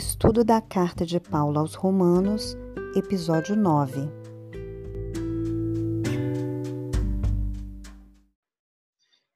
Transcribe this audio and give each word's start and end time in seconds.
Estudo 0.00 0.42
da 0.42 0.62
Carta 0.62 1.04
de 1.04 1.20
Paulo 1.20 1.58
aos 1.58 1.74
Romanos, 1.74 2.56
episódio 2.96 3.54
9. 3.54 4.00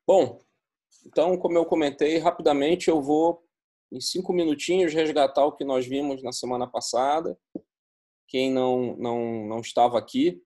Bom, 0.07 0.41
então, 1.05 1.37
como 1.37 1.59
eu 1.59 1.67
comentei, 1.67 2.17
rapidamente 2.17 2.89
eu 2.89 3.03
vou, 3.03 3.45
em 3.93 4.01
cinco 4.01 4.33
minutinhos, 4.33 4.95
resgatar 4.95 5.45
o 5.45 5.53
que 5.53 5.67
nós 5.67 5.87
vimos 5.87 6.23
na 6.23 6.33
semana 6.33 6.67
passada. 6.67 7.39
Quem 8.27 8.51
não, 8.51 8.97
não, 8.97 9.47
não 9.47 9.61
estava 9.61 9.99
aqui, 9.99 10.43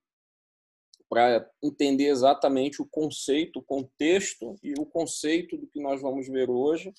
para 1.09 1.48
entender 1.62 2.09
exatamente 2.09 2.82
o 2.82 2.88
conceito, 2.90 3.60
o 3.60 3.64
contexto 3.64 4.56
e 4.64 4.74
o 4.80 4.84
conceito 4.84 5.56
do 5.56 5.68
que 5.68 5.80
nós 5.80 6.02
vamos 6.02 6.26
ver 6.26 6.50
hoje 6.50 6.92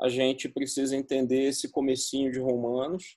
a 0.00 0.08
gente 0.08 0.48
precisa 0.48 0.96
entender 0.96 1.44
esse 1.44 1.70
comecinho 1.70 2.30
de 2.30 2.38
Romanos. 2.38 3.16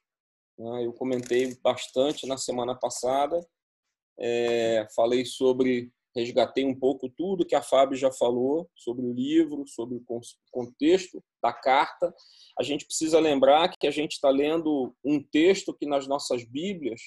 Né? 0.58 0.86
Eu 0.86 0.94
comentei 0.94 1.56
bastante 1.62 2.28
na 2.28 2.38
semana 2.38 2.76
passada, 2.76 3.40
é, 4.20 4.88
falei 4.96 5.26
sobre, 5.26 5.92
resgatei 6.16 6.66
um 6.66 6.78
pouco 6.78 7.10
tudo 7.10 7.46
que 7.46 7.56
a 7.56 7.62
Fábio 7.62 7.98
já 7.98 8.12
falou 8.12 8.70
sobre 8.76 9.06
o 9.06 9.14
livro, 9.14 9.68
sobre 9.68 9.96
o 9.96 10.22
contexto 10.52 11.24
da 11.42 11.54
carta. 11.54 12.14
A 12.60 12.64
gente 12.64 12.86
precisa 12.86 13.20
lembrar 13.20 13.70
que 13.70 13.88
a 13.88 13.92
gente 13.92 14.14
está 14.14 14.30
lendo 14.30 14.96
um 15.04 15.22
texto 15.22 15.74
que 15.74 15.86
nas 15.86 16.08
nossas 16.08 16.44
Bíblias 16.44 17.02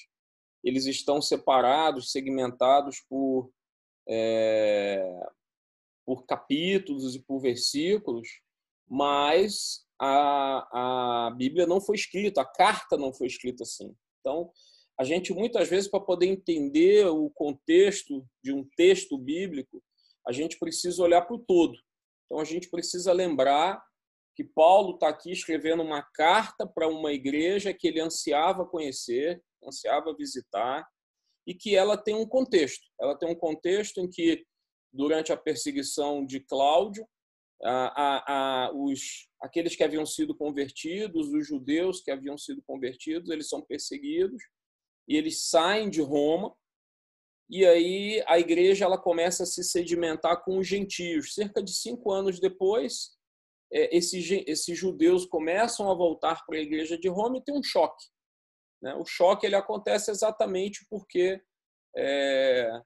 eles 0.63 0.85
estão 0.85 1.21
separados, 1.21 2.11
segmentados 2.11 2.99
por 3.07 3.51
é, 4.07 5.03
por 6.05 6.25
capítulos 6.25 7.15
e 7.15 7.19
por 7.19 7.39
versículos, 7.39 8.27
mas 8.89 9.85
a, 9.99 11.27
a 11.27 11.31
Bíblia 11.31 11.65
não 11.65 11.81
foi 11.81 11.95
escrita, 11.95 12.41
a 12.41 12.45
carta 12.45 12.97
não 12.97 13.13
foi 13.13 13.27
escrita 13.27 13.63
assim. 13.63 13.95
Então, 14.19 14.51
a 14.99 15.03
gente 15.03 15.33
muitas 15.33 15.69
vezes, 15.69 15.89
para 15.89 15.99
poder 15.99 16.27
entender 16.27 17.05
o 17.07 17.29
contexto 17.29 18.25
de 18.43 18.53
um 18.53 18.67
texto 18.75 19.17
bíblico, 19.17 19.81
a 20.27 20.31
gente 20.31 20.57
precisa 20.57 21.03
olhar 21.03 21.21
para 21.21 21.35
o 21.35 21.39
todo. 21.39 21.77
Então, 22.25 22.39
a 22.39 22.45
gente 22.45 22.69
precisa 22.69 23.11
lembrar 23.11 23.83
que 24.35 24.43
Paulo 24.43 24.95
está 24.95 25.09
aqui 25.09 25.31
escrevendo 25.31 25.81
uma 25.81 26.01
carta 26.01 26.67
para 26.67 26.87
uma 26.87 27.13
igreja 27.13 27.73
que 27.73 27.87
ele 27.87 28.01
ansiava 28.01 28.65
conhecer, 28.65 29.41
ansiava 29.63 30.15
visitar, 30.15 30.85
e 31.47 31.53
que 31.53 31.75
ela 31.75 31.95
tem 31.95 32.15
um 32.15 32.27
contexto. 32.27 32.85
Ela 32.99 33.17
tem 33.17 33.29
um 33.29 33.35
contexto 33.35 33.99
em 33.99 34.09
que, 34.09 34.45
durante 34.91 35.31
a 35.31 35.37
perseguição 35.37 36.25
de 36.25 36.39
Cláudio, 36.39 37.07
a, 37.63 38.65
a, 38.65 38.71
os, 38.73 39.27
aqueles 39.41 39.75
que 39.75 39.83
haviam 39.83 40.05
sido 40.05 40.35
convertidos, 40.35 41.29
os 41.33 41.47
judeus 41.47 42.01
que 42.01 42.11
haviam 42.11 42.37
sido 42.37 42.61
convertidos, 42.63 43.29
eles 43.29 43.47
são 43.47 43.61
perseguidos 43.61 44.41
e 45.07 45.15
eles 45.15 45.47
saem 45.47 45.89
de 45.89 46.01
Roma 46.01 46.55
e 47.49 47.65
aí 47.65 48.23
a 48.27 48.39
igreja 48.39 48.85
ela 48.85 48.97
começa 48.97 49.43
a 49.43 49.45
se 49.45 49.63
sedimentar 49.63 50.43
com 50.43 50.57
os 50.57 50.67
gentios. 50.67 51.33
Cerca 51.33 51.61
de 51.61 51.71
cinco 51.71 52.11
anos 52.11 52.39
depois, 52.39 53.15
é, 53.71 53.95
esses, 53.95 54.29
esses 54.47 54.77
judeus 54.77 55.25
começam 55.25 55.89
a 55.89 55.93
voltar 55.93 56.43
para 56.45 56.57
a 56.57 56.61
igreja 56.61 56.97
de 56.97 57.07
Roma 57.07 57.37
e 57.37 57.43
tem 57.43 57.55
um 57.55 57.63
choque. 57.63 58.03
Né? 58.81 58.95
O 58.95 59.05
choque 59.05 59.45
ele 59.45 59.55
acontece 59.55 60.09
exatamente 60.09 60.85
porque 60.89 61.41
é, 61.95 62.81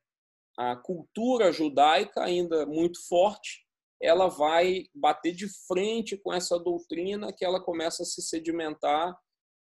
a 0.58 0.76
cultura 0.76 1.52
judaica 1.52 2.22
ainda 2.22 2.66
muito 2.66 3.00
forte 3.08 3.66
ela 4.02 4.28
vai 4.28 4.86
bater 4.94 5.34
de 5.34 5.48
frente 5.68 6.18
com 6.18 6.34
essa 6.34 6.58
doutrina 6.58 7.34
que 7.34 7.44
ela 7.44 7.62
começa 7.62 8.04
a 8.04 8.06
se 8.06 8.22
sedimentar 8.22 9.18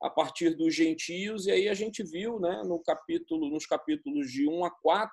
a 0.03 0.11
partir 0.11 0.55
dos 0.55 0.75
gentios 0.75 1.47
e 1.47 1.51
aí 1.51 1.69
a 1.69 1.75
gente 1.75 2.03
viu, 2.03 2.39
né, 2.39 2.63
no 2.65 2.83
capítulo, 2.83 3.49
nos 3.49 3.67
capítulos 3.67 4.31
de 4.31 4.49
1 4.49 4.65
a 4.65 4.71
4, 4.71 5.13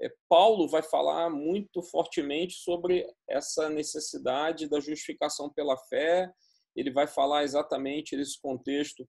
é, 0.00 0.12
Paulo 0.28 0.68
vai 0.68 0.82
falar 0.82 1.28
muito 1.28 1.82
fortemente 1.82 2.54
sobre 2.54 3.04
essa 3.28 3.68
necessidade 3.68 4.68
da 4.68 4.78
justificação 4.78 5.50
pela 5.52 5.76
fé. 5.76 6.30
Ele 6.76 6.90
vai 6.90 7.06
falar 7.06 7.42
exatamente 7.42 8.16
nesse 8.16 8.40
contexto 8.40 9.08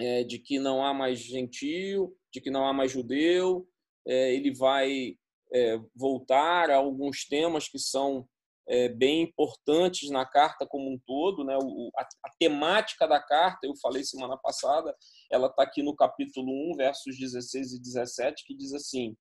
é, 0.00 0.24
de 0.24 0.38
que 0.38 0.58
não 0.58 0.84
há 0.84 0.92
mais 0.92 1.20
gentio, 1.20 2.16
de 2.32 2.40
que 2.40 2.50
não 2.50 2.66
há 2.66 2.72
mais 2.72 2.90
judeu. 2.90 3.68
É, 4.06 4.34
ele 4.34 4.52
vai 4.52 5.16
é, 5.52 5.78
voltar 5.94 6.70
a 6.70 6.76
alguns 6.76 7.26
temas 7.26 7.68
que 7.68 7.78
são 7.78 8.26
é, 8.68 8.88
bem 8.88 9.22
importantes 9.22 10.08
na 10.10 10.24
carta 10.24 10.66
como 10.66 10.90
um 10.90 10.98
todo, 11.04 11.44
né? 11.44 11.56
O, 11.60 11.90
a, 11.96 12.02
a, 12.02 12.30
temática 12.38 13.06
da 13.06 13.20
carta, 13.20 13.66
eu 13.66 13.74
falei 13.76 14.04
semana 14.04 14.36
passada, 14.36 14.96
ela 15.30 15.48
está 15.48 15.64
aqui 15.64 15.82
no 15.82 15.94
capítulo 15.94 16.50
1, 16.72 16.76
versos 16.76 17.18
16 17.18 17.74
e 17.74 17.82
17, 17.82 18.44
que 18.46 18.54
diz 18.54 18.72
assim: 18.72 19.16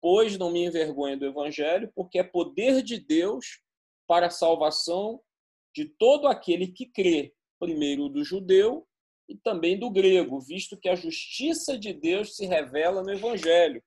Pois 0.00 0.38
não 0.38 0.50
me 0.50 0.64
envergonho 0.64 1.18
do 1.18 1.26
evangelho, 1.26 1.90
porque 1.94 2.18
é 2.18 2.24
poder 2.24 2.82
de 2.82 2.98
Deus 2.98 3.60
para 4.06 4.26
a 4.26 4.30
salvação 4.30 5.20
de 5.74 5.84
todo 5.98 6.28
aquele 6.28 6.68
que 6.68 6.86
crê, 6.86 7.34
primeiro 7.58 8.08
do 8.08 8.24
judeu 8.24 8.86
e 9.28 9.36
também 9.36 9.78
do 9.78 9.90
grego, 9.90 10.40
visto 10.40 10.78
que 10.78 10.88
a 10.88 10.94
justiça 10.94 11.76
de 11.76 11.92
Deus 11.92 12.36
se 12.36 12.46
revela 12.46 13.02
no 13.02 13.12
evangelho 13.12 13.82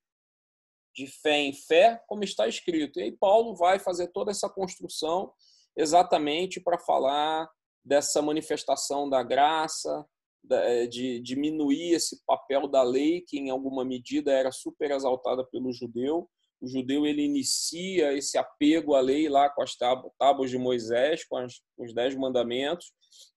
de 0.96 1.08
fé 1.08 1.38
em 1.38 1.54
fé, 1.54 2.02
como 2.08 2.24
está 2.24 2.48
escrito. 2.48 3.00
E 3.00 3.04
aí 3.04 3.12
Paulo 3.12 3.56
vai 3.56 3.80
fazer 3.80 4.08
toda 4.08 4.32
essa 4.32 4.50
construção 4.50 5.32
exatamente 5.76 6.60
para 6.60 6.78
falar 6.78 7.50
dessa 7.84 8.22
manifestação 8.22 9.10
da 9.10 9.24
graça, 9.24 10.06
eh, 10.52 10.88
de 10.88 11.20
diminuir 11.20 11.94
esse 11.94 12.24
papel 12.26 12.68
da 12.68 12.84
lei 12.84 13.22
que 13.22 13.38
em 13.38 13.50
alguma 13.50 13.86
medida 13.86 14.32
era 14.32 14.52
super 14.52 14.92
exaltada 14.92 15.46
pelo 15.46 15.72
judeu. 15.72 16.30
O 16.62 16.68
judeu 16.68 17.06
ele 17.06 17.24
inicia 17.24 18.14
esse 18.14 18.38
apego 18.38 18.94
à 18.94 19.00
lei 19.00 19.30
lá 19.30 19.50
com 19.50 19.62
as 19.62 19.76
tábuas 20.18 20.50
de 20.50 20.58
Moisés, 20.58 21.26
com, 21.26 21.38
as, 21.38 21.62
com 21.76 21.86
os 21.86 21.94
dez 21.94 22.16
mandamentos, 22.16 22.92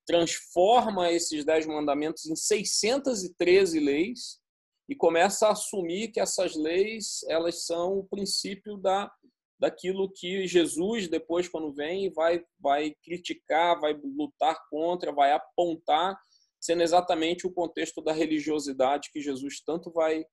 transforma 0.05 1.11
esses 1.13 1.45
dez 1.45 1.67
mandamentos 1.67 2.27
em 2.27 2.35
613 2.35 3.79
leis, 3.79 4.41
e 4.89 4.95
começa 4.95 5.47
a 5.47 5.53
assumir 5.53 6.09
que 6.09 6.21
essas 6.21 6.55
leis 6.55 7.21
elas 7.29 7.65
são 7.65 7.99
o 7.99 8.05
princípio 8.05 8.77
da 8.77 9.11
daquilo 9.59 10.11
que 10.11 10.45
Jesus 10.47 11.07
depois 11.07 11.49
quando 11.49 11.73
vem 11.73 12.13
vai 12.13 12.45
vai 12.59 12.95
criticar, 13.03 13.81
vai 13.81 13.95
lutar 13.95 14.59
contra, 14.69 15.13
vai 15.13 15.33
apontar, 15.33 16.19
sendo 16.61 16.83
exatamente 16.83 17.47
o 17.47 17.53
contexto 17.53 18.03
da 18.03 18.13
religiosidade 18.13 19.11
que 19.13 19.21
Jesus 19.21 19.61
tanto 19.65 19.91
vai 19.91 20.25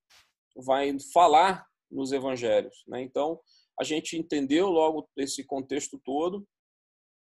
vai 0.56 0.96
falar 1.12 1.64
nos 1.90 2.12
evangelhos, 2.12 2.82
né? 2.88 3.02
Então 3.02 3.40
a 3.78 3.84
gente 3.84 4.16
entendeu 4.16 4.68
logo 4.68 5.08
esse 5.16 5.44
contexto 5.44 5.98
todo 6.04 6.46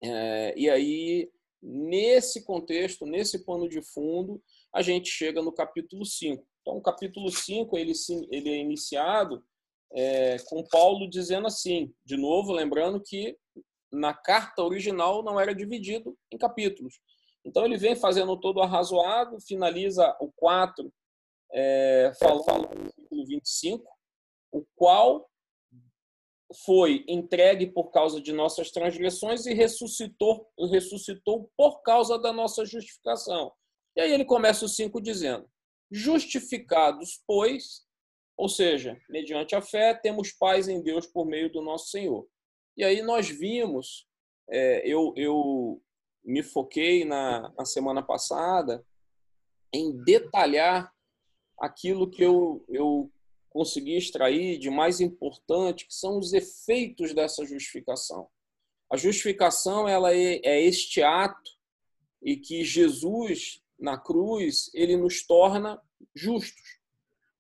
é, 0.04 0.54
e 0.58 0.70
aí 0.70 1.32
nesse 1.66 2.44
contexto, 2.44 3.06
nesse 3.06 3.44
pano 3.44 3.68
de 3.68 3.82
fundo, 3.82 4.42
a 4.74 4.82
gente 4.82 5.10
chega 5.10 5.42
no 5.42 5.52
capítulo 5.52 6.06
5. 6.06 6.46
Então, 6.66 6.78
o 6.78 6.82
capítulo 6.82 7.30
5 7.30 7.78
ele, 7.78 7.94
ele 8.32 8.50
é 8.50 8.58
iniciado 8.58 9.46
é, 9.94 10.38
com 10.48 10.64
Paulo 10.68 11.08
dizendo 11.08 11.46
assim, 11.46 11.94
de 12.04 12.18
novo, 12.18 12.52
lembrando 12.52 13.00
que 13.00 13.38
na 13.92 14.16
carta 14.16 14.64
original 14.64 15.22
não 15.22 15.40
era 15.40 15.54
dividido 15.54 16.18
em 16.34 16.40
capítulos. 16.40 17.00
Então, 17.46 17.64
ele 17.64 17.78
vem 17.78 17.96
fazendo 17.96 18.36
todo 18.36 18.62
arrazoado, 18.62 19.40
finaliza 19.40 20.18
o 20.20 20.32
4, 20.36 20.92
é, 21.54 22.12
falando 22.20 22.74
no 22.76 22.92
capítulo 22.92 23.26
25, 23.28 23.88
o 24.52 24.66
qual 24.76 25.30
foi 26.66 27.06
entregue 27.08 27.68
por 27.68 27.92
causa 27.92 28.20
de 28.20 28.34
nossas 28.34 28.72
transgressões 28.72 29.46
e 29.46 29.54
ressuscitou, 29.54 30.50
ressuscitou 30.72 31.52
por 31.56 31.84
causa 31.84 32.18
da 32.18 32.34
nossa 32.34 32.66
justificação. 32.66 33.54
E 33.96 34.02
aí 34.02 34.12
ele 34.12 34.26
começa 34.26 34.66
o 34.66 34.70
5 34.70 35.00
dizendo: 35.00 35.48
Justificados, 35.98 37.24
pois, 37.26 37.88
ou 38.36 38.50
seja, 38.50 39.02
mediante 39.10 39.56
a 39.56 39.62
fé, 39.62 39.94
temos 39.94 40.30
paz 40.30 40.68
em 40.68 40.82
Deus 40.82 41.08
por 41.08 41.26
meio 41.26 41.50
do 41.50 41.62
nosso 41.62 41.88
Senhor. 41.88 42.28
E 42.76 42.84
aí 42.84 43.02
nós 43.02 43.30
vimos, 43.30 44.06
é, 44.50 44.86
eu, 44.86 45.14
eu 45.16 45.82
me 46.22 46.44
foquei 46.44 47.06
na, 47.06 47.54
na 47.58 47.64
semana 47.64 48.04
passada 48.04 48.86
em 49.72 49.96
detalhar 50.04 50.94
aquilo 51.58 52.12
que 52.12 52.22
eu, 52.22 52.66
eu 52.68 53.10
consegui 53.50 53.96
extrair 53.96 54.58
de 54.58 54.70
mais 54.70 55.00
importante, 55.00 55.88
que 55.88 55.94
são 55.94 56.20
os 56.20 56.34
efeitos 56.34 57.14
dessa 57.14 57.46
justificação. 57.46 58.28
A 58.92 58.98
justificação 58.98 59.88
ela 59.88 60.14
é, 60.14 60.42
é 60.44 60.62
este 60.62 61.02
ato 61.02 61.52
e 62.22 62.36
que 62.36 62.66
Jesus 62.66 63.64
na 63.80 63.98
cruz, 63.98 64.70
ele 64.74 64.98
nos 64.98 65.26
torna 65.26 65.82
justos. 66.16 66.80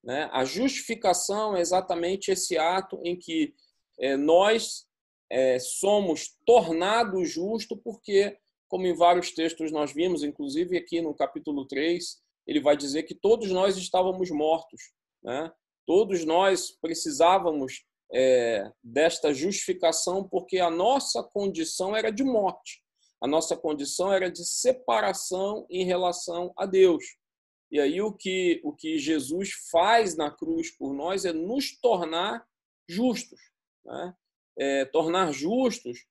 Né? 0.04 0.30
A 0.31 0.46
justificação 0.46 1.56
é 1.56 1.62
exatamente 1.62 2.31
esse 2.31 2.57
ato 2.57 3.00
em 3.04 3.18
que 3.18 3.54
é, 4.00 4.16
nós 4.16 4.88
é, 5.30 5.57
somos 5.60 6.38
tornados 6.46 7.30
justos 7.30 7.80
porque 7.84 8.38
como 8.68 8.88
em 8.88 8.94
vários 8.94 9.31
textos 9.31 9.72
nós 9.72 9.94
vimos, 9.94 10.24
inclusive 10.24 10.78
aqui 10.78 11.02
no 11.02 11.13
capítulo 11.13 11.66
3, 11.66 12.22
ele 12.48 12.60
vai 12.60 12.75
dizer 12.75 13.04
que 13.04 13.16
todos 13.16 13.50
nós 13.52 13.78
estávamos 13.78 14.30
mortos. 14.30 14.92
Né? 15.24 15.52
Todos 15.86 16.25
nós 16.25 16.72
precisávamos 16.81 17.86
é, 18.13 18.72
desta 18.84 19.34
justificação 19.34 20.28
porque 20.28 20.60
a 20.60 20.69
nossa 20.69 21.24
condição 21.24 21.96
era 21.96 22.12
de 22.12 22.24
morte. 22.24 22.84
A 23.22 23.28
nossa 23.28 23.56
condição 23.56 24.12
era 24.12 24.30
de 24.30 24.46
separação 24.46 25.66
em 25.69 25.86
relação 25.86 26.54
a 26.57 26.66
Deus. 26.66 27.04
E 27.75 27.80
aí 27.81 28.01
o 28.01 28.13
que, 28.13 28.62
o 28.63 28.72
que 28.72 28.98
Jesus 28.98 29.51
faz 29.69 30.16
na 30.16 30.31
cruz 30.31 30.72
por 30.72 30.94
nós 30.94 31.25
é 31.25 31.33
nos 31.33 31.77
tornar 31.77 32.48
justos. 32.88 33.38
Né? 33.83 34.16
É, 34.57 34.86
tornar 34.86 35.33
justos, 35.33 36.06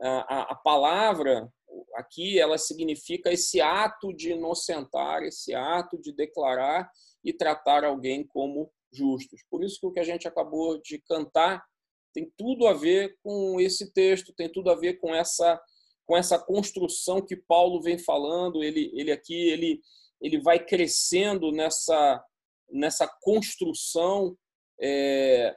a, 0.00 0.52
a, 0.52 0.54
palavra 0.54 1.52
aqui 1.96 2.38
ela 2.38 2.56
significa 2.56 3.32
esse 3.32 3.60
ato 3.60 4.14
de 4.14 4.30
inocentar, 4.30 5.24
esse 5.24 5.52
ato 5.56 6.00
de 6.00 6.12
declarar 6.12 6.88
e 7.24 7.32
tratar 7.32 7.82
alguém 7.82 8.24
como 8.24 8.70
justos. 8.92 9.42
Por 9.50 9.64
isso 9.64 9.80
que 9.80 9.86
o 9.88 9.92
que 9.92 9.98
a 9.98 10.04
gente 10.04 10.28
acabou 10.28 10.80
de 10.80 11.00
cantar 11.00 11.66
tem 12.14 12.32
tudo 12.36 12.68
a 12.68 12.74
ver 12.74 13.18
com 13.24 13.60
esse 13.60 13.92
texto, 13.92 14.32
tem 14.32 14.48
tudo 14.48 14.70
a 14.70 14.76
ver 14.76 15.00
com 15.00 15.12
essa 15.12 15.60
com 16.06 16.16
essa 16.16 16.38
construção 16.38 17.20
que 17.20 17.34
Paulo 17.34 17.82
vem 17.82 17.98
falando. 17.98 18.62
Ele 18.62 18.92
ele 18.94 19.10
aqui 19.10 19.34
ele 19.34 19.82
ele 20.20 20.40
vai 20.40 20.58
crescendo 20.58 21.52
nessa 21.52 22.24
nessa 22.70 23.08
construção 23.22 24.36
é, 24.80 25.56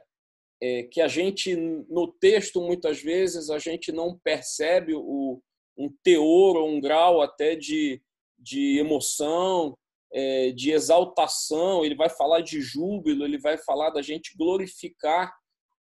é, 0.62 0.82
que 0.84 1.00
a 1.00 1.08
gente 1.08 1.54
no 1.54 2.08
texto 2.08 2.60
muitas 2.60 3.02
vezes 3.02 3.50
a 3.50 3.58
gente 3.58 3.92
não 3.92 4.18
percebe 4.24 4.94
o 4.94 5.42
um 5.76 5.88
teor 6.02 6.56
ou 6.56 6.68
um 6.68 6.80
grau 6.80 7.20
até 7.20 7.56
de, 7.56 8.00
de 8.38 8.78
emoção, 8.78 9.76
é, 10.12 10.50
de 10.52 10.70
exaltação, 10.70 11.84
ele 11.84 11.94
vai 11.94 12.10
falar 12.10 12.42
de 12.42 12.60
júbilo, 12.60 13.24
ele 13.24 13.38
vai 13.38 13.56
falar 13.56 13.90
da 13.90 14.02
gente 14.02 14.36
glorificar 14.36 15.34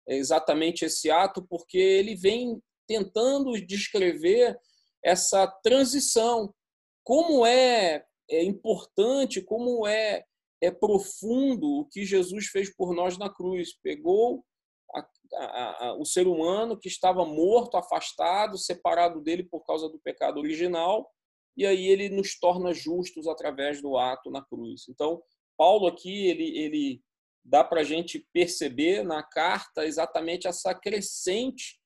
exatamente 0.07 0.85
esse 0.85 1.11
ato, 1.11 1.45
porque 1.49 1.79
ele 1.79 2.15
vem 2.15 2.61
tentando 2.87 3.53
descrever 3.65 4.57
essa 5.03 5.47
transição, 5.63 6.55
como 7.05 7.45
é, 7.45 8.05
é 8.31 8.43
importante, 8.43 9.43
como 9.43 9.87
é, 9.87 10.25
é 10.61 10.71
profundo 10.71 11.81
o 11.81 11.85
que 11.87 12.05
Jesus 12.05 12.47
fez 12.47 12.75
por 12.75 12.95
nós 12.95 13.19
na 13.19 13.29
cruz. 13.29 13.77
Pegou 13.83 14.45
a, 14.95 15.09
a, 15.35 15.87
a, 15.87 15.95
o 15.95 16.05
ser 16.05 16.27
humano 16.27 16.79
que 16.79 16.89
estava 16.89 17.25
morto, 17.25 17.77
afastado, 17.77 18.59
separado 18.59 19.21
dele 19.21 19.45
por 19.45 19.65
causa 19.65 19.89
do 19.89 19.99
pecado 19.99 20.39
original, 20.39 21.11
e 21.57 21.67
aí 21.67 21.87
ele 21.87 22.09
nos 22.09 22.39
torna 22.39 22.73
justos 22.73 23.27
através 23.27 23.83
do 23.83 23.99
ato 23.99 24.31
na 24.31 24.43
cruz. 24.43 24.87
Então, 24.89 25.23
Paulo 25.57 25.87
aqui 25.87 26.27
ele, 26.29 26.59
ele 26.59 27.03
dá 27.45 27.63
para 27.63 27.81
a 27.81 27.85
gente 27.85 28.27
perceber 28.33 29.03
na 29.03 29.23
carta 29.23 29.85
exatamente 29.85 30.47
essa 30.47 30.75
crescente 30.75 31.82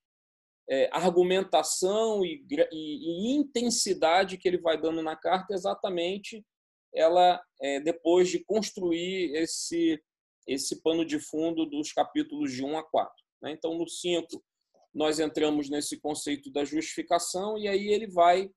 é, 0.68 0.88
argumentação 0.92 2.24
e, 2.24 2.44
e, 2.50 2.66
e, 2.72 3.36
intensidade 3.36 4.36
que 4.36 4.48
ele 4.48 4.58
vai 4.58 4.80
dando 4.80 5.02
na 5.02 5.16
carta, 5.16 5.54
exatamente 5.54 6.44
ela 6.94 7.40
é, 7.60 7.78
depois 7.80 8.28
de 8.28 8.42
construir 8.44 9.34
esse 9.36 10.00
esse 10.46 10.80
pano 10.80 11.04
de 11.04 11.18
fundo 11.18 11.66
dos 11.66 11.92
capítulos 11.92 12.52
de 12.52 12.64
1 12.64 12.78
a 12.78 12.82
4. 12.84 13.12
Né? 13.42 13.50
Então, 13.50 13.76
no 13.76 13.88
5, 13.88 14.42
nós 14.94 15.18
entramos 15.18 15.68
nesse 15.68 15.98
conceito 15.98 16.50
da 16.50 16.64
justificação, 16.64 17.58
e 17.58 17.66
aí 17.66 17.88
ele 17.88 18.06
vai 18.06 18.48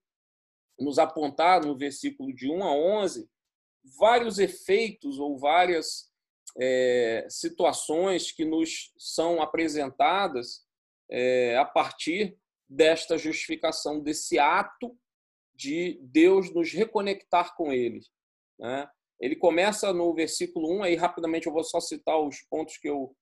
nos 0.80 1.00
apontar, 1.00 1.66
no 1.66 1.76
versículo 1.76 2.34
de 2.34 2.50
1 2.50 2.64
a 2.64 2.72
11, 2.72 3.28
vários 3.98 4.38
efeitos 4.38 5.20
ou 5.20 5.38
várias 5.38 6.10
é, 6.60 7.26
situações 7.30 8.32
que 8.32 8.46
nos 8.46 8.94
são 8.98 9.42
apresentadas 9.42 10.64
é, 11.10 11.58
a 11.58 11.66
partir 11.66 12.38
desta 12.70 13.18
justificação, 13.18 14.00
desse 14.00 14.38
ato 14.38 14.98
de 15.56 16.00
Deus 16.02 16.54
nos 16.54 16.72
reconectar 16.72 17.56
com 17.56 17.74
Ele. 17.74 18.02
Né? 18.60 18.88
Ele 19.20 19.36
começa 19.36 19.92
no 19.92 20.14
versículo 20.14 20.80
1, 20.80 20.84
aí 20.84 20.96
rapidamente 20.96 21.48
eu 21.48 21.54
vou 21.54 21.64
só 21.64 21.80
citar 21.80 22.20
os 22.20 22.42
pontos 22.50 22.78
que 22.78 22.90
eu 22.90 23.16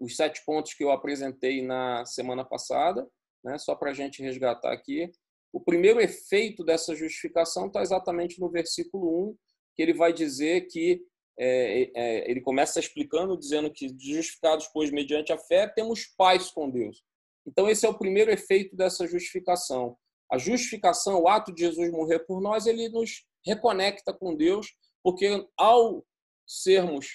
os 0.00 0.14
sete 0.14 0.44
pontos 0.44 0.74
que 0.74 0.84
eu 0.84 0.92
apresentei 0.92 1.60
na 1.60 2.04
semana 2.04 2.44
passada, 2.44 3.04
né, 3.42 3.58
só 3.58 3.74
para 3.74 3.90
a 3.90 3.92
gente 3.92 4.22
resgatar 4.22 4.72
aqui. 4.72 5.10
O 5.52 5.60
primeiro 5.60 6.00
efeito 6.00 6.64
dessa 6.64 6.94
justificação 6.94 7.66
está 7.66 7.82
exatamente 7.82 8.40
no 8.40 8.48
versículo 8.48 9.30
1, 9.30 9.36
que 9.74 9.82
ele 9.82 9.92
vai 9.92 10.12
dizer 10.12 10.68
que 10.68 11.02
é, 11.38 11.90
é, 11.94 12.30
ele 12.30 12.40
começa 12.40 12.80
explicando, 12.80 13.36
dizendo 13.36 13.70
que 13.70 13.88
justificados, 13.98 14.68
pois, 14.72 14.90
mediante 14.90 15.32
a 15.32 15.38
fé, 15.38 15.68
temos 15.68 16.06
paz 16.16 16.50
com 16.50 16.70
Deus. 16.70 17.02
Então, 17.46 17.68
esse 17.68 17.86
é 17.86 17.88
o 17.88 17.98
primeiro 17.98 18.30
efeito 18.30 18.74
dessa 18.74 19.06
justificação. 19.06 19.96
A 20.30 20.38
justificação, 20.38 21.20
o 21.20 21.28
ato 21.28 21.52
de 21.52 21.60
Jesus 21.60 21.90
morrer 21.90 22.20
por 22.20 22.40
nós, 22.40 22.66
ele 22.66 22.88
nos 22.88 23.24
reconecta 23.44 24.12
com 24.12 24.34
Deus, 24.34 24.74
porque 25.02 25.46
ao 25.56 26.04
sermos, 26.46 27.06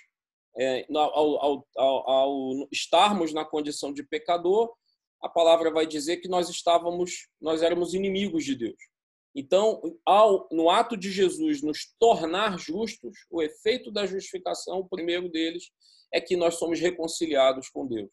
é, 0.58 0.86
ao, 0.94 1.38
ao, 1.38 1.68
ao, 1.76 2.10
ao 2.10 2.68
estarmos 2.72 3.34
na 3.34 3.44
condição 3.44 3.94
de 3.94 4.04
pecador, 4.04 4.74
a 5.22 5.30
palavra 5.30 5.72
vai 5.72 5.86
dizer 5.86 6.18
que 6.18 6.28
nós 6.28 6.50
estávamos, 6.50 7.28
nós 7.40 7.62
éramos 7.62 7.94
inimigos 7.94 8.46
de 8.46 8.56
Deus. 8.56 8.91
Então, 9.36 9.82
ao, 10.06 10.48
no 10.52 10.70
ato 10.70 10.98
de 10.98 11.10
Jesus 11.10 11.62
nos 11.62 11.94
tornar 12.00 12.60
justos, 12.60 13.26
o 13.30 13.42
efeito 13.42 13.92
da 13.92 14.06
justificação, 14.06 14.80
o 14.80 14.90
primeiro 14.90 15.30
deles, 15.30 15.72
é 16.14 16.20
que 16.20 16.36
nós 16.36 16.56
somos 16.56 16.80
reconciliados 16.80 17.70
com 17.70 17.88
Deus. 17.88 18.12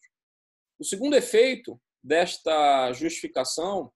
O 0.79 0.85
segundo 0.85 1.15
efeito 1.15 1.79
desta 2.01 2.93
justificação 2.93 3.91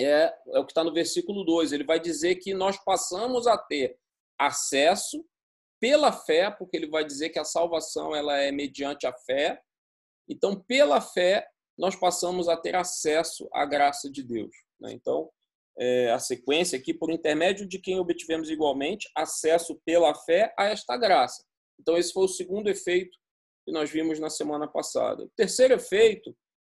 é, 0.00 0.34
é 0.48 0.58
o 0.58 0.64
que 0.64 0.72
está 0.72 0.82
no 0.82 0.94
versículo 0.94 1.44
2. 1.44 1.72
Ele 1.72 1.84
vai 1.84 2.00
dizer 2.00 2.36
que 2.36 2.54
nós 2.54 2.82
passamos 2.82 3.46
a 3.46 3.58
ter 3.58 3.98
acesso 4.38 5.22
pela 5.78 6.12
fé, 6.12 6.50
porque 6.50 6.76
ele 6.76 6.88
vai 6.88 7.04
dizer 7.04 7.30
que 7.30 7.38
a 7.38 7.44
salvação 7.44 8.14
ela 8.14 8.38
é 8.38 8.50
mediante 8.50 9.06
a 9.06 9.12
fé. 9.12 9.60
Então, 10.26 10.58
pela 10.62 11.00
fé, 11.00 11.46
nós 11.76 11.96
passamos 11.96 12.48
a 12.48 12.56
ter 12.56 12.74
acesso 12.74 13.48
à 13.52 13.64
graça 13.64 14.10
de 14.10 14.22
Deus. 14.22 14.54
Né? 14.78 14.92
Então, 14.92 15.30
é, 15.80 16.10
a 16.10 16.18
sequência 16.18 16.78
aqui, 16.78 16.92
por 16.92 17.10
intermédio 17.10 17.66
de 17.66 17.78
quem 17.78 17.98
obtivemos 17.98 18.50
igualmente 18.50 19.10
acesso 19.16 19.80
pela 19.84 20.14
fé 20.14 20.52
a 20.58 20.66
esta 20.66 20.96
graça. 20.96 21.42
Então, 21.80 21.96
esse 21.96 22.12
foi 22.12 22.24
o 22.24 22.28
segundo 22.28 22.68
efeito 22.68 23.16
que 23.64 23.72
nós 23.72 23.90
vimos 23.90 24.20
na 24.20 24.28
semana 24.28 24.68
passada. 24.68 25.24
O 25.24 25.30
terceiro 25.34 25.74
efeito, 25.74 26.36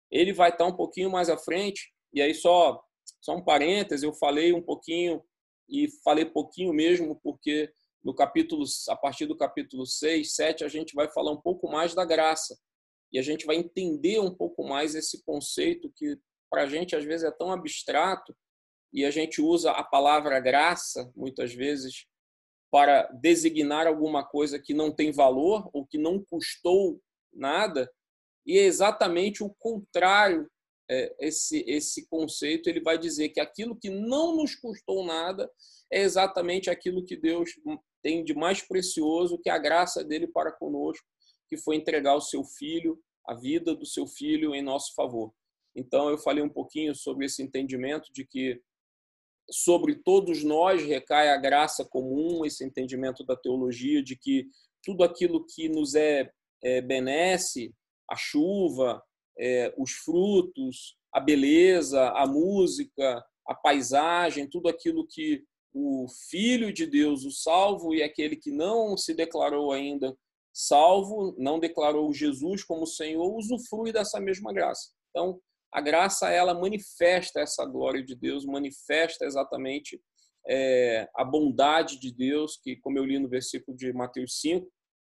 ele 0.09 0.33
vai 0.33 0.51
estar 0.51 0.67
um 0.67 0.77
pouquinho 0.77 1.11
mais 1.11 1.29
à 1.29 1.37
frente, 1.37 1.93
e 2.13 2.23
aí 2.23 2.33
só 2.33 2.81
só 3.21 3.37
um 3.37 3.45
parêntese, 3.45 4.07
eu 4.07 4.13
falei 4.13 4.53
um 4.53 4.63
pouquinho 4.63 5.23
e 5.69 5.89
falei 6.05 6.25
pouquinho 6.25 6.73
mesmo 6.73 7.19
porque 7.23 7.73
no 8.03 8.15
capítulo 8.15 8.65
a 8.89 8.97
partir 8.97 9.27
do 9.27 9.37
capítulo 9.37 9.87
6, 9.87 10.35
7 10.35 10.65
a 10.65 10.69
gente 10.69 10.95
vai 10.95 11.11
falar 11.11 11.33
um 11.33 11.41
pouco 11.41 11.71
mais 11.71 11.95
da 11.95 12.05
graça. 12.05 12.59
E 13.13 13.19
a 13.19 13.23
gente 13.23 13.45
vai 13.45 13.57
entender 13.57 14.21
um 14.21 14.35
pouco 14.35 14.67
mais 14.67 14.95
esse 14.95 15.23
conceito 15.25 15.93
que 15.95 16.19
para 16.51 16.63
a 16.63 16.67
gente 16.67 16.97
às 16.97 17.05
vezes 17.05 17.25
é 17.25 17.31
tão 17.31 17.53
abstrato 17.53 18.35
e 18.93 19.05
a 19.05 19.11
gente 19.11 19.41
usa 19.41 19.71
a 19.71 19.83
palavra 19.83 20.39
graça 20.41 21.11
muitas 21.17 21.55
vezes 21.55 22.07
para 22.71 23.03
designar 23.21 23.87
alguma 23.87 24.25
coisa 24.25 24.59
que 24.59 24.73
não 24.73 24.91
tem 24.91 25.13
valor 25.13 25.69
ou 25.73 25.87
que 25.87 25.99
não 25.99 26.23
custou 26.25 27.01
nada, 27.33 27.91
e 28.47 28.59
é 28.59 28.63
exatamente 28.63 29.43
o 29.43 29.51
contrário 29.51 30.51
é, 30.91 31.15
esse, 31.21 31.65
esse 31.67 32.07
conceito, 32.09 32.69
ele 32.69 32.81
vai 32.81 32.99
dizer 32.99 33.31
que 33.31 33.41
aquilo 33.41 33.79
que 33.79 33.89
não 33.89 34.37
nos 34.37 34.55
custou 34.55 35.05
nada 35.05 35.51
é 35.91 36.03
exatamente 36.03 36.69
aquilo 36.69 37.05
que 37.05 37.17
Deus 37.17 37.51
tem 38.03 38.25
de 38.25 38.35
mais 38.35 38.61
precioso, 38.61 39.39
que 39.39 39.49
é 39.49 39.53
a 39.53 39.59
graça 39.59 40.05
dele 40.05 40.27
para 40.27 40.53
conosco, 40.53 41.07
que 41.49 41.57
foi 41.57 41.77
entregar 41.77 42.15
o 42.15 42.21
seu 42.21 42.45
filho, 42.45 43.01
a 43.27 43.35
vida 43.35 43.75
do 43.75 43.87
seu 43.87 44.07
filho 44.07 44.55
em 44.55 44.63
nosso 44.63 44.95
favor. 44.95 45.33
Então, 45.75 46.11
eu 46.11 46.19
falei 46.19 46.43
um 46.43 46.49
pouquinho 46.49 46.95
sobre 46.95 47.27
esse 47.27 47.43
entendimento 47.43 48.13
de 48.13 48.27
que 48.27 48.61
sobre 49.51 49.97
todos 49.97 50.43
nós 50.43 50.83
recai 50.83 51.31
a 51.31 51.37
graça 51.37 51.85
comum, 51.85 52.45
esse 52.45 52.65
entendimento 52.65 53.25
da 53.25 53.37
teologia 53.37 54.03
de 54.03 54.17
que 54.17 54.47
tudo 54.83 55.05
aquilo 55.05 55.47
que 55.47 55.69
nos 55.69 55.95
é, 55.95 56.31
é 56.63 56.81
benesse, 56.81 57.75
a 58.11 58.17
chuva, 58.17 59.03
é, 59.39 59.73
os 59.77 59.93
frutos, 59.93 60.97
a 61.13 61.21
beleza, 61.21 62.11
a 62.11 62.27
música, 62.27 63.25
a 63.47 63.55
paisagem, 63.55 64.49
tudo 64.49 64.69
aquilo 64.69 65.07
que 65.07 65.45
o 65.75 66.07
Filho 66.29 66.73
de 66.73 66.87
Deus, 66.87 67.25
o 67.25 67.31
salvo, 67.31 67.95
e 67.95 68.03
aquele 68.03 68.37
que 68.37 68.51
não 68.51 68.97
se 68.97 69.15
declarou 69.15 69.73
ainda 69.73 70.17
salvo, 70.53 71.35
não 71.39 71.59
declarou 71.59 72.13
Jesus 72.13 72.63
como 72.63 72.87
Senhor, 72.87 73.35
usufrui 73.35 73.91
dessa 73.91 74.21
mesma 74.21 74.53
graça. 74.53 74.91
Então, 75.11 75.41
a 75.73 75.81
graça 75.81 76.29
ela 76.29 76.52
manifesta 76.52 77.41
essa 77.41 77.64
glória 77.64 78.05
de 78.05 78.14
Deus, 78.14 78.45
manifesta 78.45 79.25
exatamente 79.25 80.00
é, 80.47 81.09
a 81.17 81.25
bondade 81.25 81.99
de 81.99 82.12
Deus, 82.12 82.59
que, 82.62 82.76
como 82.76 82.99
eu 82.99 83.05
li 83.05 83.19
no 83.19 83.29
versículo 83.29 83.76
de 83.76 83.93
Mateus 83.93 84.41
5, 84.41 84.71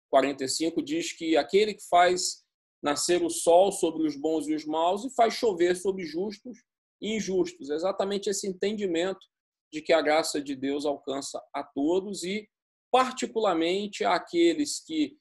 45, 0.09 0.81
diz 0.81 1.13
que 1.13 1.37
aquele 1.37 1.73
que 1.73 1.87
faz 1.87 2.43
nascer 2.81 3.21
o 3.21 3.29
sol 3.29 3.71
sobre 3.71 4.07
os 4.07 4.15
bons 4.15 4.47
e 4.47 4.55
os 4.55 4.65
maus 4.65 5.03
e 5.03 5.13
faz 5.13 5.33
chover 5.33 5.75
sobre 5.75 6.05
justos 6.05 6.63
e 7.01 7.15
injustos. 7.15 7.69
Exatamente 7.69 8.29
esse 8.29 8.47
entendimento 8.47 9.25
de 9.71 9.81
que 9.81 9.93
a 9.93 10.01
graça 10.01 10.41
de 10.41 10.55
Deus 10.55 10.85
alcança 10.85 11.41
a 11.53 11.63
todos 11.63 12.23
e, 12.23 12.49
particularmente, 12.91 14.05
aqueles 14.05 14.79
que, 14.79 15.17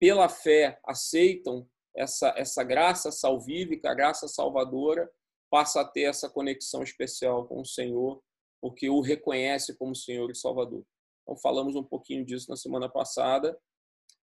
pela 0.00 0.28
fé, 0.28 0.78
aceitam 0.84 1.66
essa, 1.96 2.34
essa 2.36 2.62
graça 2.62 3.10
salvífica, 3.10 3.90
a 3.90 3.94
graça 3.94 4.28
salvadora, 4.28 5.10
passa 5.50 5.80
a 5.80 5.84
ter 5.84 6.02
essa 6.02 6.28
conexão 6.28 6.82
especial 6.82 7.46
com 7.46 7.60
o 7.60 7.64
Senhor, 7.64 8.22
porque 8.60 8.88
o 8.90 9.00
reconhece 9.00 9.76
como 9.76 9.94
Senhor 9.94 10.30
e 10.30 10.34
Salvador. 10.34 10.84
Então, 11.22 11.36
falamos 11.36 11.74
um 11.74 11.82
pouquinho 11.82 12.24
disso 12.24 12.50
na 12.50 12.56
semana 12.56 12.88
passada. 12.88 13.58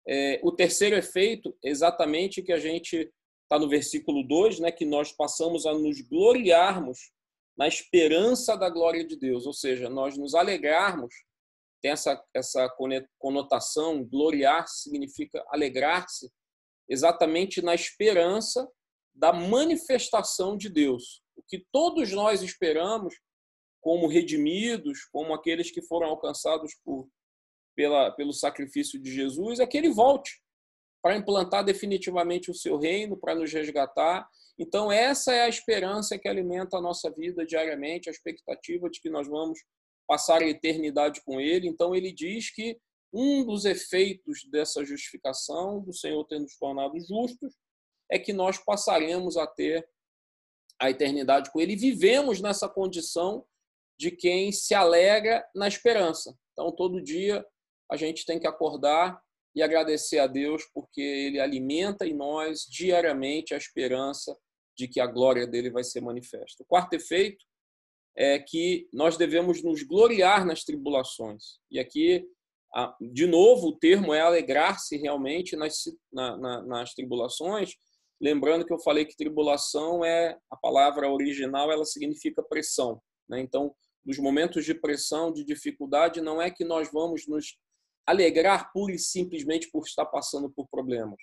É, 0.07 0.41
o 0.43 0.51
terceiro 0.51 0.97
efeito, 0.97 1.57
exatamente 1.63 2.43
que 2.43 2.53
a 2.53 2.59
gente 2.59 3.13
está 3.43 3.59
no 3.59 3.69
versículo 3.69 4.23
2, 4.27 4.61
né, 4.61 4.73
que 4.73 4.85
nós 4.85 5.13
passamos 5.13 5.67
a 5.67 5.75
nos 5.75 6.01
gloriarmos 6.01 7.13
na 7.57 7.67
esperança 7.67 8.57
da 8.57 8.71
glória 8.71 9.05
de 9.05 9.17
Deus, 9.17 9.45
ou 9.45 9.53
seja, 9.53 9.89
nós 9.89 10.17
nos 10.17 10.35
alegrarmos, 10.35 11.13
tem 11.83 11.91
essa, 11.91 12.23
essa 12.35 12.69
conotação, 13.19 14.05
gloriar 14.05 14.67
significa 14.69 15.45
alegrar-se, 15.49 16.31
exatamente 16.89 17.61
na 17.61 17.75
esperança 17.75 18.69
da 19.15 19.33
manifestação 19.33 20.57
de 20.57 20.69
Deus. 20.69 21.23
O 21.37 21.43
que 21.43 21.65
todos 21.73 22.13
nós 22.13 22.43
esperamos, 22.43 23.15
como 23.81 24.07
redimidos, 24.07 25.05
como 25.13 25.35
aqueles 25.35 25.71
que 25.71 25.83
foram 25.83 26.09
alcançados 26.09 26.73
por, 26.85 27.09
pela, 27.77 28.11
pelo 28.13 28.33
sacrifício 28.33 29.01
de 29.01 29.13
Jesus, 29.13 29.61
é 29.61 29.67
que 29.67 29.77
ele 29.77 29.91
volte 29.91 30.41
para 31.03 31.17
implantar 31.17 31.65
definitivamente 31.65 32.51
o 32.51 32.55
seu 32.55 32.77
reino, 32.77 33.17
para 33.17 33.35
nos 33.35 33.53
resgatar. 33.53 34.29
Então, 34.59 34.91
essa 34.91 35.33
é 35.33 35.43
a 35.43 35.49
esperança 35.49 36.19
que 36.19 36.29
alimenta 36.29 36.77
a 36.77 36.81
nossa 36.81 37.11
vida 37.11 37.47
diariamente, 37.47 38.09
a 38.09 38.13
expectativa 38.13 38.91
de 38.91 39.01
que 39.01 39.09
nós 39.09 39.29
vamos 39.29 39.61
passar 40.07 40.43
a 40.43 40.49
eternidade 40.49 41.23
com 41.25 41.41
Ele. 41.41 41.69
Então, 41.69 41.95
ele 41.95 42.13
diz 42.13 42.51
que 42.51 42.79
um 43.13 43.45
dos 43.45 43.65
efeitos 43.65 44.45
dessa 44.51 44.85
justificação, 44.85 45.81
do 45.81 45.93
Senhor 45.93 46.25
ter 46.25 46.39
nos 46.39 46.57
tornado 46.57 46.99
justos, 47.01 47.55
é 48.11 48.19
que 48.19 48.33
nós 48.33 48.59
passaremos 48.59 49.37
a 49.37 49.47
ter 49.47 49.89
a 50.81 50.91
eternidade 50.91 51.51
com 51.51 51.61
Ele 51.61 51.77
vivemos 51.77 52.41
nessa 52.41 52.69
condição 52.69 53.45
de 53.99 54.11
quem 54.11 54.53
se 54.53 54.75
alegra 54.75 55.45
na 55.55 55.67
esperança. 55.67 56.37
Então, 56.53 56.71
todo 56.71 57.03
dia 57.03 57.45
a 57.91 57.97
gente 57.97 58.25
tem 58.25 58.39
que 58.39 58.47
acordar 58.47 59.21
e 59.55 59.63
agradecer 59.63 60.19
a 60.19 60.27
Deus 60.27 60.65
porque 60.73 61.01
Ele 61.01 61.41
alimenta 61.41 62.07
em 62.07 62.15
nós 62.15 62.61
diariamente 62.71 63.55
a 63.55 63.57
esperança 63.57 64.37
de 64.77 64.87
que 64.87 65.01
a 65.01 65.07
glória 65.07 65.47
dele 65.47 65.71
vai 65.71 65.83
ser 65.83 66.01
manifesta. 66.01 66.63
O 66.63 66.67
quarto 66.67 66.93
efeito 66.95 67.45
é 68.17 68.39
que 68.39 68.89
nós 68.93 69.17
devemos 69.17 69.63
nos 69.63 69.83
gloriar 69.83 70.47
nas 70.47 70.65
tribulações. 70.65 71.59
E 71.71 71.81
aqui, 71.81 72.25
de 73.01 73.27
novo, 73.27 73.69
o 73.69 73.79
termo 73.79 74.13
é 74.13 74.21
alegrar-se 74.21 74.97
realmente 74.97 75.57
nas, 75.57 75.85
na, 76.13 76.63
nas 76.63 76.95
tribulações. 76.95 77.75
Lembrando 78.21 78.65
que 78.65 78.73
eu 78.73 78.79
falei 78.81 79.05
que 79.05 79.17
tribulação 79.17 80.05
é 80.05 80.37
a 80.51 80.57
palavra 80.57 81.11
original, 81.11 81.71
ela 81.71 81.85
significa 81.85 82.43
pressão. 82.43 83.01
Né? 83.29 83.41
Então, 83.41 83.75
nos 84.05 84.19
momentos 84.19 84.65
de 84.65 84.75
pressão, 84.75 85.33
de 85.33 85.45
dificuldade, 85.45 86.21
não 86.21 86.41
é 86.41 86.51
que 86.51 86.65
nós 86.65 86.91
vamos 86.93 87.27
nos 87.27 87.57
alegrar 88.07 88.73
pura 88.73 88.93
e 88.95 88.99
simplesmente 88.99 89.71
por 89.71 89.85
estar 89.85 90.07
passando 90.07 90.51
por 90.51 90.67
problemas, 90.69 91.19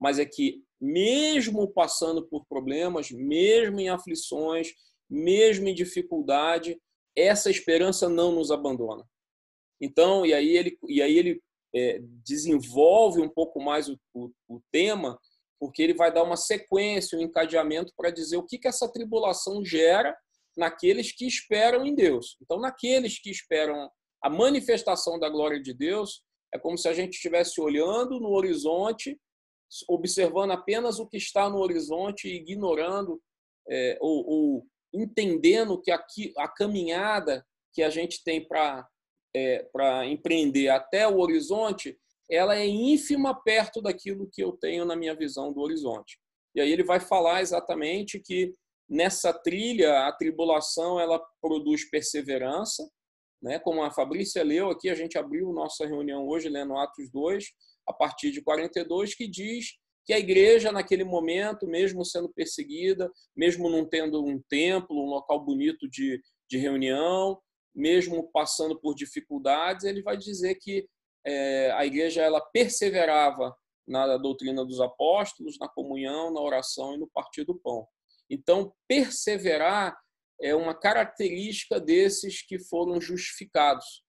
mas 0.00 0.18
é 0.18 0.26
que 0.26 0.64
mesmo 0.80 1.72
passando 1.72 2.26
por 2.26 2.44
problemas, 2.46 3.10
mesmo 3.10 3.78
em 3.78 3.88
aflições, 3.88 4.72
mesmo 5.08 5.68
em 5.68 5.74
dificuldade, 5.74 6.76
essa 7.16 7.50
esperança 7.50 8.08
não 8.08 8.32
nos 8.32 8.50
abandona. 8.50 9.04
Então, 9.80 10.24
e 10.24 10.32
aí 10.32 10.56
ele, 10.56 10.78
e 10.88 11.02
aí 11.02 11.18
ele 11.18 11.42
é, 11.74 11.98
desenvolve 12.24 13.20
um 13.20 13.28
pouco 13.28 13.60
mais 13.60 13.88
o, 13.88 13.98
o, 14.14 14.30
o, 14.48 14.60
tema, 14.70 15.18
porque 15.58 15.82
ele 15.82 15.94
vai 15.94 16.12
dar 16.12 16.22
uma 16.22 16.36
sequência, 16.36 17.18
um 17.18 17.22
encadeamento 17.22 17.92
para 17.96 18.10
dizer 18.10 18.36
o 18.36 18.46
que, 18.46 18.58
que 18.58 18.68
essa 18.68 18.90
tribulação 18.90 19.64
gera 19.64 20.16
naqueles 20.56 21.12
que 21.12 21.26
esperam 21.26 21.84
em 21.84 21.94
Deus. 21.94 22.36
Então, 22.40 22.60
naqueles 22.60 23.18
que 23.18 23.30
esperam 23.30 23.90
a 24.22 24.30
manifestação 24.30 25.18
da 25.18 25.28
glória 25.28 25.60
de 25.60 25.74
Deus 25.74 26.22
é 26.54 26.58
como 26.58 26.78
se 26.78 26.88
a 26.88 26.92
gente 26.92 27.14
estivesse 27.14 27.60
olhando 27.60 28.20
no 28.20 28.30
horizonte, 28.30 29.18
observando 29.88 30.52
apenas 30.52 31.00
o 31.00 31.06
que 31.06 31.16
está 31.16 31.50
no 31.50 31.58
horizonte 31.58 32.28
e 32.28 32.36
ignorando 32.36 33.20
é, 33.68 33.98
ou, 34.00 34.24
ou, 34.26 34.66
entendendo 34.92 35.80
que 35.80 35.90
aqui, 35.90 36.32
a 36.38 36.46
caminhada 36.46 37.44
que 37.72 37.82
a 37.82 37.90
gente 37.90 38.22
tem 38.22 38.46
para 38.46 38.88
é, 39.34 39.66
para 39.72 40.06
empreender 40.06 40.68
até 40.68 41.08
o 41.08 41.18
horizonte, 41.18 41.98
ela 42.30 42.56
é 42.56 42.66
ínfima 42.66 43.34
perto 43.42 43.82
daquilo 43.82 44.28
que 44.32 44.42
eu 44.42 44.52
tenho 44.52 44.84
na 44.84 44.96
minha 44.96 45.14
visão 45.14 45.52
do 45.52 45.60
horizonte. 45.60 46.18
E 46.54 46.60
aí 46.60 46.70
ele 46.70 46.84
vai 46.84 47.00
falar 47.00 47.42
exatamente 47.42 48.20
que 48.20 48.54
nessa 48.88 49.32
trilha 49.32 50.06
a 50.06 50.12
tribulação 50.12 51.00
ela 51.00 51.20
produz 51.40 51.88
perseverança, 51.90 52.88
né? 53.42 53.58
Como 53.58 53.82
a 53.82 53.90
Fabrícia 53.90 54.42
leu 54.42 54.70
aqui, 54.70 54.88
a 54.88 54.94
gente 54.94 55.18
abriu 55.18 55.52
nossa 55.52 55.86
reunião 55.86 56.26
hoje 56.26 56.48
lendo 56.48 56.76
Atos 56.78 57.10
2, 57.10 57.44
a 57.86 57.92
partir 57.92 58.30
de 58.30 58.42
42, 58.42 59.14
que 59.14 59.28
diz 59.28 59.74
que 60.06 60.12
a 60.12 60.18
igreja, 60.18 60.70
naquele 60.70 61.04
momento, 61.04 61.66
mesmo 61.66 62.04
sendo 62.04 62.28
perseguida, 62.28 63.10
mesmo 63.36 63.70
não 63.70 63.86
tendo 63.86 64.24
um 64.24 64.40
templo, 64.48 64.96
um 64.96 65.08
local 65.08 65.42
bonito 65.44 65.88
de, 65.88 66.20
de 66.48 66.58
reunião, 66.58 67.38
mesmo 67.74 68.30
passando 68.30 68.78
por 68.78 68.94
dificuldades, 68.94 69.84
ele 69.84 70.02
vai 70.02 70.16
dizer 70.16 70.54
que 70.56 70.88
é, 71.26 71.70
a 71.72 71.84
igreja 71.84 72.22
ela 72.22 72.40
perseverava 72.40 73.54
na 73.86 74.16
doutrina 74.16 74.64
dos 74.64 74.80
apóstolos, 74.80 75.58
na 75.58 75.68
comunhão, 75.68 76.32
na 76.32 76.40
oração 76.40 76.94
e 76.94 76.98
no 76.98 77.08
partir 77.08 77.44
do 77.44 77.54
pão. 77.54 77.86
Então, 78.30 78.72
perseverar 78.88 79.96
é 80.40 80.54
uma 80.54 80.74
característica 80.74 81.78
desses 81.78 82.42
que 82.42 82.58
foram 82.58 83.00
justificados. 83.00 84.02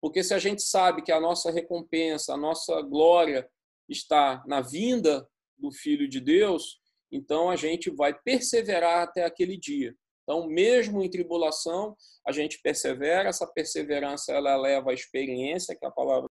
Porque 0.00 0.22
se 0.22 0.34
a 0.34 0.38
gente 0.38 0.62
sabe 0.62 1.02
que 1.02 1.12
a 1.12 1.20
nossa 1.20 1.50
recompensa, 1.50 2.34
a 2.34 2.36
nossa 2.36 2.80
glória 2.82 3.48
está 3.88 4.42
na 4.46 4.60
vinda 4.60 5.28
do 5.56 5.72
Filho 5.72 6.08
de 6.08 6.20
Deus, 6.20 6.80
então 7.10 7.50
a 7.50 7.56
gente 7.56 7.90
vai 7.90 8.14
perseverar 8.14 9.02
até 9.02 9.24
aquele 9.24 9.56
dia. 9.56 9.94
Então, 10.26 10.44
mesmo 10.48 11.00
em 11.04 11.08
tribulação, 11.08 11.96
a 12.26 12.32
gente 12.32 12.60
persevera, 12.60 13.28
essa 13.28 13.46
perseverança 13.46 14.32
ela 14.32 14.56
leva 14.56 14.90
à 14.90 14.92
experiência, 14.92 15.76
que 15.76 15.84
é 15.84 15.88
a 15.88 15.92
palavra. 15.92 16.28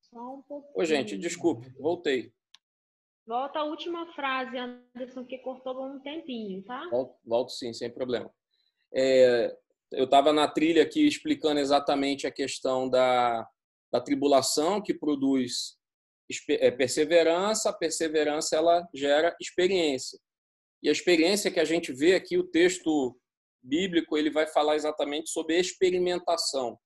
Só 0.00 0.34
um 0.34 0.42
pouquinho. 0.42 0.72
Oi, 0.74 0.86
gente, 0.86 1.18
desculpe, 1.18 1.68
voltei. 1.78 2.32
Volta 3.26 3.58
a 3.58 3.64
última 3.64 4.10
frase, 4.14 4.56
Anderson, 4.56 5.26
que 5.26 5.38
cortou 5.38 5.74
por 5.74 5.90
um 5.90 6.00
tempinho, 6.00 6.64
tá? 6.64 6.88
Volto, 6.88 7.18
volto 7.22 7.52
sim, 7.52 7.72
sem 7.74 7.90
problema. 7.90 8.32
É, 8.94 9.54
eu 9.92 10.04
estava 10.06 10.32
na 10.32 10.48
trilha 10.48 10.82
aqui 10.82 11.06
explicando 11.06 11.60
exatamente 11.60 12.26
a 12.26 12.32
questão 12.32 12.88
da, 12.88 13.46
da 13.92 14.00
tribulação 14.00 14.80
que 14.80 14.94
produz 14.94 15.78
é, 16.48 16.70
perseverança, 16.70 17.68
a 17.68 17.74
perseverança 17.74 18.56
ela 18.56 18.88
gera 18.94 19.36
experiência. 19.38 20.18
E 20.82 20.88
a 20.88 20.92
experiência 20.92 21.50
que 21.50 21.60
a 21.60 21.64
gente 21.64 21.92
vê 21.92 22.14
aqui, 22.14 22.36
o 22.36 22.46
texto 22.46 23.16
bíblico, 23.62 24.16
ele 24.18 24.30
vai 24.30 24.46
falar 24.46 24.76
exatamente 24.76 25.30
sobre 25.30 25.58
experimentação. 25.58 26.78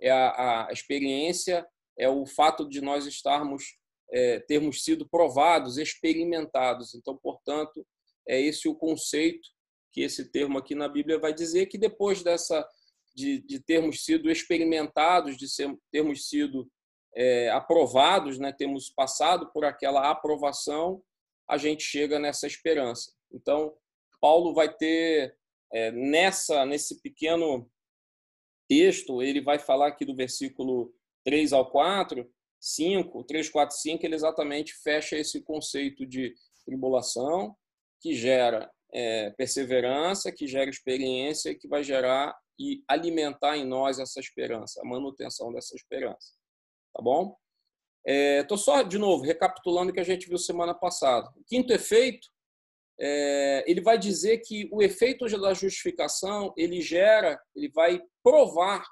É 0.00 0.10
a, 0.10 0.66
a 0.68 0.72
experiência 0.72 1.66
é 1.96 2.08
o 2.08 2.26
fato 2.26 2.68
de 2.68 2.80
nós 2.80 3.06
estarmos 3.06 3.64
é, 4.12 4.40
termos 4.40 4.82
sido 4.82 5.08
provados, 5.08 5.78
experimentados. 5.78 6.94
Então, 6.94 7.16
portanto, 7.16 7.86
é 8.28 8.40
esse 8.40 8.68
o 8.68 8.74
conceito 8.74 9.48
que 9.92 10.02
esse 10.02 10.30
termo 10.30 10.58
aqui 10.58 10.74
na 10.74 10.88
Bíblia 10.88 11.18
vai 11.18 11.32
dizer 11.32 11.66
que 11.66 11.78
depois 11.78 12.22
dessa 12.22 12.66
de, 13.14 13.40
de 13.40 13.60
termos 13.60 14.04
sido 14.04 14.28
experimentados, 14.28 15.36
de 15.36 15.48
ser, 15.48 15.72
termos 15.92 16.28
sido 16.28 16.68
é, 17.14 17.48
aprovados, 17.50 18.38
né, 18.38 18.52
temos 18.52 18.90
passado 18.90 19.52
por 19.52 19.64
aquela 19.64 20.10
aprovação, 20.10 21.00
a 21.48 21.56
gente 21.56 21.84
chega 21.84 22.18
nessa 22.18 22.46
esperança. 22.46 23.12
Então, 23.34 23.76
Paulo 24.20 24.54
vai 24.54 24.72
ter 24.72 25.36
é, 25.72 25.90
nessa 25.90 26.64
nesse 26.64 27.00
pequeno 27.00 27.70
texto, 28.68 29.22
ele 29.22 29.40
vai 29.40 29.58
falar 29.58 29.88
aqui 29.88 30.04
do 30.04 30.14
versículo 30.14 30.94
3 31.24 31.52
ao 31.52 31.70
4, 31.70 32.26
5, 32.60 33.24
3, 33.24 33.48
4, 33.50 33.76
5, 33.76 34.06
ele 34.06 34.14
exatamente 34.14 34.72
fecha 34.74 35.16
esse 35.16 35.42
conceito 35.42 36.06
de 36.06 36.34
tribulação, 36.64 37.54
que 38.00 38.14
gera 38.14 38.70
é, 38.92 39.30
perseverança, 39.30 40.32
que 40.32 40.46
gera 40.46 40.70
experiência, 40.70 41.54
que 41.54 41.68
vai 41.68 41.82
gerar 41.82 42.34
e 42.58 42.82
alimentar 42.88 43.56
em 43.56 43.66
nós 43.66 43.98
essa 43.98 44.20
esperança, 44.20 44.80
a 44.80 44.88
manutenção 44.88 45.52
dessa 45.52 45.74
esperança. 45.74 46.32
Tá 46.94 47.02
bom? 47.02 47.36
Estou 48.06 48.56
é, 48.56 48.60
só, 48.60 48.82
de 48.82 48.98
novo, 48.98 49.24
recapitulando 49.24 49.90
o 49.90 49.94
que 49.94 50.00
a 50.00 50.04
gente 50.04 50.28
viu 50.28 50.38
semana 50.38 50.74
passada. 50.74 51.30
O 51.36 51.44
quinto 51.44 51.72
efeito, 51.72 52.28
é, 52.98 53.64
ele 53.66 53.80
vai 53.80 53.98
dizer 53.98 54.38
que 54.38 54.68
o 54.72 54.82
efeito 54.82 55.26
da 55.40 55.52
justificação, 55.52 56.52
ele 56.56 56.80
gera, 56.80 57.40
ele 57.54 57.68
vai 57.70 58.00
provar, 58.22 58.84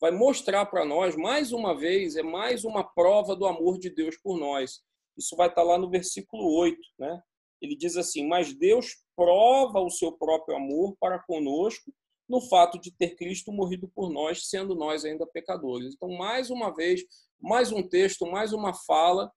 vai 0.00 0.10
mostrar 0.10 0.66
para 0.66 0.84
nós, 0.84 1.16
mais 1.16 1.52
uma 1.52 1.76
vez, 1.76 2.16
é 2.16 2.22
mais 2.22 2.64
uma 2.64 2.82
prova 2.82 3.36
do 3.36 3.46
amor 3.46 3.78
de 3.78 3.90
Deus 3.90 4.16
por 4.16 4.38
nós. 4.38 4.80
Isso 5.16 5.36
vai 5.36 5.48
estar 5.48 5.62
tá 5.62 5.66
lá 5.68 5.78
no 5.78 5.90
versículo 5.90 6.52
8, 6.58 6.78
né? 6.98 7.20
Ele 7.60 7.76
diz 7.76 7.96
assim: 7.96 8.26
Mas 8.26 8.54
Deus 8.54 8.96
prova 9.16 9.80
o 9.80 9.90
seu 9.90 10.12
próprio 10.12 10.56
amor 10.56 10.96
para 11.00 11.18
conosco 11.18 11.92
no 12.28 12.40
fato 12.42 12.78
de 12.78 12.92
ter 12.92 13.16
Cristo 13.16 13.50
morrido 13.50 13.88
por 13.88 14.10
nós, 14.10 14.48
sendo 14.48 14.74
nós 14.74 15.04
ainda 15.04 15.26
pecadores. 15.26 15.94
Então, 15.94 16.10
mais 16.10 16.50
uma 16.50 16.72
vez, 16.74 17.02
mais 17.40 17.72
um 17.72 17.82
texto, 17.82 18.26
mais 18.26 18.52
uma 18.52 18.74
fala 18.74 19.32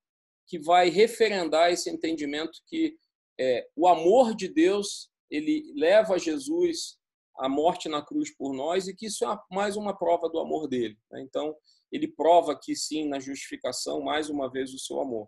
que 0.46 0.60
vai 0.60 0.90
referendar 0.90 1.72
esse 1.72 1.90
entendimento 1.90 2.60
que 2.68 2.96
é, 3.40 3.68
o 3.76 3.88
amor 3.88 4.36
de 4.36 4.48
Deus 4.48 5.10
ele 5.30 5.72
leva 5.76 6.20
Jesus 6.20 6.98
à 7.38 7.48
morte 7.48 7.88
na 7.88 8.02
cruz 8.02 8.36
por 8.36 8.54
nós 8.54 8.88
e 8.88 8.96
que 8.96 9.08
isso 9.08 9.26
é 9.26 9.40
mais 9.50 9.78
uma 9.78 9.98
prova 9.98 10.30
do 10.30 10.40
amor 10.40 10.68
dele. 10.68 10.98
Né? 11.10 11.22
Então, 11.22 11.56
ele 11.92 12.08
prova 12.08 12.60
que 12.60 12.76
sim, 12.76 13.08
na 13.08 13.20
justificação, 13.20 14.02
mais 14.02 14.30
uma 14.30 14.52
vez, 14.52 14.74
o 14.74 14.80
seu 14.80 15.00
amor. 15.00 15.28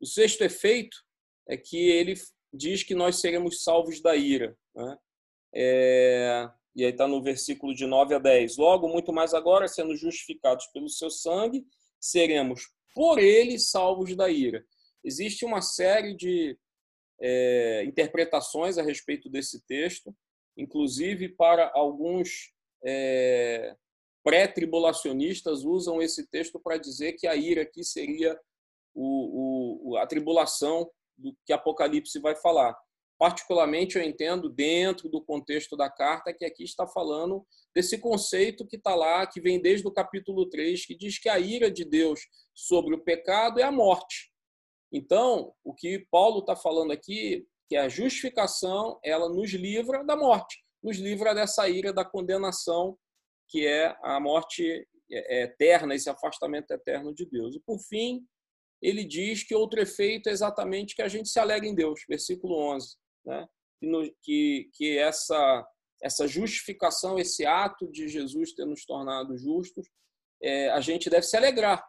O 0.00 0.06
sexto 0.06 0.42
efeito 0.42 0.96
é 1.48 1.56
que 1.56 1.88
ele 1.90 2.14
diz 2.52 2.82
que 2.82 2.94
nós 2.94 3.20
seremos 3.20 3.62
salvos 3.62 4.00
da 4.00 4.14
ira. 4.14 4.56
Né? 4.74 4.98
É, 5.54 6.50
e 6.76 6.84
aí 6.84 6.90
está 6.90 7.06
no 7.06 7.22
versículo 7.22 7.74
de 7.74 7.86
9 7.86 8.14
a 8.14 8.18
10. 8.18 8.56
Logo, 8.56 8.88
muito 8.88 9.12
mais 9.12 9.32
agora, 9.32 9.66
sendo 9.68 9.96
justificados 9.96 10.66
pelo 10.66 10.88
seu 10.88 11.10
sangue, 11.10 11.66
seremos 12.00 12.68
por 12.94 13.18
ele 13.18 13.58
salvos 13.58 14.14
da 14.14 14.28
ira. 14.30 14.64
Existe 15.02 15.44
uma 15.44 15.60
série 15.60 16.14
de 16.14 16.58
é, 17.20 17.84
interpretações 17.84 18.78
a 18.78 18.82
respeito 18.82 19.28
desse 19.28 19.64
texto, 19.66 20.14
inclusive 20.56 21.28
para 21.28 21.70
alguns 21.74 22.52
é, 22.84 23.74
pré-tribulacionistas 24.22 25.64
usam 25.64 26.00
esse 26.00 26.26
texto 26.28 26.58
para 26.58 26.78
dizer 26.78 27.12
que 27.12 27.26
a 27.26 27.36
ira 27.36 27.62
aqui 27.62 27.84
seria 27.84 28.38
o, 28.94 29.90
o, 29.92 29.96
a 29.96 30.06
tribulação 30.06 30.90
do 31.16 31.36
que 31.44 31.52
Apocalipse 31.52 32.18
vai 32.20 32.34
falar. 32.34 32.76
Particularmente, 33.18 33.96
eu 33.96 34.02
entendo, 34.02 34.48
dentro 34.48 35.08
do 35.08 35.22
contexto 35.22 35.76
da 35.76 35.88
carta, 35.88 36.32
que 36.32 36.44
aqui 36.44 36.64
está 36.64 36.86
falando 36.86 37.46
desse 37.74 37.98
conceito 37.98 38.66
que 38.66 38.76
está 38.76 38.94
lá, 38.94 39.26
que 39.26 39.40
vem 39.40 39.60
desde 39.60 39.86
o 39.86 39.92
capítulo 39.92 40.48
3, 40.48 40.84
que 40.84 40.96
diz 40.96 41.18
que 41.18 41.28
a 41.28 41.38
ira 41.38 41.70
de 41.70 41.84
Deus 41.84 42.20
sobre 42.52 42.94
o 42.94 43.00
pecado 43.00 43.60
é 43.60 43.62
a 43.62 43.70
morte. 43.70 44.33
Então, 44.94 45.52
o 45.64 45.74
que 45.74 46.06
Paulo 46.08 46.38
está 46.38 46.54
falando 46.54 46.92
aqui, 46.92 47.44
que 47.68 47.74
a 47.76 47.88
justificação, 47.88 49.00
ela 49.02 49.28
nos 49.28 49.50
livra 49.52 50.04
da 50.04 50.16
morte, 50.16 50.64
nos 50.80 50.98
livra 50.98 51.34
dessa 51.34 51.68
ira 51.68 51.92
da 51.92 52.04
condenação, 52.04 52.96
que 53.48 53.66
é 53.66 53.96
a 54.04 54.20
morte 54.20 54.86
é, 55.10 55.40
é 55.40 55.42
eterna, 55.42 55.96
esse 55.96 56.08
afastamento 56.08 56.70
eterno 56.70 57.12
de 57.12 57.26
Deus. 57.26 57.56
E, 57.56 57.60
por 57.60 57.80
fim, 57.80 58.24
ele 58.80 59.04
diz 59.04 59.42
que 59.42 59.52
outro 59.52 59.80
efeito 59.80 60.28
é 60.28 60.32
exatamente 60.32 60.94
que 60.94 61.02
a 61.02 61.08
gente 61.08 61.28
se 61.28 61.40
alegra 61.40 61.66
em 61.66 61.74
Deus, 61.74 62.04
versículo 62.08 62.56
11, 62.56 62.96
né? 63.26 63.48
que, 64.22 64.70
que 64.74 64.96
essa, 64.96 65.66
essa 66.00 66.28
justificação, 66.28 67.18
esse 67.18 67.44
ato 67.44 67.90
de 67.90 68.06
Jesus 68.06 68.52
ter 68.52 68.64
nos 68.64 68.84
tornado 68.84 69.36
justos, 69.36 69.88
é, 70.40 70.70
a 70.70 70.80
gente 70.80 71.10
deve 71.10 71.26
se 71.26 71.36
alegrar, 71.36 71.84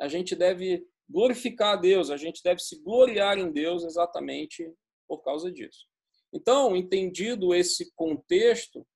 a 0.00 0.08
gente 0.08 0.34
deve 0.34 0.86
glorificar 1.08 1.74
a 1.74 1.76
Deus, 1.76 2.10
a 2.10 2.16
gente 2.16 2.42
deve 2.42 2.60
se 2.60 2.80
gloriar 2.82 3.38
em 3.38 3.50
Deus 3.50 3.84
exatamente 3.84 4.70
por 5.06 5.22
causa 5.22 5.50
disso. 5.50 5.86
Então, 6.32 6.74
entendido 6.74 7.54
esse 7.54 7.92
contexto 7.94 8.86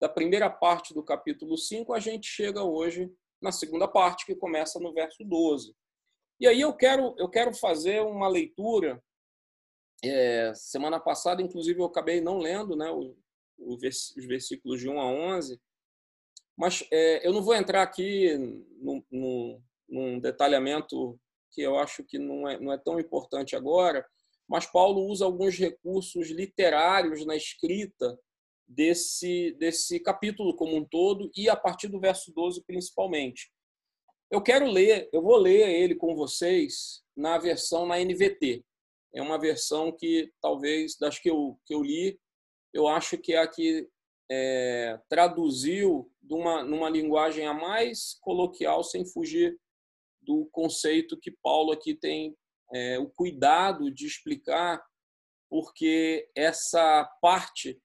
da 0.00 0.08
primeira 0.08 0.48
parte 0.48 0.94
do 0.94 1.02
capítulo 1.02 1.56
5, 1.56 1.92
a 1.92 1.98
gente 1.98 2.26
chega 2.26 2.62
hoje 2.62 3.10
na 3.40 3.52
segunda 3.52 3.88
parte, 3.88 4.24
que 4.24 4.34
começa 4.34 4.78
no 4.78 4.92
verso 4.92 5.24
12. 5.24 5.74
E 6.40 6.46
aí 6.46 6.60
eu 6.60 6.74
quero, 6.74 7.14
eu 7.18 7.28
quero 7.28 7.54
fazer 7.54 8.00
uma 8.00 8.28
leitura. 8.28 9.02
É, 10.02 10.52
semana 10.54 11.00
passada, 11.00 11.42
inclusive, 11.42 11.80
eu 11.80 11.84
acabei 11.84 12.20
não 12.20 12.38
lendo 12.38 12.76
né, 12.76 12.90
o, 12.90 13.16
o 13.58 13.78
vers, 13.78 14.14
os 14.16 14.26
versículos 14.26 14.80
de 14.80 14.88
1 14.88 15.00
a 15.00 15.06
11, 15.06 15.60
mas 16.56 16.86
é, 16.90 17.26
eu 17.26 17.32
não 17.32 17.42
vou 17.42 17.54
entrar 17.54 17.82
aqui 17.82 18.36
num, 18.78 19.02
num, 19.10 19.62
num, 19.88 20.20
detalhamento 20.20 21.18
que 21.54 21.62
eu 21.62 21.78
acho 21.78 22.02
que 22.04 22.18
não 22.18 22.48
é, 22.48 22.58
não 22.58 22.72
é 22.72 22.78
tão 22.78 22.98
importante 22.98 23.54
agora, 23.54 24.04
mas 24.48 24.66
Paulo 24.66 25.06
usa 25.06 25.24
alguns 25.24 25.56
recursos 25.56 26.30
literários 26.30 27.24
na 27.24 27.36
escrita 27.36 28.18
desse, 28.66 29.52
desse 29.58 30.00
capítulo 30.00 30.56
como 30.56 30.76
um 30.76 30.84
todo 30.84 31.30
e 31.36 31.48
a 31.48 31.56
partir 31.56 31.88
do 31.88 32.00
verso 32.00 32.32
12 32.34 32.62
principalmente. 32.66 33.50
Eu 34.30 34.42
quero 34.42 34.66
ler, 34.66 35.08
eu 35.12 35.22
vou 35.22 35.36
ler 35.36 35.68
ele 35.68 35.94
com 35.94 36.14
vocês 36.14 37.02
na 37.16 37.38
versão 37.38 37.86
na 37.86 37.98
NVT. 37.98 38.64
É 39.14 39.22
uma 39.22 39.38
versão 39.38 39.92
que 39.92 40.30
talvez 40.40 40.96
das 40.98 41.18
que 41.18 41.30
eu, 41.30 41.58
que 41.64 41.74
eu 41.74 41.82
li, 41.82 42.18
eu 42.72 42.88
acho 42.88 43.16
que 43.16 43.34
é 43.34 43.38
a 43.38 43.46
que 43.46 43.88
é, 44.30 44.98
traduziu 45.08 46.10
numa, 46.22 46.64
numa 46.64 46.90
linguagem 46.90 47.46
a 47.46 47.54
mais 47.54 48.18
coloquial, 48.20 48.82
sem 48.82 49.06
fugir 49.06 49.56
do 50.24 50.46
conceito 50.52 51.18
que 51.18 51.30
Paulo 51.42 51.72
aqui 51.72 51.94
tem 51.94 52.36
é, 52.72 52.98
o 52.98 53.08
cuidado 53.08 53.90
de 53.90 54.06
explicar, 54.06 54.82
porque 55.48 56.28
essa 56.34 57.04
parte, 57.20 57.80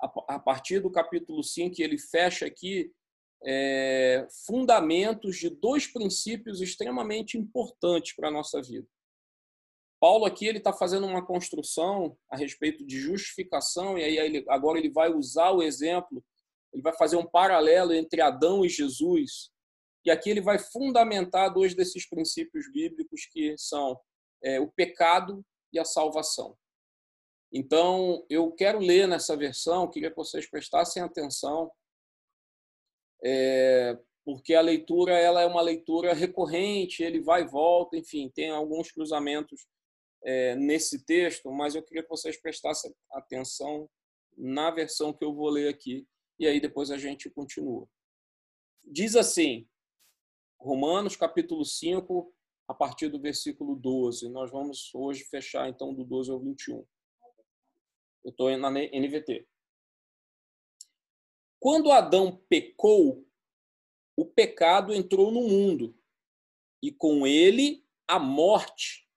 a, 0.00 0.38
partir 0.38 0.80
do 0.80 0.90
capítulo 0.90 1.42
5, 1.42 1.74
ele 1.78 1.98
fecha 1.98 2.46
aqui, 2.46 2.92
é, 3.44 4.26
fundamentos 4.46 5.36
de 5.36 5.50
dois 5.50 5.86
princípios 5.86 6.60
extremamente 6.60 7.38
importantes 7.38 8.14
para 8.14 8.28
a 8.28 8.32
nossa 8.32 8.60
vida. 8.62 8.86
Paulo 10.00 10.26
aqui 10.26 10.46
ele 10.46 10.58
está 10.58 10.72
fazendo 10.72 11.06
uma 11.06 11.24
construção 11.24 12.16
a 12.30 12.36
respeito 12.36 12.84
de 12.84 12.98
justificação 12.98 13.96
e 13.96 14.04
aí 14.04 14.18
ele, 14.18 14.44
agora 14.48 14.78
ele 14.78 14.90
vai 14.90 15.10
usar 15.10 15.52
o 15.52 15.62
exemplo, 15.62 16.22
ele 16.72 16.82
vai 16.82 16.94
fazer 16.96 17.16
um 17.16 17.26
paralelo 17.26 17.94
entre 17.94 18.20
Adão 18.20 18.64
e 18.64 18.68
Jesus 18.68 19.50
e 20.06 20.10
aqui 20.10 20.30
ele 20.30 20.40
vai 20.40 20.58
fundamentar 20.58 21.52
dois 21.52 21.74
desses 21.74 22.08
princípios 22.08 22.70
bíblicos 22.70 23.26
que 23.26 23.58
são 23.58 24.00
é, 24.42 24.60
o 24.60 24.70
pecado 24.70 25.44
e 25.72 25.78
a 25.78 25.84
salvação. 25.84 26.56
Então 27.52 28.24
eu 28.30 28.52
quero 28.52 28.78
ler 28.78 29.08
nessa 29.08 29.36
versão, 29.36 29.90
queria 29.90 30.10
que 30.10 30.16
vocês 30.16 30.48
prestassem 30.48 31.02
atenção 31.02 31.70
é, 33.24 33.98
porque 34.24 34.54
a 34.54 34.60
leitura 34.60 35.12
ela 35.12 35.40
é 35.40 35.46
uma 35.46 35.60
leitura 35.60 36.12
recorrente, 36.12 37.02
ele 37.02 37.20
vai 37.20 37.42
e 37.42 37.48
volta, 37.48 37.96
enfim, 37.96 38.30
tem 38.32 38.50
alguns 38.50 38.92
cruzamentos 38.92 39.66
é, 40.24 40.54
nesse 40.56 41.04
texto, 41.04 41.50
mas 41.50 41.74
eu 41.74 41.82
queria 41.82 42.02
que 42.02 42.08
vocês 42.08 42.40
prestassem 42.40 42.94
atenção 43.12 43.88
na 44.36 44.70
versão 44.70 45.12
que 45.12 45.24
eu 45.24 45.34
vou 45.34 45.48
ler 45.48 45.68
aqui, 45.68 46.06
e 46.38 46.46
aí 46.46 46.60
depois 46.60 46.90
a 46.90 46.98
gente 46.98 47.30
continua. 47.30 47.88
Diz 48.84 49.16
assim, 49.16 49.66
Romanos 50.58 51.16
capítulo 51.16 51.64
5, 51.64 52.32
a 52.68 52.74
partir 52.74 53.08
do 53.08 53.20
versículo 53.20 53.76
12. 53.76 54.28
Nós 54.28 54.50
vamos 54.50 54.94
hoje 54.94 55.24
fechar 55.24 55.68
então 55.68 55.94
do 55.94 56.04
12 56.04 56.30
ao 56.30 56.40
21. 56.40 56.84
Eu 58.24 58.30
estou 58.30 58.56
na 58.56 58.70
NVT. 58.70 59.46
Quando 61.60 61.92
Adão 61.92 62.36
pecou, 62.48 63.26
o 64.16 64.24
pecado 64.24 64.94
entrou 64.94 65.30
no 65.30 65.42
mundo 65.42 65.96
e 66.82 66.90
com 66.90 67.26
ele 67.26 67.84
a 68.08 68.18
morte, 68.18 69.08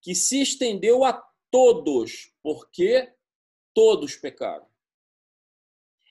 que 0.00 0.14
se 0.14 0.40
estendeu 0.40 1.04
a 1.04 1.12
todos, 1.50 2.32
porque 2.42 3.12
todos 3.72 4.16
pecaram. 4.16 4.68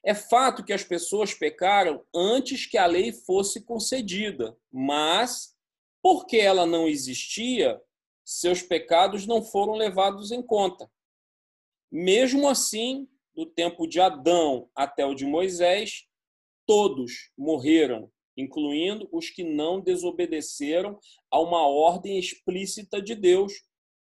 É 0.06 0.14
fato 0.14 0.64
que 0.64 0.74
as 0.74 0.84
pessoas 0.84 1.34
pecaram 1.34 2.06
antes 2.14 2.66
que 2.66 2.78
a 2.78 2.86
lei 2.86 3.14
fosse 3.14 3.64
concedida, 3.64 4.58
mas, 4.72 5.56
porque 6.02 6.38
ela 6.38 6.66
não 6.66 6.88
existia, 6.90 7.82
seus 8.26 8.62
pecados 8.62 9.26
não 9.26 9.42
foram 9.42 9.74
levados 9.74 10.32
em 10.32 10.42
conta. 10.42 10.92
Mesmo 11.90 12.50
assim, 12.50 13.08
do 13.34 13.46
tempo 13.46 13.88
de 13.88 14.02
Adão 14.02 14.70
até 14.76 15.06
o 15.06 15.16
de 15.16 15.26
Moisés, 15.26 16.06
todos 16.66 17.32
morreram, 17.38 18.12
incluindo 18.36 19.08
os 19.12 19.30
que 19.30 19.44
não 19.44 19.80
desobedeceram 19.80 21.00
a 21.32 21.40
uma 21.40 21.68
ordem 21.68 22.18
explícita 22.18 23.02
de 23.02 23.16
Deus, 23.16 23.54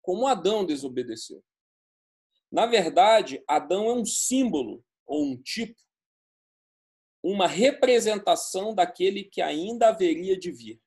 como 0.02 0.26
Adão 0.26 0.64
desobedeceu. 0.64 1.42
Na 2.50 2.66
verdade, 2.66 3.42
Adão 3.46 3.88
é 3.88 3.92
um 3.92 4.04
símbolo 4.04 4.84
ou 5.06 5.24
um 5.24 5.36
tipo, 5.36 5.80
uma 7.24 7.46
representação 7.46 8.74
daquele 8.74 9.24
que 9.24 9.40
ainda 9.40 9.88
haveria 9.88 10.38
de 10.38 10.52
vir. 10.52 10.78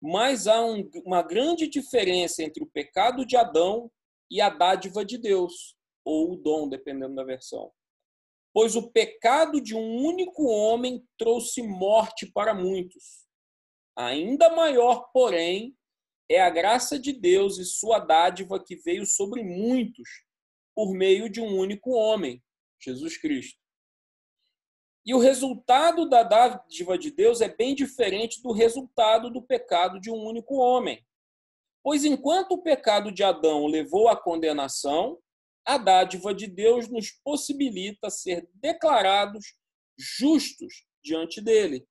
Mas 0.00 0.46
há 0.46 0.64
um, 0.64 0.88
uma 1.04 1.22
grande 1.22 1.66
diferença 1.66 2.40
entre 2.40 2.62
o 2.62 2.70
pecado 2.70 3.26
de 3.26 3.36
Adão 3.36 3.90
e 4.30 4.40
a 4.40 4.48
dádiva 4.48 5.04
de 5.04 5.18
Deus, 5.18 5.76
ou 6.04 6.32
o 6.32 6.36
dom, 6.36 6.68
dependendo 6.68 7.16
da 7.16 7.24
versão. 7.24 7.72
Pois 8.52 8.76
o 8.76 8.92
pecado 8.92 9.60
de 9.60 9.74
um 9.74 10.04
único 10.04 10.44
homem 10.44 11.04
trouxe 11.18 11.62
morte 11.62 12.30
para 12.30 12.54
muitos. 12.54 13.26
Ainda 13.96 14.54
maior, 14.54 15.10
porém, 15.12 15.76
é 16.30 16.40
a 16.40 16.50
graça 16.50 16.96
de 16.96 17.12
Deus 17.12 17.58
e 17.58 17.64
sua 17.64 17.98
dádiva 17.98 18.62
que 18.62 18.76
veio 18.76 19.04
sobre 19.04 19.42
muitos 19.42 20.08
por 20.76 20.92
meio 20.92 21.28
de 21.28 21.40
um 21.40 21.58
único 21.58 21.90
homem, 21.90 22.40
Jesus 22.80 23.16
Cristo. 23.16 23.63
E 25.06 25.12
o 25.14 25.18
resultado 25.18 26.08
da 26.08 26.22
dádiva 26.22 26.96
de 26.96 27.10
Deus 27.10 27.40
é 27.40 27.48
bem 27.48 27.74
diferente 27.74 28.42
do 28.42 28.52
resultado 28.52 29.28
do 29.30 29.42
pecado 29.42 30.00
de 30.00 30.10
um 30.10 30.24
único 30.24 30.56
homem. 30.56 31.04
Pois 31.82 32.04
enquanto 32.04 32.52
o 32.52 32.62
pecado 32.62 33.12
de 33.12 33.22
Adão 33.22 33.66
levou 33.66 34.08
à 34.08 34.16
condenação, 34.16 35.18
a 35.66 35.76
dádiva 35.76 36.34
de 36.34 36.46
Deus 36.46 36.88
nos 36.88 37.10
possibilita 37.10 38.08
ser 38.08 38.48
declarados 38.54 39.54
justos 39.98 40.86
diante 41.02 41.40
dele, 41.42 41.86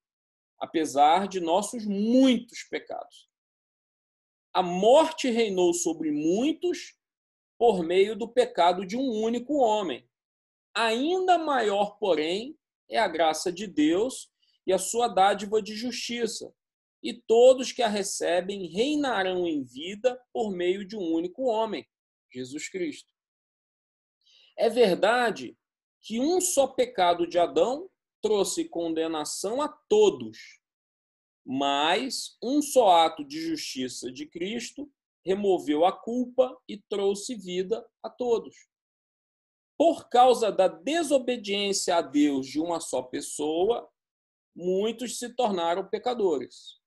apesar 0.59 1.27
de 1.27 1.39
nossos 1.39 1.85
muitos 1.85 2.63
pecados. 2.63 3.29
A 4.51 4.63
morte 4.63 5.29
reinou 5.29 5.73
sobre 5.73 6.11
muitos 6.11 6.95
por 7.57 7.83
meio 7.83 8.15
do 8.15 8.27
pecado 8.27 8.85
de 8.85 8.97
um 8.97 9.09
único 9.21 9.57
homem. 9.57 10.07
Ainda 10.75 11.37
maior, 11.37 11.97
porém, 11.97 12.57
é 12.89 12.97
a 12.97 13.07
graça 13.07 13.51
de 13.51 13.67
Deus 13.67 14.29
e 14.65 14.73
a 14.73 14.77
sua 14.77 15.07
dádiva 15.07 15.61
de 15.61 15.75
justiça. 15.75 16.53
E 17.01 17.13
todos 17.13 17.71
que 17.71 17.81
a 17.81 17.87
recebem 17.87 18.67
reinarão 18.67 19.45
em 19.45 19.63
vida 19.63 20.19
por 20.31 20.51
meio 20.51 20.87
de 20.87 20.95
um 20.95 21.11
único 21.11 21.43
homem, 21.43 21.85
Jesus 22.31 22.69
Cristo. 22.69 23.11
É 24.57 24.69
verdade 24.69 25.57
que 26.01 26.19
um 26.19 26.39
só 26.39 26.67
pecado 26.67 27.27
de 27.27 27.37
Adão 27.37 27.89
trouxe 28.21 28.69
condenação 28.69 29.61
a 29.61 29.67
todos, 29.67 30.37
mas 31.45 32.37
um 32.41 32.61
só 32.61 33.05
ato 33.05 33.25
de 33.25 33.39
justiça 33.41 34.11
de 34.11 34.25
Cristo 34.25 34.89
removeu 35.25 35.85
a 35.85 35.91
culpa 35.91 36.57
e 36.67 36.77
trouxe 36.77 37.35
vida 37.35 37.85
a 38.01 38.09
todos. 38.09 38.55
Por 39.77 40.09
causa 40.09 40.51
da 40.51 40.67
desobediência 40.67 41.95
a 41.97 42.01
Deus 42.01 42.47
de 42.47 42.59
uma 42.59 42.79
só 42.79 43.01
pessoa, 43.01 43.89
muitos 44.55 45.17
se 45.17 45.33
tornaram 45.33 45.89
pecadores. 45.89 46.79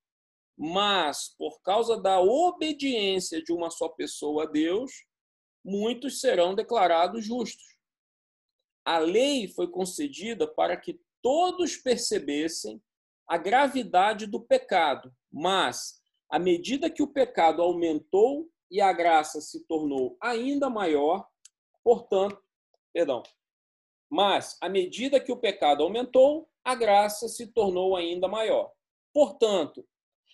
Mas, 0.56 1.28
por 1.36 1.60
causa 1.60 2.00
da 2.00 2.20
obediência 2.20 3.42
de 3.42 3.52
uma 3.52 3.70
só 3.70 3.88
pessoa 3.88 4.44
a 4.44 4.46
Deus, 4.46 5.04
muitos 5.64 6.20
serão 6.20 6.54
declarados 6.54 7.24
justos. 7.24 7.76
A 8.84 8.98
lei 8.98 9.48
foi 9.48 9.68
concedida 9.68 10.46
para 10.46 10.76
que 10.76 11.00
todos 11.20 11.76
percebessem 11.76 12.80
a 13.26 13.36
gravidade 13.36 14.26
do 14.26 14.40
pecado, 14.40 15.12
mas 15.30 16.00
à 16.30 16.38
medida 16.38 16.88
que 16.88 17.02
o 17.02 17.08
pecado 17.08 17.60
aumentou 17.60 18.48
e 18.70 18.80
a 18.80 18.92
graça 18.92 19.40
se 19.40 19.66
tornou 19.66 20.16
ainda 20.20 20.70
maior, 20.70 21.26
portanto, 21.82 22.45
perdão. 22.96 23.22
Mas 24.08 24.56
à 24.58 24.70
medida 24.70 25.20
que 25.20 25.30
o 25.30 25.36
pecado 25.36 25.82
aumentou, 25.82 26.48
a 26.64 26.74
graça 26.74 27.28
se 27.28 27.46
tornou 27.48 27.94
ainda 27.94 28.26
maior. 28.26 28.72
Portanto, 29.12 29.86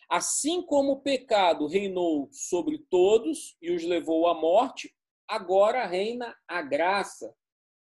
assim 0.09 0.62
como 0.62 0.92
o 0.92 1.01
pecado 1.01 1.66
reinou 1.66 2.29
sobre 2.31 2.79
todos 2.88 3.57
e 3.61 3.72
os 3.72 3.83
levou 3.83 4.29
à 4.29 4.35
morte, 4.40 4.94
agora 5.27 5.85
reina 5.85 6.38
a 6.46 6.62
graça 6.62 7.35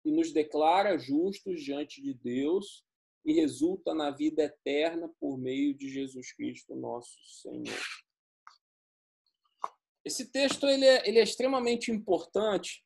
e 0.04 0.12
nos 0.12 0.34
declara 0.34 0.98
justos 0.98 1.62
diante 1.62 2.02
de 2.02 2.16
Deus 2.16 2.84
e 3.24 3.32
resulta 3.32 3.94
na 3.94 4.10
vida 4.10 4.42
eterna 4.42 5.08
por 5.20 5.38
meio 5.38 5.76
de 5.76 5.88
Jesus 5.88 6.34
Cristo, 6.34 6.76
nosso 6.76 7.16
Senhor. 7.44 7.80
Esse 10.04 10.32
texto 10.32 10.68
ele 10.68 10.86
é, 10.86 11.08
ele 11.08 11.20
é 11.20 11.24
extremamente 11.24 11.92
importante 11.92 12.84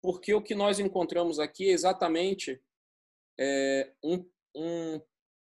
porque 0.00 0.32
o 0.34 0.42
que 0.42 0.54
nós 0.54 0.78
encontramos 0.78 1.38
aqui 1.38 1.68
é 1.68 1.72
exatamente 1.72 2.60
é, 3.38 3.92
um, 4.02 4.24
um, 4.54 5.00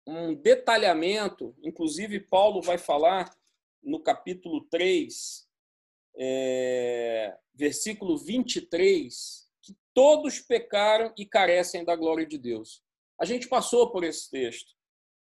um 0.07 0.35
detalhamento, 0.35 1.55
inclusive 1.63 2.21
Paulo 2.21 2.61
vai 2.63 2.79
falar 2.79 3.35
no 3.83 4.01
capítulo 4.01 4.67
3, 4.71 5.47
é, 6.19 7.37
versículo 7.55 8.17
23, 8.19 9.49
que 9.63 9.77
todos 9.95 10.41
pecaram 10.41 11.13
e 11.17 11.27
carecem 11.27 11.85
da 11.85 11.95
glória 11.95 12.27
de 12.27 12.39
Deus. 12.39 12.83
A 13.21 13.25
gente 13.25 13.49
passou 13.49 13.91
por 13.91 14.05
esse 14.05 14.31
texto. 14.31 14.75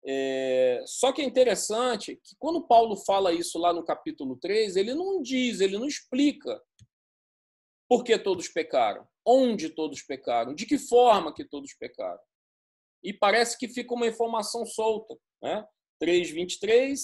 É, 0.05 0.83
só 0.85 1.13
que 1.13 1.23
é 1.23 1.25
interessante 1.25 2.17
que 2.17 2.35
quando 2.37 2.67
Paulo 2.67 2.97
fala 2.97 3.33
isso 3.33 3.59
lá 3.59 3.73
no 3.73 3.85
capítulo 3.85 4.37
3, 4.37 4.77
ele 4.77 4.95
não 4.95 5.23
diz, 5.23 5.61
ele 5.61 5.79
não 5.79 5.87
explica 5.87 6.61
por 7.93 8.05
que 8.05 8.19
todos 8.19 8.49
pecaram, 8.49 9.07
onde 9.23 9.69
todos 9.69 10.01
pecaram, 10.01 10.55
de 10.55 10.65
que 10.65 10.79
forma 10.79 11.35
que 11.35 11.45
todos 11.45 11.75
pecaram. 11.75 12.23
E 13.05 13.13
parece 13.13 13.59
que 13.59 13.69
fica 13.69 13.93
uma 13.93 14.07
informação 14.07 14.65
solta. 14.65 15.15
Né? 15.43 15.63
3,23 16.03 16.97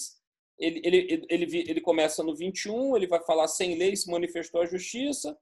ele, 0.59 0.81
ele, 0.83 1.27
ele, 1.29 1.59
ele 1.59 1.81
começa 1.83 2.22
no 2.22 2.35
21, 2.35 2.96
ele 2.96 3.07
vai 3.07 3.22
falar: 3.22 3.48
sem 3.48 3.77
lei 3.77 3.94
se 3.96 4.11
manifestou 4.11 4.62
a 4.62 4.66
justiça, 4.66 5.38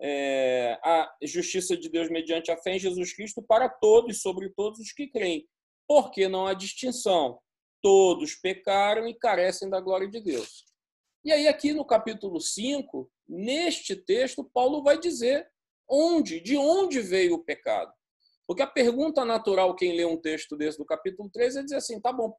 é, 0.00 0.80
a 0.82 1.14
justiça 1.22 1.76
de 1.76 1.90
Deus 1.90 2.08
mediante 2.08 2.50
a 2.50 2.56
fé 2.56 2.76
em 2.76 2.78
Jesus 2.78 3.12
Cristo 3.12 3.42
para 3.42 3.68
todos, 3.68 4.22
sobre 4.22 4.48
todos 4.56 4.80
os 4.80 4.90
que 4.90 5.06
creem. 5.08 5.46
Porque 5.86 6.28
não 6.28 6.46
há 6.46 6.54
distinção. 6.54 7.38
Todos 7.82 8.36
pecaram 8.36 9.06
e 9.06 9.12
carecem 9.12 9.68
da 9.68 9.82
glória 9.82 10.08
de 10.08 10.18
Deus. 10.18 10.64
E 11.22 11.30
aí, 11.30 11.46
aqui 11.46 11.74
no 11.74 11.84
capítulo 11.84 12.40
5, 12.40 13.10
neste 13.28 13.94
texto, 13.94 14.42
Paulo 14.42 14.82
vai 14.82 14.98
dizer 14.98 15.48
onde, 15.88 16.40
de 16.40 16.56
onde 16.56 17.00
veio 17.00 17.34
o 17.34 17.44
pecado. 17.44 17.92
Porque 18.46 18.62
a 18.62 18.66
pergunta 18.66 19.24
natural, 19.24 19.76
quem 19.76 19.94
lê 19.94 20.04
um 20.06 20.16
texto 20.16 20.56
desse 20.56 20.78
do 20.78 20.84
capítulo 20.84 21.28
3, 21.30 21.56
é 21.56 21.62
dizer 21.62 21.76
assim: 21.76 22.00
tá 22.00 22.12
bom, 22.12 22.34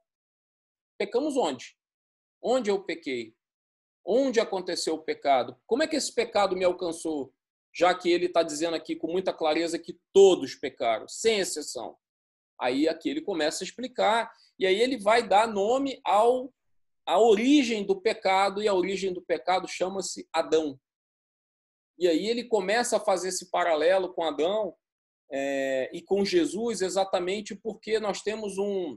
pecamos 0.98 1.36
onde? 1.36 1.76
Onde 2.42 2.70
eu 2.70 2.82
pequei? 2.82 3.34
Onde 4.04 4.40
aconteceu 4.40 4.94
o 4.94 5.02
pecado? 5.02 5.56
Como 5.66 5.82
é 5.82 5.86
que 5.86 5.94
esse 5.94 6.12
pecado 6.12 6.56
me 6.56 6.64
alcançou? 6.64 7.32
Já 7.72 7.94
que 7.94 8.10
ele 8.10 8.26
está 8.26 8.42
dizendo 8.42 8.74
aqui 8.74 8.96
com 8.96 9.06
muita 9.06 9.32
clareza 9.32 9.78
que 9.78 10.00
todos 10.12 10.56
pecaram, 10.56 11.06
sem 11.06 11.38
exceção. 11.38 11.96
Aí 12.60 12.88
aqui 12.88 13.08
ele 13.08 13.20
começa 13.20 13.62
a 13.62 13.66
explicar, 13.66 14.32
e 14.58 14.66
aí 14.66 14.80
ele 14.80 14.98
vai 14.98 15.26
dar 15.26 15.46
nome 15.46 16.00
ao 16.04 16.52
a 17.10 17.18
origem 17.18 17.84
do 17.84 18.00
pecado, 18.00 18.62
e 18.62 18.68
a 18.68 18.72
origem 18.72 19.12
do 19.12 19.20
pecado 19.20 19.66
chama-se 19.66 20.28
Adão. 20.32 20.78
E 21.98 22.06
aí 22.06 22.28
ele 22.28 22.44
começa 22.44 22.98
a 22.98 23.00
fazer 23.00 23.30
esse 23.30 23.50
paralelo 23.50 24.14
com 24.14 24.22
Adão 24.22 24.76
é, 25.28 25.90
e 25.92 26.00
com 26.02 26.24
Jesus, 26.24 26.82
exatamente 26.82 27.56
porque 27.56 27.98
nós 27.98 28.22
temos 28.22 28.58
um, 28.58 28.96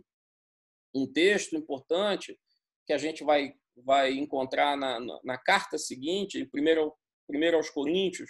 um 0.93 1.11
texto 1.11 1.55
importante 1.55 2.39
que 2.85 2.93
a 2.93 2.99
gente 2.99 3.23
vai, 3.23 3.55
vai 3.77 4.13
encontrar 4.13 4.77
na, 4.77 4.99
na, 4.99 5.19
na 5.23 5.37
carta 5.39 5.79
seguinte, 5.79 6.37
em 6.37 6.47
1 6.53 7.55
aos 7.55 7.71
Coríntios, 7.71 8.29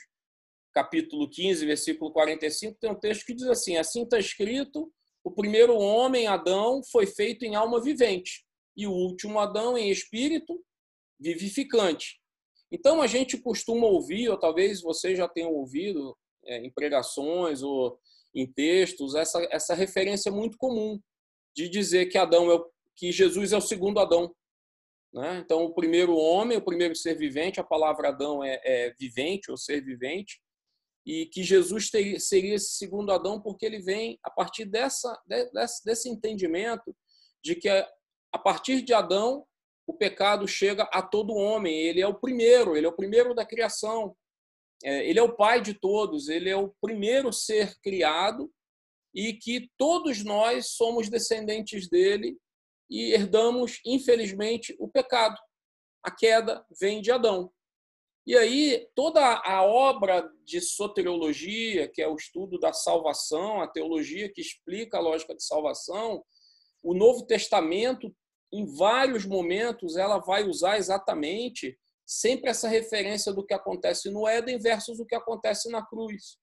capítulo 0.74 1.30
15, 1.30 1.66
versículo 1.66 2.10
45, 2.14 2.80
tem 2.80 2.90
um 2.90 2.96
texto 2.96 3.26
que 3.26 3.34
diz 3.34 3.48
assim: 3.48 3.76
Assim 3.76 4.04
está 4.04 4.18
escrito, 4.18 4.90
o 5.26 5.30
primeiro 5.30 5.76
homem, 5.76 6.26
Adão, 6.26 6.82
foi 6.90 7.06
feito 7.06 7.44
em 7.44 7.56
alma 7.56 7.82
vivente, 7.82 8.46
e 8.76 8.88
o 8.88 8.92
último 8.92 9.40
Adão 9.40 9.78
em 9.78 9.90
espírito 9.90 10.64
vivificante. 11.20 12.20
Então 12.72 13.02
a 13.02 13.08
gente 13.08 13.38
costuma 13.38 13.86
ouvir, 13.88 14.30
ou 14.30 14.38
talvez 14.38 14.82
vocês 14.82 15.18
já 15.18 15.28
tenham 15.28 15.54
ouvido 15.54 16.18
é, 16.46 16.58
em 16.58 16.72
pregações 16.72 17.62
ou 17.62 18.00
em 18.34 18.52
textos, 18.52 19.14
essa, 19.16 19.48
essa 19.52 19.76
referência 19.76 20.32
muito 20.32 20.58
comum 20.58 21.00
de 21.56 21.70
dizer 21.70 22.08
que 22.08 22.18
Adão 22.18 22.50
é 22.50 22.56
o, 22.56 22.72
que 22.96 23.12
Jesus 23.12 23.54
é 23.54 23.58
o 23.58 23.62
segundo 23.62 24.00
Adão. 24.00 24.34
Né? 25.14 25.40
Então, 25.46 25.64
o 25.64 25.74
primeiro 25.74 26.16
homem, 26.16 26.58
o 26.58 26.66
primeiro 26.66 26.96
ser 26.96 27.16
vivente, 27.16 27.60
a 27.60 27.64
palavra 27.64 28.10
Adão 28.10 28.44
é, 28.44 28.60
é 28.64 28.94
vivente 29.00 29.52
ou 29.52 29.58
ser 29.58 29.82
vivente, 29.82 30.42
e 31.06 31.28
que 31.28 31.44
Jesus 31.44 31.90
teria, 31.90 32.20
seria 32.20 32.56
esse 32.56 32.78
segundo 32.78 33.12
Adão 33.12 33.40
porque 33.40 33.66
ele 33.66 33.80
vem 33.80 34.18
a 34.24 34.32
partir 34.32 34.66
dessa, 34.66 35.22
desse, 35.28 35.84
desse 35.84 36.10
entendimento 36.10 36.96
de 37.44 37.56
que 37.56 37.70
a 38.34 38.38
partir 38.40 38.82
de 38.82 38.94
Adão 38.94 39.46
o 39.86 39.94
pecado 39.94 40.48
chega 40.48 40.84
a 40.92 41.02
todo 41.02 41.36
homem. 41.36 41.78
Ele 41.78 42.02
é 42.02 42.08
o 42.08 42.16
primeiro, 42.16 42.76
ele 42.76 42.86
é 42.86 42.90
o 42.90 42.96
primeiro 42.96 43.34
da 43.34 43.46
criação. 43.46 44.16
é, 44.84 45.08
ele 45.08 45.20
é 45.20 45.24
o 45.24 45.36
pai 45.36 45.62
de 45.62 45.74
todos, 45.74 46.28
ele 46.28 46.50
é 46.50 46.58
o 46.58 46.74
primeiro 46.82 47.32
ser 47.32 47.80
criado 47.80 48.52
e 49.14 49.34
que 49.34 49.70
todos 49.78 50.24
nós 50.24 50.72
somos 50.72 51.10
descendentes 51.10 51.88
dele 51.88 52.38
e 52.90 53.14
herdamos, 53.14 53.80
infelizmente, 53.86 54.76
o 54.80 54.88
pecado. 54.88 55.38
A 56.04 56.12
queda 56.12 56.66
vem 56.80 57.02
de 57.02 57.12
Adão. 57.12 57.52
E 58.26 58.38
aí, 58.38 58.88
toda 58.96 59.22
a 59.22 59.64
obra 59.64 60.30
de 60.46 60.60
soteriologia, 60.62 61.88
que 61.88 62.02
é 62.02 62.08
o 62.08 62.16
estudo 62.16 62.58
da 62.58 62.74
salvação, 62.74 63.62
a 63.62 63.68
teologia 63.68 64.32
que 64.32 64.42
explica 64.42 64.98
a 64.98 65.02
lógica 65.02 65.36
de 65.36 65.44
salvação, 65.44 66.24
o 66.82 66.94
Novo 66.94 67.26
Testamento, 67.26 68.14
em 68.54 68.66
vários 68.66 69.26
momentos, 69.26 69.98
ela 69.98 70.20
vai 70.20 70.48
usar 70.48 70.78
exatamente 70.78 71.78
sempre 72.06 72.50
essa 72.50 72.68
referência 72.68 73.34
do 73.34 73.46
que 73.46 73.54
acontece 73.54 74.12
no 74.12 74.28
Éden 74.28 74.60
versus 74.60 75.00
o 75.00 75.06
que 75.06 75.16
acontece 75.16 75.70
na 75.70 75.84
cruz. 75.84 76.38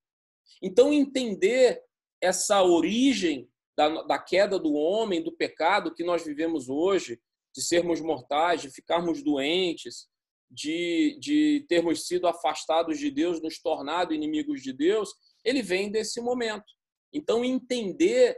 Então, 0.61 0.93
entender 0.93 1.81
essa 2.21 2.63
origem 2.63 3.49
da, 3.77 4.03
da 4.03 4.19
queda 4.19 4.59
do 4.59 4.75
homem, 4.75 5.23
do 5.23 5.33
pecado 5.33 5.95
que 5.95 6.03
nós 6.03 6.25
vivemos 6.25 6.69
hoje, 6.69 7.21
de 7.55 7.63
sermos 7.63 8.01
mortais, 8.01 8.63
de 8.63 8.71
ficarmos 8.71 9.23
doentes, 9.23 10.09
de, 10.51 11.17
de 11.21 11.65
termos 11.69 12.07
sido 12.07 12.27
afastados 12.27 12.99
de 12.99 13.11
Deus, 13.11 13.41
nos 13.41 13.61
tornado 13.61 14.13
inimigos 14.13 14.63
de 14.63 14.73
Deus, 14.73 15.15
ele 15.45 15.63
vem 15.63 15.91
desse 15.91 16.21
momento. 16.21 16.67
Então, 17.13 17.45
entender 17.45 18.37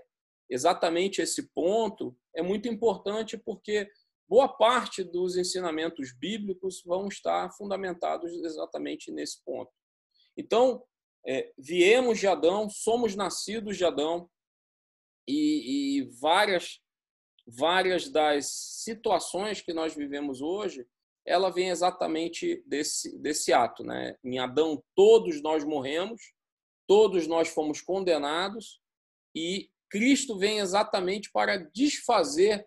exatamente 0.49 1.21
esse 1.21 1.49
ponto 1.55 2.17
é 2.35 2.43
muito 2.43 2.69
importante 2.69 3.37
porque 3.37 3.91
boa 4.29 4.49
parte 4.49 5.05
dos 5.05 5.37
ensinamentos 5.37 6.13
bíblicos 6.13 6.83
vão 6.85 7.09
estar 7.09 7.51
fundamentados 7.53 8.33
exatamente 8.33 9.11
nesse 9.11 9.43
ponto. 9.45 9.71
Então, 10.37 10.83
é, 11.27 11.53
viemos 11.59 12.19
de 12.19 12.27
Adão, 12.27 12.69
somos 12.69 13.15
nascidos 13.15 13.77
de 13.77 13.85
Adão, 13.85 14.29
e, 15.29 15.99
e 15.99 16.03
várias, 16.21 16.81
várias 17.47 18.09
das 18.09 18.47
situações 18.47 19.61
que 19.61 19.73
nós 19.73 19.95
vivemos 19.95 20.41
hoje, 20.41 20.87
ela 21.25 21.51
vem 21.51 21.69
exatamente 21.69 22.63
desse, 22.67 23.17
desse 23.19 23.53
ato. 23.53 23.85
Né? 23.85 24.17
Em 24.25 24.39
Adão, 24.39 24.83
todos 24.95 25.41
nós 25.41 25.65
morremos, 25.65 26.33
todos 26.87 27.27
nós 27.27 27.49
fomos 27.49 27.81
condenados, 27.81 28.81
e 29.35 29.71
Cristo 29.93 30.39
vem 30.39 30.59
exatamente 30.59 31.31
para 31.31 31.59
desfazer 31.59 32.67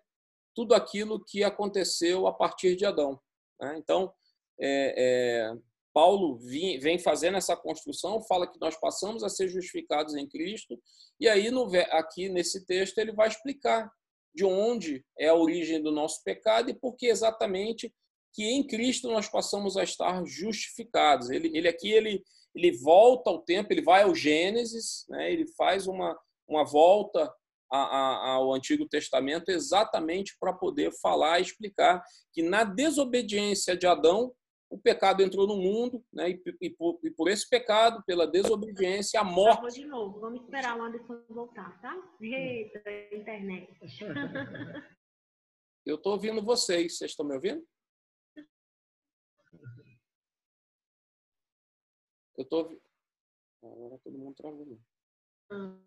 tudo 0.54 0.74
aquilo 0.74 1.22
que 1.24 1.42
aconteceu 1.42 2.28
a 2.28 2.32
partir 2.32 2.76
de 2.76 2.86
Adão. 2.86 3.20
Né? 3.60 3.76
Então, 3.78 4.14
é, 4.60 4.94
é, 4.96 5.54
Paulo 5.92 6.38
vem 6.38 7.00
fazendo 7.00 7.36
essa 7.36 7.56
construção, 7.56 8.22
fala 8.22 8.46
que 8.46 8.60
nós 8.60 8.78
passamos 8.78 9.24
a 9.24 9.28
ser 9.28 9.48
justificados 9.48 10.14
em 10.14 10.28
Cristo, 10.28 10.80
e 11.18 11.28
aí 11.28 11.50
no, 11.50 11.68
aqui 11.90 12.28
nesse 12.28 12.64
texto 12.64 12.98
ele 12.98 13.12
vai 13.12 13.26
explicar 13.26 13.90
de 14.32 14.44
onde 14.44 15.04
é 15.18 15.26
a 15.26 15.34
origem 15.34 15.82
do 15.82 15.90
nosso 15.90 16.22
pecado 16.22 16.70
e 16.70 16.74
por 16.78 16.94
que 16.94 17.06
exatamente 17.06 17.92
que 18.32 18.44
em 18.44 18.64
Cristo 18.64 19.10
nós 19.10 19.28
passamos 19.28 19.76
a 19.76 19.82
estar 19.82 20.24
justificados. 20.24 21.28
Ele, 21.28 21.50
ele 21.56 21.66
aqui 21.66 21.90
ele, 21.90 22.22
ele 22.54 22.70
volta 22.78 23.30
ao 23.30 23.42
tempo, 23.42 23.72
ele 23.72 23.82
vai 23.82 24.04
ao 24.04 24.14
Gênesis, 24.14 25.06
né? 25.08 25.32
ele 25.32 25.46
faz 25.56 25.88
uma, 25.88 26.16
uma 26.48 26.64
volta 26.64 27.32
a, 27.70 27.78
a, 27.78 28.28
ao 28.34 28.52
Antigo 28.52 28.88
Testamento 28.88 29.50
exatamente 29.50 30.36
para 30.38 30.52
poder 30.52 30.92
falar 31.00 31.38
e 31.38 31.42
explicar 31.42 32.02
que 32.32 32.42
na 32.42 32.64
desobediência 32.64 33.76
de 33.76 33.86
Adão 33.86 34.32
o 34.68 34.78
pecado 34.78 35.22
entrou 35.22 35.46
no 35.46 35.56
mundo, 35.56 36.04
né? 36.12 36.30
E, 36.30 36.42
e, 36.60 36.70
por, 36.70 36.98
e 37.02 37.10
por, 37.10 37.28
esse 37.28 37.48
pecado, 37.48 38.02
pela 38.04 38.26
desobediência, 38.26 39.20
a 39.20 39.24
morte. 39.24 39.80
De 39.80 39.86
novo, 39.86 40.18
vamos 40.18 40.42
esperar 40.42 40.76
o 40.76 40.82
Anderson 40.82 41.22
voltar, 41.28 41.80
tá? 41.80 41.96
Eita, 42.20 42.82
internet. 43.12 43.78
Eu 45.86 45.94
estou 45.94 46.14
ouvindo 46.14 46.42
vocês, 46.42 46.98
vocês 46.98 47.12
estão 47.12 47.24
me 47.24 47.34
ouvindo? 47.36 47.64
Eu 52.36 52.42
estou 52.42 52.64
ouvindo. 52.64 52.82
Agora 53.62 53.98
todo 54.02 54.18
mundo 54.18 54.34
travou. 54.34 54.80
Hum. 55.52 55.80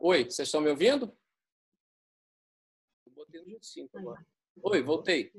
Oi, 0.00 0.24
vocês 0.24 0.48
estão 0.48 0.60
me 0.60 0.70
ouvindo? 0.70 1.16
botei 3.16 3.40
no 3.40 3.46
G5 3.46 3.88
agora. 3.94 4.26
Oi, 4.62 4.82
voltei. 4.82 5.32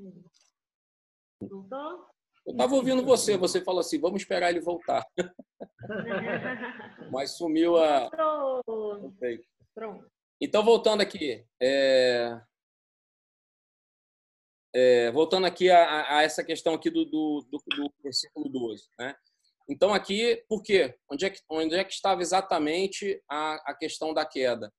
Voltou? 1.40 2.08
Eu 2.44 2.52
estava 2.52 2.74
ouvindo 2.74 3.04
você, 3.04 3.36
você 3.36 3.62
falou 3.62 3.80
assim, 3.80 4.00
vamos 4.00 4.22
esperar 4.22 4.50
ele 4.50 4.60
voltar. 4.60 5.06
Mas 7.12 7.36
sumiu 7.36 7.76
a. 7.76 8.10
Pronto. 9.74 10.10
Então, 10.40 10.64
voltando 10.64 11.02
aqui. 11.02 11.44
É... 11.60 12.40
É, 14.74 15.10
voltando 15.12 15.46
aqui 15.46 15.70
a, 15.70 16.18
a, 16.18 16.22
essa 16.22 16.44
questão 16.44 16.74
aqui 16.74 16.90
do, 16.90 17.04
do, 17.04 17.46
do, 17.50 17.58
do 17.58 17.92
versículo 18.02 18.48
12. 18.48 18.88
Né? 18.98 19.14
Então, 19.68 19.92
aqui, 19.92 20.42
por 20.48 20.62
quê? 20.62 20.94
Onde 21.10 21.26
é 21.26 21.30
que, 21.30 21.40
onde 21.50 21.74
é 21.74 21.84
que 21.84 21.92
estava 21.92 22.22
exatamente 22.22 23.22
a, 23.28 23.70
a 23.70 23.74
questão 23.74 24.14
da 24.14 24.24
queda? 24.24 24.72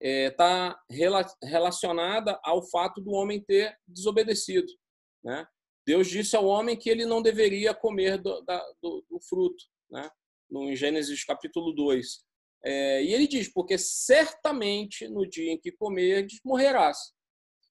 está 0.00 0.78
é, 0.90 1.46
relacionada 1.46 2.38
ao 2.42 2.62
fato 2.68 3.00
do 3.00 3.12
homem 3.12 3.40
ter 3.40 3.74
desobedecido. 3.88 4.70
Né? 5.24 5.46
Deus 5.86 6.08
disse 6.08 6.36
ao 6.36 6.44
homem 6.44 6.76
que 6.76 6.90
ele 6.90 7.06
não 7.06 7.22
deveria 7.22 7.72
comer 7.72 8.18
do, 8.18 8.42
da, 8.42 8.62
do, 8.82 9.04
do 9.08 9.20
fruto, 9.20 9.64
né? 9.90 10.10
no 10.50 10.74
Gênesis 10.74 11.24
capítulo 11.24 11.72
2. 11.72 12.22
É, 12.66 13.02
e 13.02 13.14
ele 13.14 13.26
diz, 13.26 13.48
porque 13.52 13.78
certamente 13.78 15.08
no 15.08 15.26
dia 15.28 15.52
em 15.52 15.60
que 15.60 15.72
comerdes, 15.72 16.40
morrerás. 16.44 16.98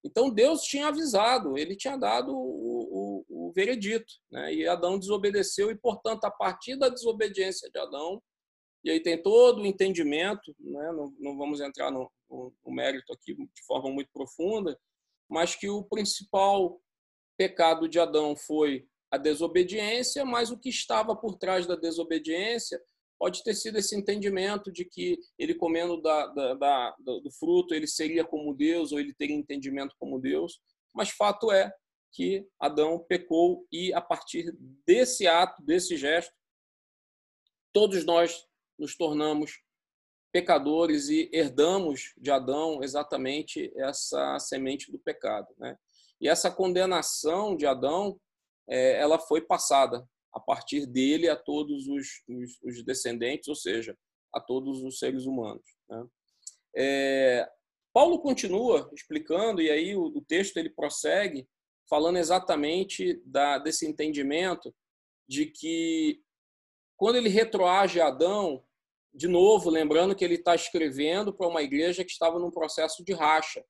Então 0.04 0.30
Deus 0.30 0.64
tinha 0.64 0.88
avisado, 0.88 1.58
ele 1.58 1.76
tinha 1.76 1.98
dado 1.98 2.36
o 2.36 3.03
veredito. 3.54 4.13
Né? 4.32 4.54
E 4.54 4.68
Adão 4.68 5.00
desobedeceu, 5.00 5.72
e 5.72 5.76
portanto, 5.76 6.26
a 6.26 6.32
partir 6.32 6.76
da 6.76 6.89
desobediência 6.89 7.70
de 7.70 7.80
Adão, 7.80 8.22
e 8.84 8.92
aí 8.92 9.00
tem 9.00 9.22
todo 9.22 9.62
o 9.62 9.66
entendimento, 9.66 10.54
né? 10.60 10.92
não, 10.92 11.13
não 11.18 11.38
vamos 11.38 11.62
entrar 11.62 11.89
no, 11.89 12.12
no, 12.30 12.54
no 12.66 12.74
mérito 12.74 13.13
aqui 13.13 13.34
de 13.34 13.66
forma 13.66 13.89
muito 13.89 14.10
profunda, 14.12 14.78
mas 15.30 15.56
que 15.56 15.70
o 15.70 15.84
principal 15.84 16.82
pecado 17.38 17.88
de 17.88 18.00
Adão 18.00 18.36
foi 18.36 18.86
a 19.10 19.18
desobediência, 19.18 20.26
mas 20.26 20.52
o 20.52 20.60
que 20.60 20.70
estava 20.70 21.16
por 21.16 21.38
trás 21.38 21.66
da 21.66 21.76
desobediência 21.76 22.82
pode 23.18 23.44
ter 23.44 23.54
sido 23.54 23.78
esse 23.78 23.96
entendimento 23.96 24.72
de 24.72 24.84
que 24.84 25.18
ele 25.38 25.56
comendo 25.56 26.02
da, 26.02 26.28
da, 26.28 26.54
da, 26.56 26.96
do 27.00 27.32
fruto 27.32 27.74
ele 27.74 27.88
seria 27.88 28.26
como 28.26 28.54
Deus 28.54 28.92
ou 28.92 29.00
ele 29.00 29.13
teria 29.13 29.36
entendimento 29.36 29.96
como 29.98 30.20
Deus, 30.20 30.60
mas 30.94 31.10
fato 31.10 31.52
é 31.52 31.72
que 32.13 32.47
Adão 32.60 32.99
pecou 32.99 33.67
e 33.71 33.93
a 33.93 33.99
partir 33.99 34.56
desse 34.86 35.28
ato, 35.28 35.62
desse 35.63 35.97
gesto, 35.97 36.34
todos 37.73 38.06
nós 38.06 38.47
nos 38.78 38.95
tornamos 38.95 39.62
pecadores 40.32 41.10
e 41.10 41.30
herdamos 41.34 42.13
de 42.17 42.32
Adão 42.32 42.84
exatamente 42.84 43.71
essa 43.76 44.39
semente 44.39 44.91
do 44.91 44.99
pecado, 44.99 45.47
né? 45.58 45.78
E 46.23 46.30
essa 46.30 46.49
condenação 46.49 47.56
de 47.56 47.65
Adão, 47.65 48.17
é, 48.69 48.97
ela 48.99 49.19
foi 49.19 49.41
passada 49.41 50.08
a 50.34 50.39
partir 50.39 50.86
dele 50.86 51.28
a 51.28 51.36
todos 51.36 51.86
os, 51.88 52.23
os, 52.63 52.84
descendentes, 52.86 53.49
ou 53.49 53.56
seja, 53.56 53.95
a 54.34 54.39
todos 54.39 54.82
os 54.84 54.99
seres 54.99 55.26
humanos. 55.26 55.63
Né? 55.89 56.06
É, 56.78 57.49
Paulo 57.93 58.19
continua 58.19 58.89
explicando 58.93 59.62
e 59.62 59.69
aí 59.69 59.95
o, 59.95 60.06
o, 60.06 60.21
texto 60.21 60.58
ele 60.58 60.69
prossegue 60.69 61.45
falando 61.94 62.18
exatamente 62.18 63.22
da, 63.24 63.60
desse 63.60 63.86
entendimento 63.86 64.74
de 65.30 65.46
que 65.46 66.24
quando 66.98 67.18
ele 67.18 67.30
retroage 67.30 68.02
a 68.02 68.08
Adão, 68.08 68.66
de 69.14 69.28
novo, 69.28 69.70
lembrando 69.70 70.16
que 70.16 70.26
ele 70.26 70.34
está 70.34 70.56
escrevendo 70.56 71.32
para 71.32 71.48
uma 71.48 71.62
igreja 71.62 72.04
que 72.04 72.10
estava 72.10 72.40
num 72.40 72.50
processo 72.50 73.06
de 73.06 73.14
racha, 73.14 73.64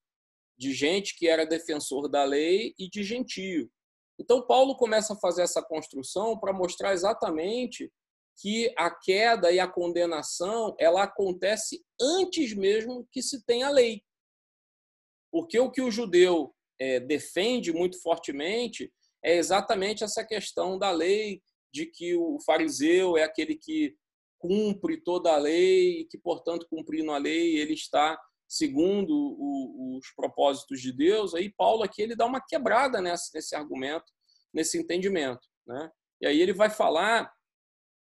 de 0.58 0.72
gente 0.72 1.18
que 1.18 1.28
era 1.28 1.46
defensor 1.46 2.08
da 2.08 2.24
lei 2.24 2.74
e 2.80 2.90
de 2.90 3.04
gentio. 3.04 3.70
Então, 4.18 4.48
Paulo 4.48 4.78
começa 4.78 5.12
a 5.12 5.20
fazer 5.20 5.42
essa 5.42 5.62
construção 5.62 6.40
para 6.40 6.54
mostrar 6.54 6.94
exatamente 6.94 7.92
que 8.38 8.74
a 8.78 8.90
queda 8.90 9.52
e 9.52 9.60
a 9.60 9.68
condenação 9.68 10.74
ela 10.80 11.04
acontece 11.04 11.84
antes 12.00 12.54
mesmo 12.54 13.06
que 13.12 13.22
se 13.22 13.44
tenha 13.46 13.70
lei. 13.70 14.02
Porque 15.30 15.60
o 15.60 15.70
que 15.70 15.82
o 15.82 15.92
judeu 15.92 16.56
é, 16.84 17.00
defende 17.00 17.72
muito 17.72 18.02
fortemente 18.02 18.91
é 19.24 19.38
exatamente 19.38 20.04
essa 20.04 20.26
questão 20.26 20.78
da 20.78 20.91
lei, 20.91 21.41
de 21.72 21.86
que 21.86 22.15
o 22.15 22.38
fariseu 22.46 23.17
é 23.17 23.24
aquele 23.24 23.56
que 23.56 23.96
cumpre 24.38 25.02
toda 25.02 25.32
a 25.32 25.38
lei 25.38 26.02
e 26.02 26.06
que, 26.06 26.17
portanto, 26.17 26.67
cumprindo 26.69 27.12
a 27.12 27.17
lei, 27.17 27.56
ele 27.56 27.74
está 27.74 28.19
segundo 28.48 29.12
o, 29.12 29.98
os 29.98 30.13
propósitos 30.15 30.82
de 30.82 30.91
Deus. 30.91 31.34
Aí 31.34 31.52
Paulo 31.58 31.84
aqui 31.84 32.02
ele 32.02 32.15
dá 32.15 32.26
uma 32.26 32.43
quebrada 32.46 33.02
nesse, 33.02 33.34
nesse 33.34 33.56
argumento 33.56 34.12
nesse 34.54 34.78
entendimento. 34.78 35.41
Né? 35.65 35.89
E 36.22 36.28
aí 36.28 36.41
ele 36.41 36.54
vai 36.54 36.69
falar 36.69 37.34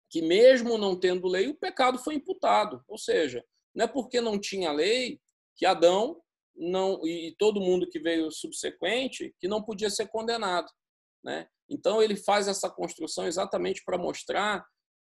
que, 0.09 0.21
mesmo 0.21 0.77
não 0.77 0.97
tendo 0.97 1.27
lei, 1.27 1.47
o 1.47 1.57
pecado 1.57 1.97
foi 1.97 2.15
imputado. 2.15 2.83
Ou 2.87 2.97
seja, 2.97 3.43
não 3.73 3.85
é 3.85 3.87
porque 3.87 4.21
não 4.21 4.39
tinha 4.39 4.71
lei 4.71 5.19
que 5.57 5.65
Adão 5.65 6.21
não 6.55 7.05
e 7.05 7.35
todo 7.37 7.61
mundo 7.61 7.87
que 7.89 7.99
veio 7.99 8.31
subsequente 8.31 9.33
que 9.39 9.47
não 9.47 9.61
podia 9.61 9.89
ser 9.89 10.07
condenado. 10.07 10.71
Né? 11.23 11.47
Então 11.69 12.01
ele 12.01 12.15
faz 12.15 12.47
essa 12.47 12.69
construção 12.69 13.27
exatamente 13.27 13.83
para 13.85 13.97
mostrar 13.97 14.65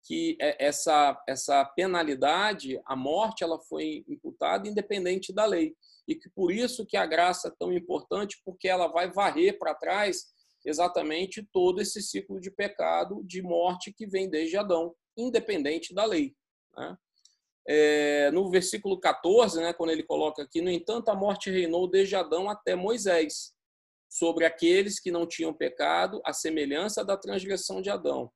que 0.07 0.37
é, 0.41 0.67
essa 0.67 1.21
essa 1.29 1.65
penalidade, 1.65 2.81
a 2.85 2.95
morte, 2.95 3.43
ela 3.43 3.61
foi 3.69 4.05
imputada 4.09 4.69
independente 4.69 5.33
da 5.33 5.45
lei 5.45 5.75
e 6.07 6.15
que 6.15 6.29
por 6.31 6.53
isso 6.53 6.87
que 6.87 6.97
a 6.97 7.07
graça 7.07 7.49
é 7.49 7.55
tão 7.59 7.73
importante 7.73 8.41
porque 8.45 8.69
ela 8.69 8.87
vai 8.87 9.11
varrer 9.11 9.59
para 9.59 9.75
trás 9.75 10.35
exatamente 10.65 11.47
todo 11.53 11.81
esse 11.81 12.01
ciclo 12.03 12.41
de 12.41 12.51
pecado, 12.51 13.23
de 13.25 13.43
morte 13.43 13.93
que 13.93 14.07
vem 14.07 14.31
desde 14.31 14.57
Adão, 14.57 14.95
independente 15.17 15.95
da 15.95 16.05
lei. 16.05 16.35
Né? 16.77 16.97
É, 17.67 18.31
no 18.31 18.51
versículo 18.51 19.01
14, 19.01 19.61
né, 19.61 19.73
quando 19.73 19.91
ele 19.91 20.03
coloca 20.03 20.43
aqui, 20.43 20.61
no 20.61 20.71
entanto, 20.71 21.09
a 21.09 21.15
morte 21.15 21.51
reinou 21.51 21.89
desde 21.89 22.15
Adão 22.15 22.49
até 22.51 22.75
Moisés, 22.75 23.55
sobre 24.09 24.45
aqueles 24.45 25.01
que 25.01 25.11
não 25.11 25.27
tinham 25.27 25.53
pecado, 25.53 26.21
a 26.25 26.33
semelhança 26.33 27.05
da 27.05 27.17
transgressão 27.17 27.83
de 27.83 27.91
Adão, 27.91 28.31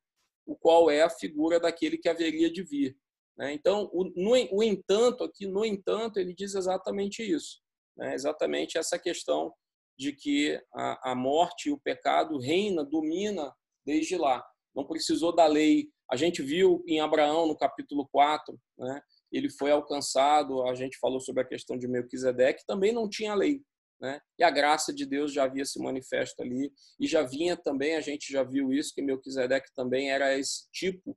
o 0.45 0.57
qual 0.57 0.91
é 0.91 1.03
a 1.03 1.11
figura 1.11 1.61
daquele 1.61 1.99
que 1.99 2.09
haveria 2.09 2.51
de 2.51 2.65
vir. 2.65 2.97
Né? 3.37 3.53
Então, 3.53 3.89
o, 3.93 4.05
no, 4.17 4.33
o 4.57 4.63
entanto, 4.63 5.23
aqui, 5.23 5.47
no 5.47 5.65
entanto, 5.65 6.19
ele 6.19 6.35
diz 6.35 6.55
exatamente 6.55 7.23
isso. 7.23 7.61
Né? 7.97 8.15
Exatamente 8.15 8.77
essa 8.77 8.99
questão 8.99 9.55
de 9.97 10.13
que 10.13 10.61
a, 10.75 11.13
a 11.13 11.15
morte 11.15 11.69
e 11.69 11.73
o 11.73 11.79
pecado 11.79 12.39
reina, 12.39 12.85
domina 12.85 13.55
desde 13.87 14.17
lá. 14.17 14.45
Não 14.75 14.87
precisou 14.87 15.35
da 15.35 15.47
lei. 15.47 15.89
A 16.11 16.17
gente 16.17 16.43
viu 16.43 16.83
em 16.87 17.01
Abraão, 17.01 17.47
no 17.47 17.57
capítulo 17.57 18.09
4, 18.11 18.59
né? 18.79 19.01
Ele 19.33 19.51
foi 19.51 19.71
alcançado, 19.71 20.63
a 20.63 20.75
gente 20.75 20.99
falou 20.99 21.21
sobre 21.21 21.43
a 21.43 21.47
questão 21.47 21.79
de 21.79 21.87
Melquisedeque, 21.89 22.67
também 22.67 22.93
não 22.93 23.09
tinha 23.09 23.35
lei. 23.35 23.63
Né? 24.01 24.21
E 24.39 24.45
a 24.45 24.51
graça 24.51 24.93
de 24.93 25.05
Deus 25.05 25.33
já 25.33 25.45
havia 25.45 25.65
se 25.65 25.79
manifesto 25.83 26.41
ali, 26.43 26.73
e 27.01 27.07
já 27.07 27.23
vinha 27.23 27.57
também, 27.57 27.97
a 27.97 28.01
gente 28.01 28.33
já 28.33 28.43
viu 28.43 28.73
isso, 28.73 28.95
que 28.95 29.03
Melquisedeque 29.03 29.73
também 29.75 30.11
era 30.11 30.39
esse 30.39 30.71
tipo 30.73 31.17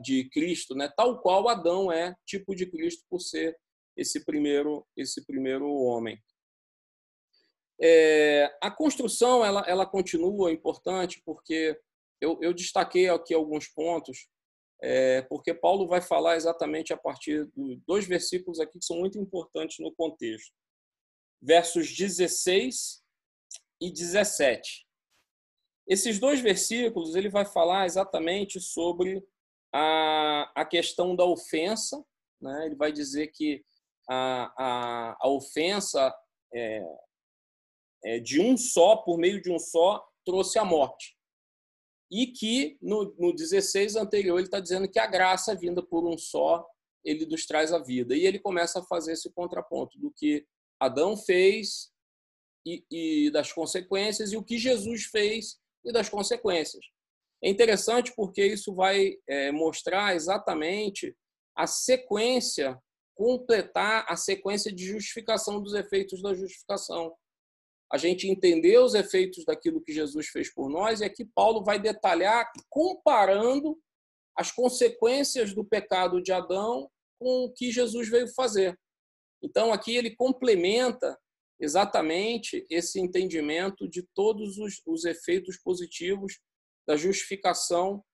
de 0.00 0.28
Cristo, 0.30 0.74
né? 0.74 0.92
tal 0.96 1.20
qual 1.20 1.48
Adão 1.48 1.92
é 1.92 2.14
tipo 2.26 2.54
de 2.54 2.66
Cristo 2.66 3.04
por 3.08 3.20
ser 3.20 3.56
esse 3.96 4.24
primeiro, 4.24 4.86
esse 4.96 5.24
primeiro 5.24 5.68
homem. 5.68 6.20
É, 7.80 8.56
a 8.60 8.70
construção 8.70 9.44
ela, 9.44 9.64
ela 9.68 9.86
continua 9.86 10.52
importante 10.52 11.22
porque 11.24 11.78
eu, 12.20 12.38
eu 12.42 12.52
destaquei 12.52 13.08
aqui 13.08 13.32
alguns 13.32 13.68
pontos, 13.68 14.28
é, 14.80 15.22
porque 15.22 15.52
Paulo 15.52 15.86
vai 15.88 16.00
falar 16.00 16.36
exatamente 16.36 16.92
a 16.92 16.96
partir 16.96 17.46
de 17.56 17.80
dois 17.86 18.06
versículos 18.06 18.60
aqui 18.60 18.78
que 18.78 18.84
são 18.84 18.98
muito 18.98 19.18
importantes 19.18 19.78
no 19.80 19.92
contexto. 19.94 20.52
Versos 21.42 21.94
16 21.94 23.02
e 23.80 23.92
17. 23.92 24.86
Esses 25.86 26.18
dois 26.18 26.40
versículos 26.40 27.16
ele 27.16 27.28
vai 27.28 27.44
falar 27.44 27.86
exatamente 27.86 28.60
sobre 28.60 29.24
a, 29.74 30.50
a 30.54 30.64
questão 30.64 31.16
da 31.16 31.24
ofensa. 31.24 32.04
Né? 32.40 32.66
Ele 32.66 32.76
vai 32.76 32.92
dizer 32.92 33.28
que 33.28 33.64
a, 34.08 34.52
a, 34.56 35.16
a 35.20 35.28
ofensa 35.28 36.14
é, 36.54 36.82
é, 38.04 38.20
de 38.20 38.40
um 38.40 38.56
só, 38.56 38.96
por 38.96 39.18
meio 39.18 39.42
de 39.42 39.50
um 39.50 39.58
só, 39.58 40.06
trouxe 40.24 40.58
a 40.58 40.64
morte. 40.64 41.17
E 42.10 42.28
que 42.28 42.78
no, 42.80 43.14
no 43.18 43.34
16 43.34 43.96
anterior 43.96 44.38
ele 44.38 44.46
está 44.46 44.60
dizendo 44.60 44.88
que 44.88 44.98
a 44.98 45.06
graça 45.06 45.54
vinda 45.54 45.82
por 45.82 46.06
um 46.06 46.16
só, 46.16 46.66
ele 47.04 47.26
nos 47.26 47.46
traz 47.46 47.72
a 47.72 47.78
vida. 47.78 48.16
E 48.16 48.26
ele 48.26 48.38
começa 48.38 48.80
a 48.80 48.84
fazer 48.84 49.12
esse 49.12 49.30
contraponto 49.30 49.98
do 49.98 50.10
que 50.10 50.46
Adão 50.80 51.16
fez 51.16 51.90
e, 52.66 52.84
e 52.90 53.30
das 53.30 53.52
consequências 53.52 54.32
e 54.32 54.36
o 54.36 54.44
que 54.44 54.58
Jesus 54.58 55.04
fez 55.04 55.58
e 55.84 55.92
das 55.92 56.08
consequências. 56.08 56.84
É 57.42 57.48
interessante 57.48 58.12
porque 58.16 58.44
isso 58.44 58.74
vai 58.74 59.16
é, 59.28 59.52
mostrar 59.52 60.14
exatamente 60.14 61.16
a 61.56 61.66
sequência, 61.66 62.80
completar 63.14 64.04
a 64.08 64.16
sequência 64.16 64.72
de 64.72 64.86
justificação 64.86 65.62
dos 65.62 65.74
efeitos 65.74 66.22
da 66.22 66.34
justificação 66.34 67.14
a 67.90 67.96
gente 67.96 68.28
entender 68.28 68.78
os 68.78 68.94
efeitos 68.94 69.44
daquilo 69.44 69.80
que 69.80 69.92
Jesus 69.92 70.28
fez 70.28 70.52
por 70.52 70.68
nós, 70.68 71.00
e 71.00 71.04
aqui 71.04 71.24
Paulo 71.24 71.64
vai 71.64 71.78
detalhar 71.78 72.50
comparando 72.68 73.78
as 74.36 74.52
consequências 74.52 75.54
do 75.54 75.64
pecado 75.64 76.22
de 76.22 76.32
Adão 76.32 76.90
com 77.18 77.44
o 77.44 77.52
que 77.52 77.72
Jesus 77.72 78.08
veio 78.08 78.28
fazer. 78.34 78.78
Então, 79.42 79.72
aqui 79.72 79.96
ele 79.96 80.14
complementa 80.14 81.18
exatamente 81.60 82.64
esse 82.70 83.00
entendimento 83.00 83.88
de 83.88 84.02
todos 84.14 84.58
os, 84.58 84.80
os 84.86 85.04
efeitos 85.04 85.56
positivos 85.56 86.38
da 86.86 86.96
justificação 86.96 88.04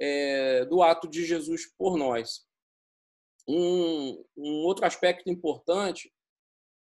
é, 0.00 0.64
do 0.64 0.82
ato 0.82 1.08
de 1.08 1.24
Jesus 1.24 1.70
por 1.76 1.96
nós. 1.96 2.46
Um, 3.46 4.24
um 4.36 4.64
outro 4.64 4.86
aspecto 4.86 5.30
importante 5.30 6.10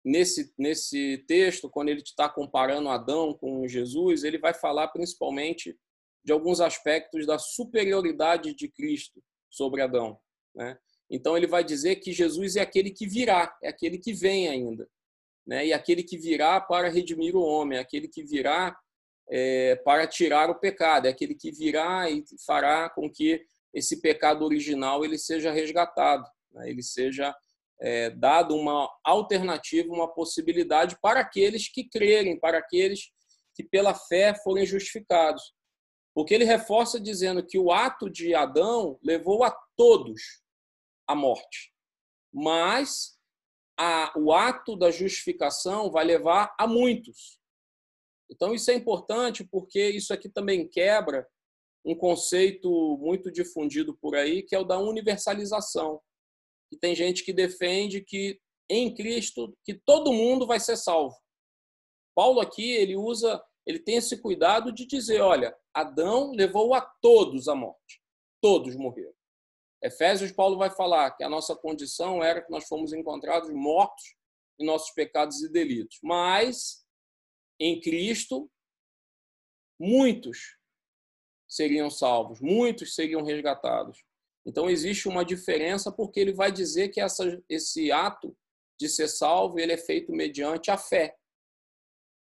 nesse, 0.09 0.53
nesse 0.57 1.19
texto, 1.29 1.69
quando 1.69 1.91
ele 1.91 2.01
está 2.01 2.29
comparando 2.29 2.89
Adão 2.89 3.35
com 3.35 3.69
Jesus, 3.69 4.25
ele 4.25 4.39
vai 4.39 4.55
falar 4.55 4.89
principalmente 4.89 5.79
de 6.25 6.33
alguns 6.33 6.61
aspectos 6.61 7.27
da 7.27 7.39
superioridade 7.39 8.55
de 8.55 8.69
Cristo 8.69 9.23
sobre 9.51 9.83
Adão. 9.83 10.19
Né? 10.55 10.79
Então, 11.11 11.37
ele 11.37 11.47
vai 11.47 11.63
dizer 11.63 11.97
que 11.97 12.13
Jesus 12.13 12.57
é 12.57 12.63
aquele 12.63 12.91
que 12.91 13.07
virá, 13.07 13.55
é 13.63 13.69
aquele 13.69 13.99
que 13.99 14.13
vem 14.13 14.49
ainda. 14.49 14.89
Né? 15.47 15.67
E 15.67 15.73
aquele 15.73 16.03
que 16.03 16.17
virá 16.17 16.59
para 16.61 16.89
redimir 16.89 17.37
o 17.37 17.43
homem, 17.43 17.79
é 17.79 17.81
aquele 17.81 18.09
que 18.09 18.23
virá 18.23 18.77
é, 19.31 19.77
para 19.77 20.07
tirar 20.07 20.49
o 20.49 20.59
pecado, 20.59 21.07
é 21.07 21.11
aquele 21.11 21.35
que 21.35 21.51
virá 21.51 22.11
e 22.11 22.25
fará 22.47 22.89
com 22.89 23.11
que 23.11 23.45
esse 23.75 24.01
pecado 24.01 24.43
original 24.43 25.05
ele 25.05 25.19
seja 25.19 25.53
resgatado, 25.53 26.27
né? 26.53 26.71
ele 26.71 26.83
seja 26.83 27.35
é, 27.81 28.11
dado 28.11 28.55
uma 28.57 28.91
alternativa, 29.05 29.93
uma 29.93 30.13
possibilidade 30.13 30.99
para 31.01 31.21
aqueles 31.21 31.69
que 31.69 31.89
crerem, 31.89 32.39
para 32.39 32.59
aqueles 32.59 33.11
que 33.55 33.63
pela 33.63 33.95
fé 33.95 34.35
forem 34.43 34.67
justificados. 34.67 35.55
Porque 36.15 36.35
ele 36.35 36.45
reforça 36.45 36.99
dizendo 36.99 37.45
que 37.47 37.59
o 37.59 37.71
ato 37.71 38.11
de 38.11 38.35
Adão 38.35 38.99
levou 39.03 39.45
a 39.45 39.57
todos 39.77 40.21
à 41.07 41.15
morte, 41.15 41.73
mas 42.33 43.17
a, 43.79 44.13
o 44.17 44.33
ato 44.33 44.77
da 44.77 44.91
justificação 44.91 45.91
vai 45.91 46.05
levar 46.05 46.55
a 46.59 46.67
muitos. 46.67 47.39
Então, 48.31 48.53
isso 48.53 48.71
é 48.71 48.75
importante 48.75 49.45
porque 49.45 49.89
isso 49.91 50.13
aqui 50.13 50.29
também 50.29 50.69
quebra 50.69 51.27
um 51.85 51.95
conceito 51.95 52.99
muito 53.01 53.31
difundido 53.31 53.97
por 53.97 54.17
aí, 54.17 54.43
que 54.43 54.55
é 54.55 54.59
o 54.59 54.65
da 54.65 54.79
universalização 54.79 56.01
que 56.69 56.77
tem 56.77 56.95
gente 56.95 57.25
que 57.25 57.33
defende 57.33 58.01
que 58.03 58.41
em 58.71 58.95
Cristo 58.95 59.57
que 59.65 59.75
todo 59.75 60.13
mundo 60.13 60.47
vai 60.47 60.61
ser 60.61 60.77
salvo. 60.77 61.17
Paulo 62.15 62.41
aqui 62.41 62.73
ele 62.73 62.97
usa, 62.97 63.43
ele 63.67 63.79
tem 63.79 63.97
esse 63.97 64.21
cuidado 64.21 64.73
de 64.73 64.87
dizer, 64.87 65.21
olha, 65.21 65.57
Adão 65.73 66.33
levou 66.33 66.75
a 66.75 66.81
todos 66.81 67.49
à 67.49 67.55
morte. 67.55 68.03
Todos 68.41 68.75
morreram. 68.77 69.15
Efésios 69.83 70.33
Paulo 70.33 70.59
vai 70.59 70.71
falar 70.71 71.13
que 71.13 71.23
a 71.23 71.29
nossa 71.29 71.55
condição 71.55 72.23
era 72.23 72.43
que 72.43 72.51
nós 72.51 72.67
fomos 72.67 72.93
encontrados 72.93 73.51
mortos 73.51 74.17
em 74.59 74.67
nossos 74.67 74.91
pecados 74.91 75.41
e 75.43 75.49
delitos. 75.51 75.99
Mas 76.03 76.85
em 77.61 77.81
Cristo 77.81 78.51
muitos 79.81 80.57
seriam 81.49 81.89
salvos, 81.89 82.41
muitos 82.41 82.95
seriam 82.95 83.23
resgatados. 83.23 84.05
Então 84.49 84.71
existe 84.71 85.07
uma 85.07 85.27
diferença 85.27 85.93
porque 85.93 86.19
ele 86.19 86.33
vai 86.33 86.51
dizer 86.51 86.89
que 86.89 87.03
essa, 87.03 87.39
esse 87.51 87.93
ato 87.93 88.35
de 88.81 88.89
ser 88.89 89.07
salvo 89.07 89.59
ele 89.59 89.73
é 89.73 89.77
feito 89.77 90.11
mediante 90.11 90.71
a 90.71 90.79
fé. 90.79 91.15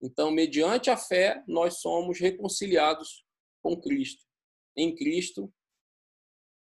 Então, 0.02 0.32
mediante 0.32 0.90
a 0.90 0.98
fé, 0.98 1.44
nós 1.48 1.80
somos 1.80 2.20
reconciliados 2.20 3.24
com 3.62 3.80
Cristo. 3.80 4.26
Em 4.76 4.96
Cristo, 4.96 5.54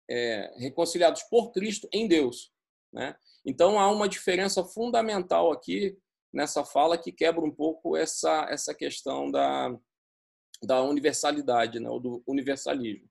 é, 0.08 0.52
reconciliados 0.56 1.24
por 1.24 1.50
Cristo 1.50 1.88
em 1.92 2.06
Deus. 2.06 2.52
Né? 2.92 3.16
Então, 3.44 3.78
há 3.78 3.90
uma 3.90 4.08
diferença 4.08 4.64
fundamental 4.64 5.50
aqui 5.52 5.98
nessa 6.32 6.64
fala 6.64 6.98
que 6.98 7.10
quebra 7.10 7.40
um 7.44 7.54
pouco 7.54 7.96
essa, 7.96 8.46
essa 8.50 8.72
questão 8.72 9.30
da, 9.30 9.76
da 10.62 10.82
universalidade, 10.82 11.80
né? 11.80 11.88
ou 11.88 11.98
do 11.98 12.22
universalismo. 12.26 13.08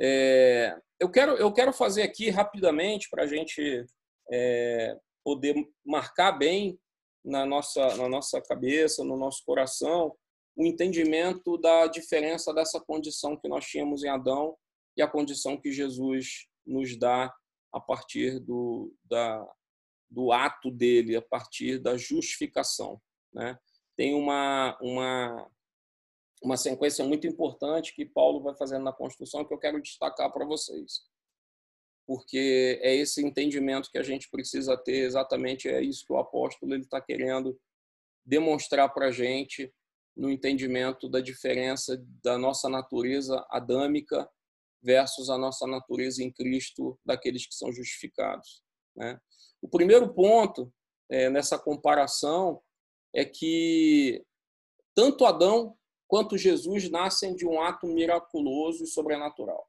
É, 0.00 0.80
eu, 1.00 1.10
quero, 1.10 1.32
eu 1.32 1.52
quero 1.52 1.72
fazer 1.72 2.02
aqui 2.02 2.30
rapidamente 2.30 3.08
para 3.10 3.24
a 3.24 3.26
gente 3.26 3.86
é, 4.30 4.98
poder 5.24 5.54
marcar 5.84 6.32
bem 6.32 6.78
na 7.24 7.44
nossa, 7.44 7.96
na 7.96 8.08
nossa 8.08 8.40
cabeça, 8.40 9.04
no 9.04 9.16
nosso 9.16 9.42
coração, 9.44 10.16
o 10.56 10.66
entendimento 10.66 11.56
da 11.58 11.86
diferença 11.86 12.52
dessa 12.52 12.80
condição 12.80 13.36
que 13.36 13.48
nós 13.48 13.64
tínhamos 13.64 14.02
em 14.02 14.08
Adão 14.08 14.56
e 14.96 15.02
a 15.02 15.06
condição 15.06 15.56
que 15.56 15.70
Jesus 15.70 16.48
nos 16.66 16.98
dá 16.98 17.32
a 17.72 17.80
partir 17.80 18.40
do, 18.40 18.92
da, 19.04 19.46
do 20.10 20.32
ato 20.32 20.70
dele, 20.70 21.14
a 21.16 21.22
partir 21.22 21.78
da 21.78 21.96
justificação. 21.96 23.00
Né? 23.32 23.56
Tem 23.96 24.14
uma, 24.14 24.76
uma, 24.80 25.48
uma 26.42 26.56
sequência 26.56 27.04
muito 27.04 27.26
importante 27.26 27.94
que 27.94 28.04
Paulo 28.04 28.42
vai 28.42 28.54
fazendo 28.54 28.84
na 28.84 28.92
construção 28.92 29.44
que 29.44 29.52
eu 29.52 29.58
quero 29.58 29.80
destacar 29.80 30.32
para 30.32 30.46
vocês. 30.46 31.02
Porque 32.06 32.78
é 32.82 32.94
esse 32.94 33.24
entendimento 33.24 33.90
que 33.90 33.98
a 33.98 34.02
gente 34.02 34.30
precisa 34.30 34.76
ter, 34.76 35.04
exatamente 35.04 35.68
é 35.68 35.82
isso 35.82 36.04
que 36.06 36.12
o 36.12 36.18
apóstolo 36.18 36.74
está 36.76 37.00
querendo 37.00 37.58
demonstrar 38.24 38.92
para 38.92 39.08
a 39.08 39.12
gente 39.12 39.72
no 40.16 40.30
entendimento 40.30 41.08
da 41.08 41.20
diferença 41.20 42.02
da 42.22 42.36
nossa 42.36 42.68
natureza 42.68 43.46
adâmica 43.50 44.28
versus 44.82 45.30
a 45.30 45.38
nossa 45.38 45.66
natureza 45.66 46.22
em 46.22 46.32
Cristo 46.32 46.98
daqueles 47.04 47.46
que 47.46 47.54
são 47.54 47.72
justificados. 47.72 48.62
Né? 48.96 49.18
O 49.60 49.68
primeiro 49.68 50.12
ponto 50.12 50.72
é, 51.10 51.28
nessa 51.30 51.58
comparação 51.58 52.60
é 53.14 53.24
que 53.24 54.24
tanto 54.94 55.24
Adão 55.24 55.76
quanto 56.08 56.36
Jesus 56.36 56.90
nascem 56.90 57.36
de 57.36 57.46
um 57.46 57.60
ato 57.60 57.86
miraculoso 57.86 58.82
e 58.82 58.86
sobrenatural. 58.86 59.68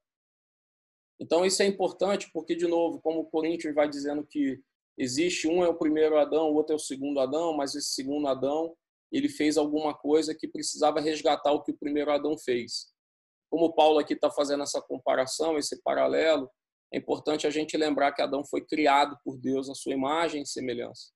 Então 1.19 1.45
isso 1.45 1.61
é 1.61 1.67
importante 1.67 2.31
porque 2.33 2.55
de 2.55 2.65
novo, 2.65 2.99
como 3.01 3.19
o 3.19 3.29
Coríntios 3.29 3.75
vai 3.75 3.89
dizendo 3.89 4.25
que 4.25 4.59
existe 4.97 5.47
um 5.47 5.63
é 5.63 5.67
o 5.67 5.77
primeiro 5.77 6.17
Adão, 6.17 6.49
o 6.49 6.55
outro 6.55 6.73
é 6.73 6.75
o 6.75 6.79
segundo 6.79 7.19
Adão, 7.19 7.53
mas 7.53 7.75
esse 7.75 7.89
segundo 7.89 8.27
Adão 8.27 8.75
ele 9.11 9.27
fez 9.27 9.57
alguma 9.57 9.93
coisa 9.93 10.33
que 10.33 10.47
precisava 10.47 10.99
resgatar 10.99 11.51
o 11.51 11.61
que 11.61 11.71
o 11.71 11.77
primeiro 11.77 12.11
Adão 12.11 12.37
fez. 12.37 12.87
Como 13.49 13.73
Paulo 13.73 13.99
aqui 13.99 14.13
está 14.13 14.29
fazendo 14.29 14.63
essa 14.63 14.81
comparação, 14.81 15.57
esse 15.57 15.81
paralelo, 15.81 16.49
é 16.93 16.97
importante 16.97 17.45
a 17.45 17.49
gente 17.49 17.75
lembrar 17.75 18.11
que 18.11 18.21
Adão 18.21 18.45
foi 18.45 18.65
criado 18.65 19.17
por 19.23 19.37
Deus 19.37 19.69
à 19.69 19.75
sua 19.75 19.93
imagem 19.93 20.43
e 20.43 20.47
semelhança. 20.47 21.11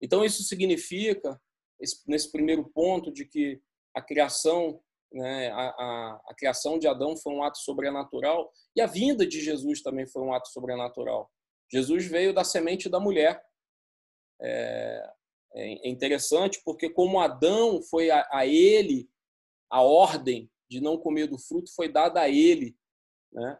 Então, 0.00 0.24
isso 0.24 0.42
significa, 0.42 1.40
nesse 2.06 2.30
primeiro 2.30 2.64
ponto, 2.64 3.10
de 3.10 3.24
que 3.24 3.60
a 3.96 4.02
criação, 4.02 4.78
né, 5.10 5.50
a, 5.50 5.68
a, 5.68 6.20
a, 6.28 6.34
criação 6.36 6.78
de 6.78 6.86
Adão 6.86 7.16
foi 7.16 7.32
um 7.32 7.42
ato 7.42 7.56
sobrenatural 7.58 8.52
e 8.76 8.82
a 8.82 8.86
vinda 8.86 9.26
de 9.26 9.40
Jesus 9.40 9.80
também 9.80 10.06
foi 10.06 10.22
um 10.22 10.34
ato 10.34 10.48
sobrenatural. 10.48 11.30
Jesus 11.72 12.04
veio 12.04 12.34
da 12.34 12.44
semente 12.44 12.90
da 12.90 13.00
mulher. 13.00 13.42
É, 14.42 15.10
é 15.54 15.88
interessante 15.88 16.60
porque, 16.62 16.90
como 16.90 17.18
Adão 17.18 17.82
foi 17.82 18.10
a, 18.10 18.28
a 18.30 18.46
ele, 18.46 19.08
a 19.70 19.80
ordem 19.80 20.50
de 20.70 20.78
não 20.78 20.98
comer 20.98 21.26
do 21.26 21.38
fruto 21.38 21.74
foi 21.74 21.90
dada 21.90 22.20
a 22.20 22.28
ele. 22.28 22.76
Né? 23.32 23.58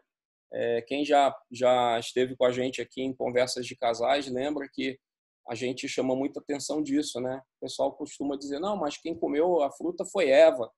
É, 0.53 0.81
quem 0.83 1.03
já, 1.03 1.35
já 1.51 1.99
esteve 1.99 2.35
com 2.37 2.45
a 2.45 2.51
gente 2.51 2.79
aqui 2.79 3.01
em 3.01 3.15
conversas 3.15 3.65
de 3.65 3.75
casais 3.75 4.27
lembra 4.27 4.69
que 4.71 4.99
a 5.47 5.55
gente 5.55 5.87
chama 5.87 6.15
muita 6.15 6.39
atenção 6.39 6.83
disso, 6.83 7.21
né? 7.21 7.37
O 7.37 7.65
pessoal 7.65 7.93
costuma 7.93 8.37
dizer, 8.37 8.59
não, 8.59 8.75
mas 8.75 8.97
quem 8.97 9.17
comeu 9.17 9.61
a 9.63 9.71
fruta 9.71 10.03
foi 10.05 10.29
Eva, 10.29 10.71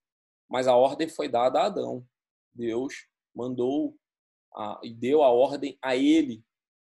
mas 0.49 0.67
a 0.67 0.75
ordem 0.75 1.07
foi 1.07 1.27
dada 1.27 1.59
a 1.59 1.65
Adão. 1.65 2.05
Deus 2.53 3.07
mandou 3.35 3.95
a, 4.55 4.79
e 4.83 4.93
deu 4.93 5.23
a 5.23 5.29
ordem 5.29 5.77
a 5.81 5.95
ele, 5.95 6.43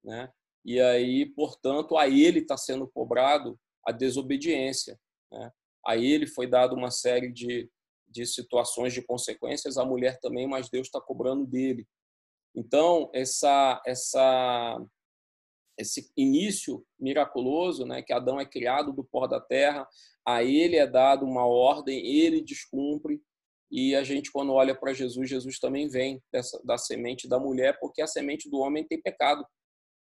né? 0.04 0.32
E 0.64 0.80
aí, 0.80 1.26
portanto, 1.26 1.98
a 1.98 2.08
ele 2.08 2.40
está 2.40 2.58
sendo 2.58 2.88
cobrado 2.88 3.60
a 3.86 3.92
desobediência, 3.92 5.00
né? 5.32 5.52
A 5.86 5.98
ele 5.98 6.26
foi 6.26 6.48
dado 6.48 6.76
uma 6.76 6.90
série 6.90 7.32
de, 7.32 7.70
de 8.08 8.26
situações 8.26 8.94
de 8.94 9.04
consequências, 9.04 9.78
a 9.78 9.86
mulher 9.86 10.20
também, 10.20 10.48
mas 10.48 10.70
Deus 10.70 10.88
está 10.88 11.00
cobrando 11.00 11.46
dele. 11.46 11.86
Então, 12.56 13.12
essa, 13.14 13.82
essa, 13.86 14.82
esse 15.78 16.10
início 16.16 16.86
miraculoso, 17.00 17.86
né, 17.86 18.02
que 18.02 18.14
Adão 18.14 18.40
é 18.40 18.46
criado 18.46 18.94
do 18.94 19.04
pó 19.04 19.28
da 19.28 19.40
terra, 19.40 19.88
a 20.26 20.44
ele 20.44 20.78
é 20.78 20.88
dado 20.88 21.26
uma 21.26 21.46
ordem, 21.46 22.06
ele 22.06 22.42
descumpre, 22.42 23.22
e 23.72 23.96
a 23.96 24.04
gente, 24.04 24.32
quando 24.32 24.54
olha 24.54 24.76
para 24.76 24.94
Jesus, 24.94 25.30
Jesus 25.30 25.60
também 25.60 25.88
vem 25.88 26.22
dessa, 26.32 26.62
da 26.64 26.78
semente 26.78 27.28
da 27.28 27.40
mulher, 27.40 27.78
porque 27.80 28.02
a 28.02 28.08
semente 28.08 28.50
do 28.50 28.60
homem 28.60 28.86
tem 28.86 29.02
pecado. 29.02 29.46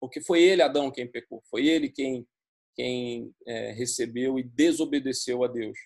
Porque 0.00 0.20
foi 0.20 0.42
ele, 0.42 0.62
Adão, 0.62 0.90
quem 0.90 1.10
pecou, 1.10 1.42
foi 1.48 1.66
ele 1.66 1.88
quem, 1.88 2.26
quem 2.74 3.32
é, 3.46 3.72
recebeu 3.72 4.38
e 4.38 4.42
desobedeceu 4.42 5.42
a 5.42 5.48
Deus. 5.48 5.78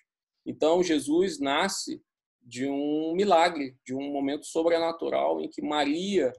Então, 0.45 0.83
Jesus 0.83 1.39
nasce 1.39 2.01
de 2.41 2.67
um 2.67 3.13
milagre, 3.15 3.77
de 3.85 3.93
um 3.93 4.11
momento 4.11 4.45
sobrenatural 4.45 5.39
em 5.39 5.49
que 5.49 5.61
Maria, 5.61 6.33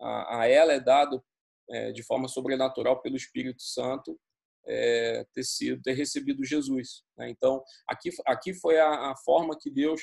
a, 0.00 0.46
ela 0.46 0.74
é 0.74 0.78
dado 0.78 1.24
é, 1.70 1.92
de 1.92 2.02
forma 2.02 2.28
sobrenatural 2.28 3.00
pelo 3.00 3.16
Espírito 3.16 3.62
Santo 3.62 4.18
é, 4.66 5.24
ter 5.32 5.44
sido 5.44 5.82
ter 5.82 5.92
recebido 5.92 6.44
Jesus. 6.44 7.02
Né? 7.16 7.30
Então 7.30 7.62
aqui 7.86 8.10
aqui 8.26 8.54
foi 8.54 8.78
a, 8.78 9.10
a 9.10 9.16
forma 9.24 9.56
que 9.58 9.70
Deus 9.70 10.02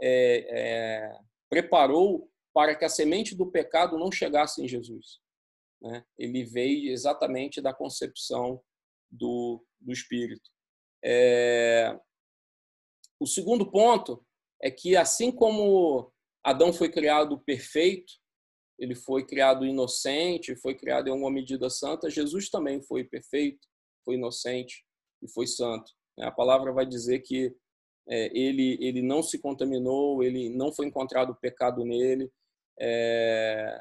é, 0.00 0.46
é, 0.48 1.18
preparou 1.48 2.30
para 2.52 2.74
que 2.74 2.84
a 2.84 2.88
semente 2.88 3.34
do 3.34 3.50
pecado 3.50 3.98
não 3.98 4.12
chegasse 4.12 4.62
em 4.62 4.68
Jesus. 4.68 5.18
Né? 5.82 6.04
Ele 6.16 6.44
veio 6.44 6.92
exatamente 6.92 7.60
da 7.60 7.74
concepção 7.74 8.62
do, 9.10 9.64
do 9.80 9.92
Espírito. 9.92 10.50
É, 11.04 11.98
o 13.20 13.26
segundo 13.26 13.70
ponto 13.70 14.24
é 14.62 14.70
que, 14.70 14.96
assim 14.96 15.30
como 15.30 16.12
Adão 16.42 16.72
foi 16.72 16.90
criado 16.90 17.38
perfeito, 17.40 18.12
ele 18.78 18.94
foi 18.94 19.24
criado 19.24 19.64
inocente, 19.64 20.56
foi 20.56 20.74
criado 20.74 21.08
em 21.08 21.10
alguma 21.10 21.30
medida 21.30 21.70
santa, 21.70 22.10
Jesus 22.10 22.48
também 22.48 22.82
foi 22.82 23.04
perfeito, 23.04 23.66
foi 24.04 24.14
inocente 24.14 24.84
e 25.22 25.28
foi 25.28 25.46
santo. 25.46 25.92
A 26.20 26.30
palavra 26.30 26.72
vai 26.72 26.86
dizer 26.86 27.20
que 27.20 27.54
é, 28.08 28.36
ele, 28.36 28.76
ele 28.80 29.02
não 29.02 29.22
se 29.22 29.38
contaminou, 29.38 30.22
ele 30.22 30.50
não 30.50 30.72
foi 30.72 30.86
encontrado 30.86 31.34
pecado 31.36 31.84
nele, 31.84 32.30
é, 32.78 33.80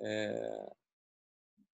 é, 0.00 0.72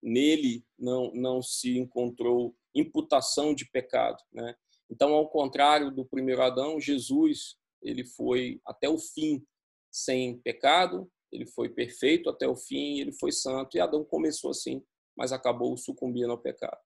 nele 0.02 0.64
não, 0.78 1.12
não 1.14 1.42
se 1.42 1.78
encontrou 1.78 2.54
imputação 2.74 3.54
de 3.54 3.68
pecado. 3.70 4.22
Né? 4.32 4.54
Então, 4.90 5.12
ao 5.14 5.28
contrário 5.28 5.90
do 5.90 6.04
primeiro 6.04 6.42
Adão, 6.42 6.80
Jesus 6.80 7.56
ele 7.82 8.04
foi 8.04 8.60
até 8.66 8.88
o 8.88 8.98
fim 8.98 9.44
sem 9.92 10.38
pecado, 10.38 11.08
ele 11.34 11.46
foi 11.46 11.68
perfeito 11.68 12.30
até 12.30 12.46
o 12.46 12.54
fim, 12.54 13.00
ele 13.00 13.12
foi 13.12 13.32
santo, 13.32 13.76
e 13.76 13.80
Adão 13.80 14.04
começou 14.04 14.52
assim, 14.52 14.82
mas 15.16 15.32
acabou 15.32 15.76
sucumbindo 15.76 16.30
ao 16.30 16.38
pecado. 16.38 16.78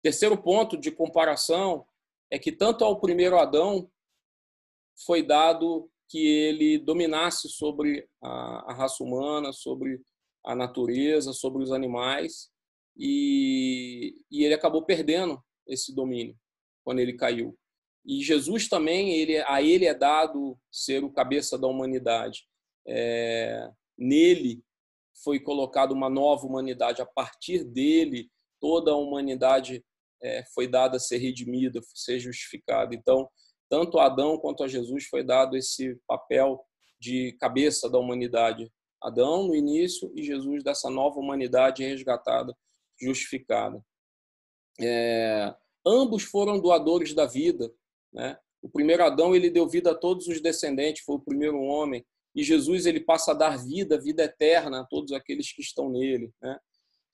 Terceiro 0.00 0.40
ponto 0.40 0.76
de 0.76 0.92
comparação 0.92 1.84
é 2.30 2.38
que 2.38 2.52
tanto 2.52 2.84
ao 2.84 3.00
primeiro 3.00 3.36
Adão 3.36 3.90
foi 5.04 5.22
dado 5.22 5.90
que 6.08 6.24
ele 6.24 6.78
dominasse 6.78 7.48
sobre 7.48 8.08
a, 8.22 8.72
raça 8.74 9.02
humana, 9.02 9.52
sobre 9.52 10.00
a 10.44 10.54
natureza, 10.54 11.32
sobre 11.32 11.62
os 11.62 11.72
animais, 11.72 12.50
e, 12.96 14.14
e 14.30 14.44
ele 14.44 14.54
acabou 14.54 14.84
perdendo 14.84 15.42
esse 15.66 15.92
domínio 15.92 16.38
quando 16.84 17.00
ele 17.00 17.14
caiu. 17.14 17.58
E 18.04 18.22
Jesus 18.22 18.68
também, 18.68 19.14
ele, 19.14 19.38
a 19.38 19.62
ele 19.62 19.86
é 19.86 19.94
dado 19.94 20.56
ser 20.70 21.02
o 21.02 21.10
cabeça 21.10 21.58
da 21.58 21.66
humanidade. 21.66 22.46
É, 22.86 23.70
nele 23.96 24.62
foi 25.22 25.40
colocada 25.40 25.94
uma 25.94 26.10
nova 26.10 26.46
humanidade. 26.46 27.00
A 27.00 27.06
partir 27.06 27.64
dele, 27.64 28.30
toda 28.60 28.92
a 28.92 28.96
humanidade 28.96 29.84
é, 30.22 30.44
foi 30.54 30.66
dada 30.66 30.96
a 30.96 31.00
ser 31.00 31.18
redimida, 31.18 31.80
ser 31.94 32.18
justificada. 32.18 32.94
Então, 32.94 33.28
tanto 33.68 33.98
Adão 33.98 34.38
quanto 34.38 34.62
a 34.62 34.68
Jesus 34.68 35.06
foi 35.06 35.24
dado 35.24 35.56
esse 35.56 35.98
papel 36.06 36.64
de 37.00 37.32
cabeça 37.40 37.88
da 37.90 37.98
humanidade. 37.98 38.70
Adão 39.02 39.46
no 39.46 39.54
início 39.54 40.10
e 40.14 40.22
Jesus 40.22 40.62
dessa 40.62 40.88
nova 40.88 41.18
humanidade 41.18 41.84
resgatada, 41.84 42.56
justificada. 43.00 43.84
É, 44.80 45.54
ambos 45.86 46.24
foram 46.24 46.58
doadores 46.58 47.14
da 47.14 47.26
vida, 47.26 47.70
né? 48.12 48.38
O 48.62 48.68
primeiro 48.68 49.04
Adão 49.04 49.36
ele 49.36 49.50
deu 49.50 49.68
vida 49.68 49.90
a 49.90 49.94
todos 49.94 50.26
os 50.26 50.40
descendentes, 50.40 51.04
foi 51.04 51.16
o 51.16 51.20
primeiro 51.20 51.60
homem. 51.60 52.02
E 52.34 52.42
Jesus 52.42 52.86
ele 52.86 53.00
passa 53.00 53.30
a 53.30 53.34
dar 53.34 53.56
vida, 53.56 54.00
vida 54.00 54.24
eterna 54.24 54.80
a 54.80 54.84
todos 54.84 55.12
aqueles 55.12 55.52
que 55.52 55.62
estão 55.62 55.88
nele. 55.88 56.32
Né? 56.42 56.58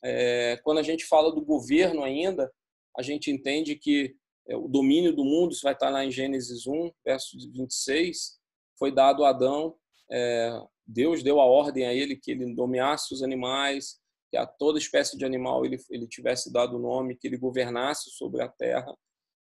É, 0.03 0.61
quando 0.65 0.79
a 0.79 0.83
gente 0.83 1.05
fala 1.05 1.33
do 1.33 1.45
governo 1.45 2.03
ainda, 2.03 2.51
a 2.97 3.03
gente 3.03 3.31
entende 3.31 3.77
que 3.77 4.15
é, 4.49 4.57
o 4.57 4.67
domínio 4.67 5.15
do 5.15 5.25
mundo, 5.25 5.53
isso 5.53 5.63
vai 5.63 5.75
estar 5.75 5.91
lá 5.91 6.05
em 6.05 6.11
Gênesis 6.11 6.67
1, 6.67 6.91
verso 7.05 7.37
26, 7.53 8.39
foi 8.79 8.93
dado 8.93 9.25
a 9.25 9.31
Adão. 9.31 9.77
É, 10.11 10.59
Deus 10.87 11.23
deu 11.23 11.41
a 11.41 11.45
ordem 11.45 11.87
a 11.87 11.95
ele 11.95 12.17
que 12.17 12.31
ele 12.31 12.55
dominasse 12.55 13.13
os 13.15 13.23
animais, 13.23 14.01
que 14.31 14.37
a 14.37 14.47
toda 14.47 14.79
espécie 14.79 15.17
de 15.17 15.25
animal 15.25 15.65
ele, 15.65 15.77
ele 15.91 16.07
tivesse 16.09 16.53
dado 16.53 16.77
o 16.77 16.81
nome, 16.81 17.17
que 17.17 17.29
ele 17.29 17.37
governasse 17.37 18.11
sobre 18.11 18.43
a 18.43 18.49
terra. 18.49 18.95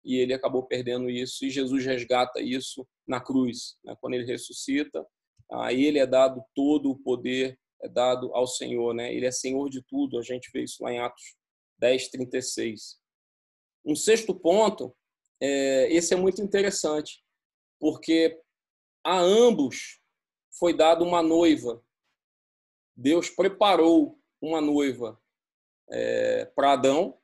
e 0.04 0.16
ele 0.18 0.34
acabou 0.34 0.64
perdendo 0.64 1.10
isso 1.10 1.46
e 1.46 1.50
Jesus 1.50 1.86
resgata 1.86 2.42
isso 2.42 2.88
na 3.08 3.20
cruz, 3.20 3.78
né? 3.84 3.96
quando 4.00 4.14
ele 4.14 4.26
ressuscita, 4.26 5.06
a 5.52 5.74
ele 5.74 6.00
é 6.00 6.06
dado 6.06 6.44
todo 6.54 6.92
o 6.92 6.98
poder 6.98 7.60
é 7.82 7.88
dado 7.88 8.34
ao 8.34 8.46
Senhor, 8.46 8.94
né? 8.94 9.14
Ele 9.14 9.26
é 9.26 9.32
Senhor 9.32 9.70
de 9.70 9.82
tudo. 9.82 10.20
A 10.20 10.22
gente 10.22 10.50
vê 10.52 10.64
isso 10.64 10.84
lá 10.84 10.92
em 10.92 11.00
Atos 11.00 11.36
10, 11.78 12.10
36. 12.10 13.00
Um 13.86 13.96
sexto 13.96 14.36
ponto, 14.36 14.96
é, 15.42 15.92
esse 15.92 16.14
é 16.14 16.18
muito 16.18 16.42
interessante, 16.42 17.24
porque 17.80 18.40
a 19.04 19.18
ambos 19.20 20.02
foi 20.58 20.76
dado 20.76 21.06
uma 21.06 21.24
noiva. 21.24 21.82
Deus 22.96 23.30
preparou 23.30 24.20
uma 24.42 24.60
noiva 24.60 25.20
é, 25.90 26.46
para 26.46 26.74
Adão, 26.74 27.18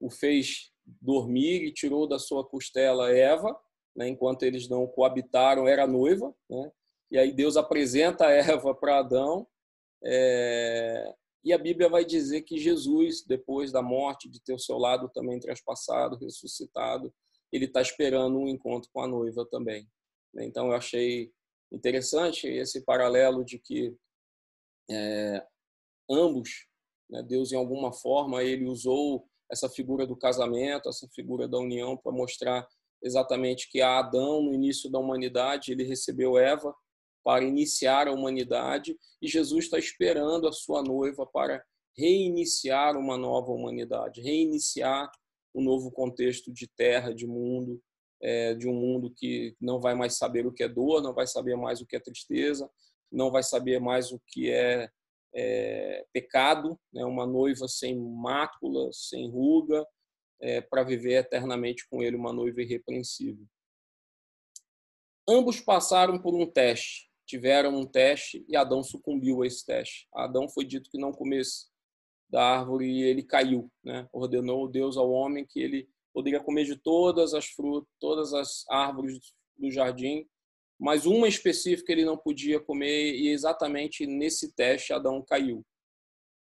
o 0.00 0.08
fez 0.08 0.72
dormir 0.86 1.64
e 1.64 1.72
tirou 1.72 2.06
da 2.06 2.18
sua 2.18 2.42
costela 2.42 3.12
Eva, 3.12 3.60
né, 3.94 4.08
enquanto 4.08 4.42
eles 4.44 4.68
não 4.68 4.86
coabitaram, 4.86 5.68
era 5.68 5.86
noiva. 5.86 6.34
Né, 6.48 6.72
e 7.10 7.18
aí 7.18 7.32
Deus 7.32 7.56
apresenta 7.56 8.26
Eva 8.30 8.74
para 8.74 8.98
Adão, 8.98 9.46
é, 10.04 11.14
e 11.44 11.52
a 11.52 11.58
Bíblia 11.58 11.88
vai 11.88 12.04
dizer 12.04 12.42
que 12.42 12.58
Jesus, 12.58 13.24
depois 13.24 13.72
da 13.72 13.82
morte, 13.82 14.28
de 14.28 14.42
ter 14.42 14.52
o 14.52 14.58
seu 14.58 14.76
lado 14.76 15.08
também 15.08 15.38
traspassado, 15.40 16.18
ressuscitado, 16.18 17.12
ele 17.52 17.64
está 17.64 17.80
esperando 17.80 18.38
um 18.38 18.48
encontro 18.48 18.90
com 18.92 19.00
a 19.00 19.08
noiva 19.08 19.46
também. 19.50 19.88
Né. 20.34 20.44
Então 20.44 20.66
eu 20.66 20.74
achei 20.74 21.32
interessante 21.72 22.46
esse 22.46 22.84
paralelo 22.84 23.44
de 23.44 23.58
que 23.58 23.96
é, 24.90 25.46
ambos, 26.10 26.66
né, 27.08 27.22
Deus 27.22 27.52
em 27.52 27.56
alguma 27.56 27.92
forma 27.92 28.42
ele 28.42 28.66
usou 28.66 29.26
essa 29.50 29.68
figura 29.68 30.06
do 30.06 30.16
casamento, 30.16 30.88
essa 30.88 31.08
figura 31.14 31.48
da 31.48 31.58
união 31.58 31.96
para 31.96 32.12
mostrar 32.12 32.66
exatamente 33.02 33.70
que 33.70 33.80
a 33.80 33.98
Adão 33.98 34.42
no 34.42 34.52
início 34.52 34.90
da 34.90 34.98
humanidade 34.98 35.72
ele 35.72 35.84
recebeu 35.84 36.36
Eva 36.36 36.74
para 37.28 37.44
iniciar 37.44 38.08
a 38.08 38.10
humanidade 38.10 38.98
e 39.20 39.28
Jesus 39.28 39.66
está 39.66 39.78
esperando 39.78 40.48
a 40.48 40.52
sua 40.52 40.82
noiva 40.82 41.26
para 41.26 41.62
reiniciar 41.94 42.96
uma 42.96 43.18
nova 43.18 43.52
humanidade, 43.52 44.22
reiniciar 44.22 45.12
um 45.54 45.62
novo 45.62 45.90
contexto 45.90 46.50
de 46.50 46.66
terra, 46.66 47.14
de 47.14 47.26
mundo, 47.26 47.82
é, 48.22 48.54
de 48.54 48.66
um 48.66 48.72
mundo 48.72 49.12
que 49.14 49.54
não 49.60 49.78
vai 49.78 49.94
mais 49.94 50.16
saber 50.16 50.46
o 50.46 50.52
que 50.54 50.62
é 50.62 50.68
dor, 50.70 51.02
não 51.02 51.12
vai 51.12 51.26
saber 51.26 51.54
mais 51.54 51.82
o 51.82 51.86
que 51.86 51.96
é 51.96 52.00
tristeza, 52.00 52.66
não 53.12 53.30
vai 53.30 53.42
saber 53.42 53.78
mais 53.78 54.10
o 54.10 54.18
que 54.26 54.50
é, 54.50 54.88
é 55.34 56.06
pecado, 56.10 56.80
né? 56.90 57.04
uma 57.04 57.26
noiva 57.26 57.68
sem 57.68 57.94
mácula, 57.94 58.90
sem 58.90 59.30
ruga, 59.30 59.86
é, 60.40 60.62
para 60.62 60.82
viver 60.82 61.16
eternamente 61.16 61.86
com 61.90 62.02
ele, 62.02 62.16
uma 62.16 62.32
noiva 62.32 62.62
irrepreensível. 62.62 63.44
Ambos 65.28 65.60
passaram 65.60 66.18
por 66.18 66.34
um 66.34 66.50
teste, 66.50 67.07
tiveram 67.28 67.76
um 67.76 67.86
teste 67.86 68.44
e 68.48 68.56
Adão 68.56 68.82
sucumbiu 68.82 69.42
a 69.42 69.46
esse 69.46 69.64
teste. 69.64 70.08
Adão 70.14 70.48
foi 70.48 70.64
dito 70.64 70.90
que 70.90 70.98
não 70.98 71.12
comesse 71.12 71.66
da 72.30 72.42
árvore 72.42 72.90
e 72.90 73.02
ele 73.02 73.22
caiu, 73.22 73.70
né? 73.84 74.08
Ordenou 74.12 74.66
Deus 74.66 74.96
ao 74.96 75.10
homem 75.10 75.46
que 75.46 75.60
ele 75.60 75.88
poderia 76.12 76.40
comer 76.40 76.64
de 76.64 76.76
todas 76.76 77.34
as 77.34 77.46
frutas, 77.46 77.88
todas 78.00 78.32
as 78.32 78.64
árvores 78.70 79.34
do 79.56 79.70
jardim, 79.70 80.26
mas 80.80 81.04
uma 81.04 81.28
específica 81.28 81.92
ele 81.92 82.04
não 82.04 82.16
podia 82.16 82.58
comer 82.58 83.14
e 83.14 83.28
exatamente 83.28 84.06
nesse 84.06 84.54
teste 84.54 84.92
Adão 84.92 85.22
caiu. 85.22 85.64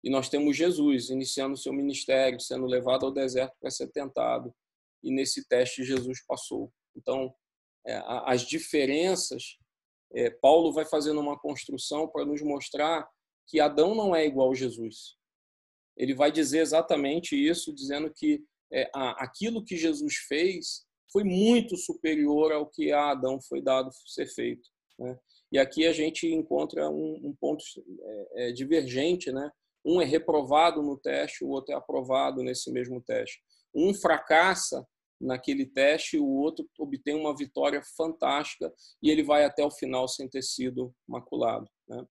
E 0.03 0.11
nós 0.11 0.29
temos 0.29 0.55
Jesus 0.55 1.09
iniciando 1.09 1.57
seu 1.57 1.73
ministério, 1.73 2.39
sendo 2.39 2.67
levado 2.67 3.07
ao 3.07 3.13
deserto 3.13 3.55
para 3.59 3.71
ser 3.71 3.89
tentado, 3.89 4.55
e 5.03 5.11
nesse 5.11 5.49
teste 5.49 5.83
Jesus 5.83 6.23
passou. 6.27 6.71
Então, 6.95 7.35
é, 7.87 8.03
as 8.27 8.43
diferenças, 8.43 9.59
é, 10.15 10.31
Paulo 10.31 10.73
vai 10.73 10.85
fazendo 10.85 11.21
uma 11.21 11.39
construção 11.39 12.09
para 12.09 12.25
nos 12.25 12.41
mostrar 12.43 13.09
que 13.47 13.61
Adão 13.61 13.95
não 13.95 14.15
é 14.15 14.25
igual 14.25 14.53
a 14.53 14.55
Jesus. 14.55 15.17
Ele 15.97 16.15
vai 16.15 16.33
dizer 16.33 16.61
exatamente 16.61 17.37
isso, 17.37 17.75
dizendo 17.75 18.13
que 18.13 18.43
é, 18.73 18.91
aquilo 18.95 19.65
que 19.65 19.77
Jesus 19.77 20.17
fez 20.29 20.85
foi 21.13 21.23
muito 21.23 21.77
superior 21.77 22.53
ao 22.53 22.67
que 22.67 22.91
a 22.91 23.11
Adão 23.11 23.41
foi 23.41 23.63
dado 23.63 23.91
ser 24.07 24.27
feito. 24.27 24.69
Né? 24.99 25.17
E 25.53 25.59
aqui 25.59 25.87
a 25.87 25.93
gente 25.93 26.27
encontra 26.27 26.91
um, 26.91 27.29
um 27.29 27.37
ponto 27.41 27.63
é, 28.03 28.49
é, 28.49 28.53
divergente, 28.53 29.31
né? 29.31 29.51
Um 29.85 30.01
é 30.01 30.05
reprovado 30.05 30.83
no 30.83 30.97
teste, 30.97 31.45
o 31.45 31.49
outro 31.49 31.73
é 31.75 31.77
aprovado 31.77 32.43
nesse 32.43 32.73
mesmo 32.73 33.01
teste. 33.03 33.41
Um 33.75 33.93
fracassa 33.95 34.85
naquele 35.21 35.67
teste, 35.67 36.19
o 36.19 36.27
outro 36.27 36.69
obtém 36.79 37.15
uma 37.15 37.37
vitória 37.37 37.83
fantástica 37.97 38.73
e 39.03 39.11
ele 39.11 39.23
vai 39.23 39.45
até 39.45 39.65
o 39.65 39.71
final 39.71 40.09
sem 40.09 40.29
ter 40.29 40.43
sido 40.43 40.95
maculado. 41.07 41.69
Né? 41.89 42.05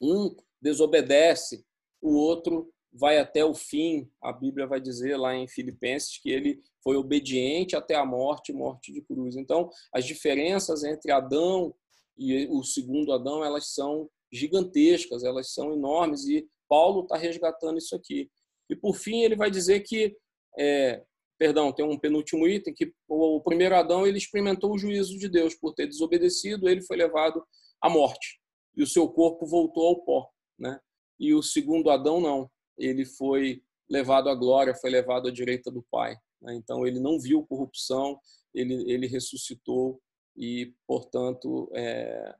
Um 0.00 0.34
desobedece, 0.60 1.64
o 2.02 2.14
outro 2.14 2.72
vai 2.92 3.18
até 3.18 3.44
o 3.44 3.54
fim. 3.54 4.10
A 4.22 4.32
Bíblia 4.32 4.66
vai 4.66 4.80
dizer 4.80 5.16
lá 5.16 5.34
em 5.34 5.48
Filipenses 5.48 6.18
que 6.18 6.30
ele 6.30 6.62
foi 6.82 6.96
obediente 6.96 7.76
até 7.76 7.94
a 7.94 8.04
morte, 8.04 8.52
morte 8.52 8.92
de 8.92 9.02
cruz. 9.02 9.36
Então, 9.36 9.70
as 9.92 10.04
diferenças 10.04 10.82
entre 10.84 11.12
Adão 11.12 11.74
e 12.16 12.46
o 12.46 12.62
segundo 12.62 13.12
Adão, 13.12 13.44
elas 13.44 13.74
são 13.74 14.08
gigantescas, 14.32 15.22
elas 15.22 15.52
são 15.52 15.72
enormes 15.72 16.26
e 16.26 16.48
Paulo 16.68 17.02
está 17.02 17.16
resgatando 17.16 17.78
isso 17.78 17.94
aqui. 17.94 18.30
E 18.68 18.74
por 18.74 18.94
fim 18.94 19.22
ele 19.22 19.36
vai 19.36 19.50
dizer 19.50 19.80
que, 19.80 20.16
é, 20.58 21.04
perdão, 21.38 21.72
tem 21.72 21.84
um 21.84 21.98
penúltimo 21.98 22.46
item 22.48 22.74
que 22.74 22.92
o 23.08 23.40
primeiro 23.40 23.76
Adão 23.76 24.06
ele 24.06 24.18
experimentou 24.18 24.72
o 24.72 24.78
juízo 24.78 25.18
de 25.18 25.28
Deus 25.28 25.54
por 25.54 25.74
ter 25.74 25.86
desobedecido, 25.86 26.68
ele 26.68 26.82
foi 26.82 26.96
levado 26.96 27.44
à 27.80 27.88
morte 27.88 28.40
e 28.76 28.82
o 28.82 28.86
seu 28.86 29.08
corpo 29.08 29.46
voltou 29.46 29.86
ao 29.88 30.04
pó, 30.04 30.28
né? 30.58 30.78
E 31.18 31.32
o 31.32 31.42
segundo 31.42 31.90
Adão 31.90 32.20
não, 32.20 32.50
ele 32.76 33.06
foi 33.06 33.62
levado 33.88 34.28
à 34.28 34.34
glória, 34.34 34.74
foi 34.74 34.90
levado 34.90 35.28
à 35.28 35.32
direita 35.32 35.70
do 35.70 35.82
Pai. 35.90 36.16
Né? 36.42 36.54
Então, 36.54 36.86
ele 36.86 37.00
não 37.00 37.18
viu 37.18 37.46
corrupção, 37.46 38.20
ele, 38.54 38.90
ele 38.90 39.06
ressuscitou 39.06 40.00
e, 40.36 40.74
portanto, 40.86 41.70
é, 41.74 42.34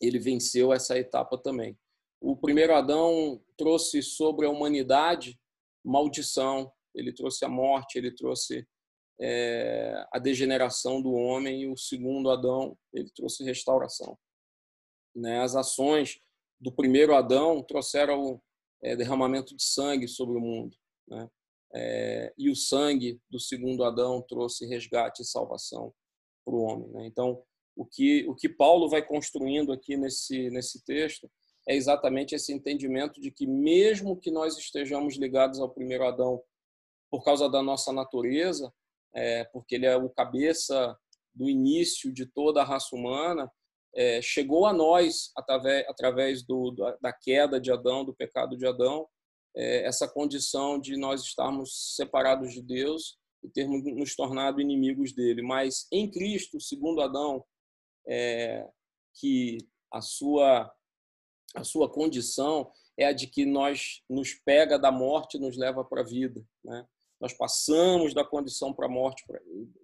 ele 0.00 0.18
venceu 0.18 0.72
essa 0.72 0.98
etapa 0.98 1.38
também. 1.38 1.78
O 2.20 2.36
primeiro 2.36 2.74
Adão 2.74 3.40
trouxe 3.56 4.02
sobre 4.02 4.44
a 4.44 4.50
humanidade 4.50 5.40
maldição, 5.82 6.70
ele 6.94 7.12
trouxe 7.12 7.44
a 7.44 7.48
morte, 7.48 7.96
ele 7.98 8.14
trouxe 8.14 8.66
é, 9.20 10.06
a 10.12 10.18
degeneração 10.18 11.00
do 11.00 11.12
homem, 11.12 11.62
e 11.62 11.66
o 11.68 11.76
segundo 11.76 12.30
Adão, 12.30 12.76
ele 12.92 13.10
trouxe 13.14 13.44
restauração. 13.44 14.18
Né? 15.14 15.40
As 15.40 15.54
ações 15.54 16.20
do 16.60 16.72
primeiro 16.72 17.14
Adão 17.14 17.62
trouxeram 17.62 18.40
é, 18.82 18.96
derramamento 18.96 19.54
de 19.54 19.62
sangue 19.62 20.08
sobre 20.08 20.36
o 20.36 20.40
mundo. 20.40 20.76
Né? 21.08 21.28
É, 21.74 22.34
e 22.36 22.50
o 22.50 22.56
sangue 22.56 23.20
do 23.30 23.38
segundo 23.38 23.84
Adão 23.84 24.22
trouxe 24.22 24.66
resgate 24.66 25.22
e 25.22 25.26
salvação 25.26 25.92
para 26.44 26.54
o 26.54 26.62
homem. 26.62 26.88
Né? 26.90 27.06
Então, 27.06 27.42
o 27.76 27.84
que, 27.84 28.26
o 28.28 28.34
que 28.34 28.48
Paulo 28.48 28.88
vai 28.88 29.06
construindo 29.06 29.72
aqui 29.72 29.96
nesse, 29.96 30.50
nesse 30.50 30.84
texto 30.84 31.30
é 31.68 31.74
exatamente 31.74 32.34
esse 32.34 32.52
entendimento 32.52 33.20
de 33.20 33.30
que, 33.30 33.46
mesmo 33.46 34.16
que 34.16 34.30
nós 34.30 34.56
estejamos 34.56 35.16
ligados 35.16 35.60
ao 35.60 35.70
primeiro 35.70 36.04
Adão 36.04 36.42
por 37.10 37.24
causa 37.24 37.48
da 37.48 37.62
nossa 37.62 37.92
natureza, 37.92 38.72
é, 39.14 39.44
porque 39.44 39.74
ele 39.74 39.86
é 39.86 39.96
o 39.96 40.08
cabeça 40.08 40.96
do 41.34 41.48
início 41.48 42.12
de 42.12 42.26
toda 42.26 42.62
a 42.62 42.64
raça 42.64 42.94
humana, 42.94 43.50
é, 43.94 44.22
chegou 44.22 44.66
a 44.66 44.72
nós 44.72 45.32
através, 45.36 45.88
através 45.88 46.42
do, 46.42 46.70
da 47.00 47.12
queda 47.12 47.60
de 47.60 47.72
Adão, 47.72 48.04
do 48.04 48.14
pecado 48.14 48.56
de 48.56 48.66
Adão, 48.66 49.08
é, 49.56 49.84
essa 49.84 50.06
condição 50.06 50.78
de 50.78 50.96
nós 50.96 51.22
estarmos 51.22 51.96
separados 51.96 52.52
de 52.52 52.62
Deus 52.62 53.18
e 53.42 53.48
termos 53.48 53.82
nos 53.84 54.14
tornado 54.14 54.60
inimigos 54.60 55.12
dele. 55.12 55.42
Mas 55.42 55.88
em 55.90 56.08
Cristo, 56.08 56.60
segundo 56.60 57.00
Adão, 57.00 57.44
é, 58.06 58.68
que 59.14 59.58
a 59.92 60.00
sua 60.00 60.72
a 61.56 61.64
sua 61.64 61.90
condição 61.90 62.70
é 62.96 63.06
a 63.06 63.12
de 63.12 63.26
que 63.26 63.44
nós 63.44 64.02
nos 64.08 64.34
pega 64.34 64.78
da 64.78 64.92
morte 64.92 65.36
e 65.36 65.40
nos 65.40 65.56
leva 65.56 65.84
para 65.84 66.02
a 66.02 66.04
vida, 66.04 66.44
né? 66.64 66.86
Nós 67.20 67.34
passamos 67.34 68.14
da 68.14 68.24
condição 68.24 68.72
para 68.72 68.86
a 68.86 68.90
morte 68.90 69.24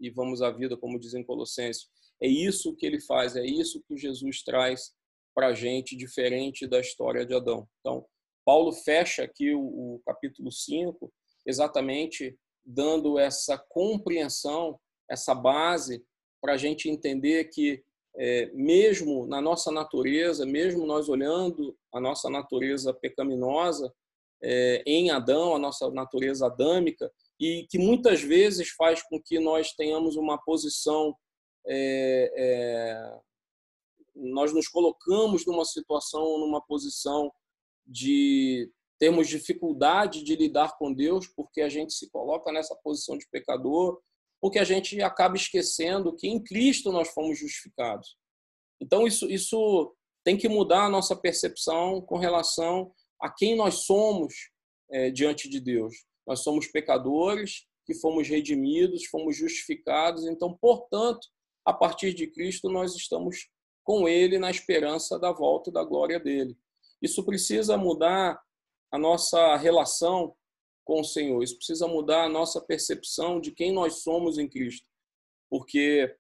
e 0.01 0.09
vamos 0.11 0.41
à 0.41 0.51
vida, 0.51 0.77
como 0.77 0.99
dizem 0.99 1.23
Colossenses. 1.23 1.89
É 2.21 2.27
isso 2.27 2.75
que 2.75 2.87
ele 2.87 3.01
faz, 3.01 3.37
é 3.37 3.45
isso 3.45 3.83
que 3.87 3.97
Jesus 3.97 4.43
traz 4.43 4.95
para 5.35 5.49
a 5.49 5.55
gente, 5.55 5.95
diferente 5.95 6.67
da 6.67 6.81
história 6.81 7.27
de 7.27 7.35
Adão. 7.35 7.69
Então, 7.81 8.07
Paulo 8.43 8.73
fecha 8.73 9.23
aqui 9.23 9.53
o, 9.53 9.61
o 9.61 10.03
capítulo 10.07 10.51
5, 10.51 11.13
exatamente 11.45 12.39
dando 12.65 13.19
essa 13.19 13.59
compreensão, 13.69 14.81
essa 15.11 15.35
base, 15.35 16.03
para 16.41 16.55
a 16.55 16.57
gente 16.57 16.89
entender 16.89 17.45
que, 17.51 17.83
é, 18.17 18.47
mesmo 18.55 19.27
na 19.27 19.43
nossa 19.43 19.71
natureza, 19.71 20.47
mesmo 20.47 20.87
nós 20.87 21.09
olhando 21.09 21.77
a 21.93 22.01
nossa 22.01 22.31
natureza 22.31 22.95
pecaminosa 22.95 23.93
é, 24.43 24.83
em 24.87 25.11
Adão, 25.11 25.55
a 25.55 25.59
nossa 25.59 25.91
natureza 25.91 26.47
adâmica, 26.47 27.13
e 27.39 27.67
que 27.69 27.79
muitas 27.79 28.23
vezes 28.23 28.71
faz 28.71 29.03
com 29.03 29.21
que 29.23 29.39
nós 29.39 29.73
tenhamos 29.73 30.17
uma 30.17 30.39
posição, 30.39 31.15
é, 31.67 32.33
é, 32.37 33.21
nós 34.15 34.53
nos 34.53 34.69
colocamos 34.69 35.45
numa 35.47 35.65
situação, 35.65 36.39
numa 36.39 36.61
posição 36.65 37.31
de 37.87 38.71
termos 38.99 39.29
dificuldade 39.29 40.23
de 40.23 40.35
lidar 40.35 40.77
com 40.79 40.93
Deus, 40.93 41.27
porque 41.27 41.61
a 41.61 41.69
gente 41.69 41.93
se 41.93 42.11
coloca 42.11 42.51
nessa 42.51 42.75
posição 42.77 43.19
de 43.19 43.29
pecador, 43.31 44.01
porque 44.41 44.59
a 44.59 44.65
gente 44.65 45.01
acaba 45.03 45.37
esquecendo 45.37 46.15
que 46.17 46.27
em 46.29 46.43
Cristo 46.43 46.91
nós 46.91 47.09
fomos 47.09 47.39
justificados. 47.39 48.17
Então, 48.81 49.07
isso, 49.07 49.31
isso 49.31 49.95
tem 50.25 50.37
que 50.37 50.49
mudar 50.49 50.87
a 50.87 50.91
nossa 50.91 51.15
percepção 51.15 52.01
com 52.01 52.19
relação 52.19 52.93
a 53.21 53.31
quem 53.31 53.55
nós 53.57 53.85
somos 53.85 54.35
é, 54.91 55.11
diante 55.11 55.49
de 55.49 55.61
Deus. 55.61 55.95
Nós 56.27 56.41
somos 56.41 56.67
pecadores 56.67 57.67
que 57.85 57.95
fomos 57.95 58.29
redimidos, 58.29 59.07
fomos 59.07 59.37
justificados. 59.37 60.27
Então, 60.27 60.53
portanto, 60.55 61.29
a 61.65 61.73
partir 61.73 62.13
de 62.13 62.27
Cristo, 62.27 62.69
nós 62.69 62.95
estamos 62.95 63.49
com 63.85 64.09
Ele 64.09 64.39
na 64.39 64.51
esperança 64.51 65.19
da 65.19 65.33
volta 65.33 65.71
da 65.71 65.85
glória 65.85 66.19
dele. 66.19 66.57
Isso 67.01 67.25
precisa 67.25 67.77
mudar 67.77 68.41
a 68.91 68.99
nossa 68.99 69.57
relação 69.57 70.35
com 70.85 71.01
o 71.01 71.05
Senhor. 71.05 71.43
Isso 71.43 71.57
precisa 71.57 71.87
mudar 71.87 72.25
a 72.25 72.29
nossa 72.29 72.61
percepção 72.61 73.41
de 73.41 73.53
quem 73.53 73.73
nós 73.73 74.03
somos 74.03 74.39
em 74.39 74.49
Cristo. 74.49 74.89
Porque 75.49 76.17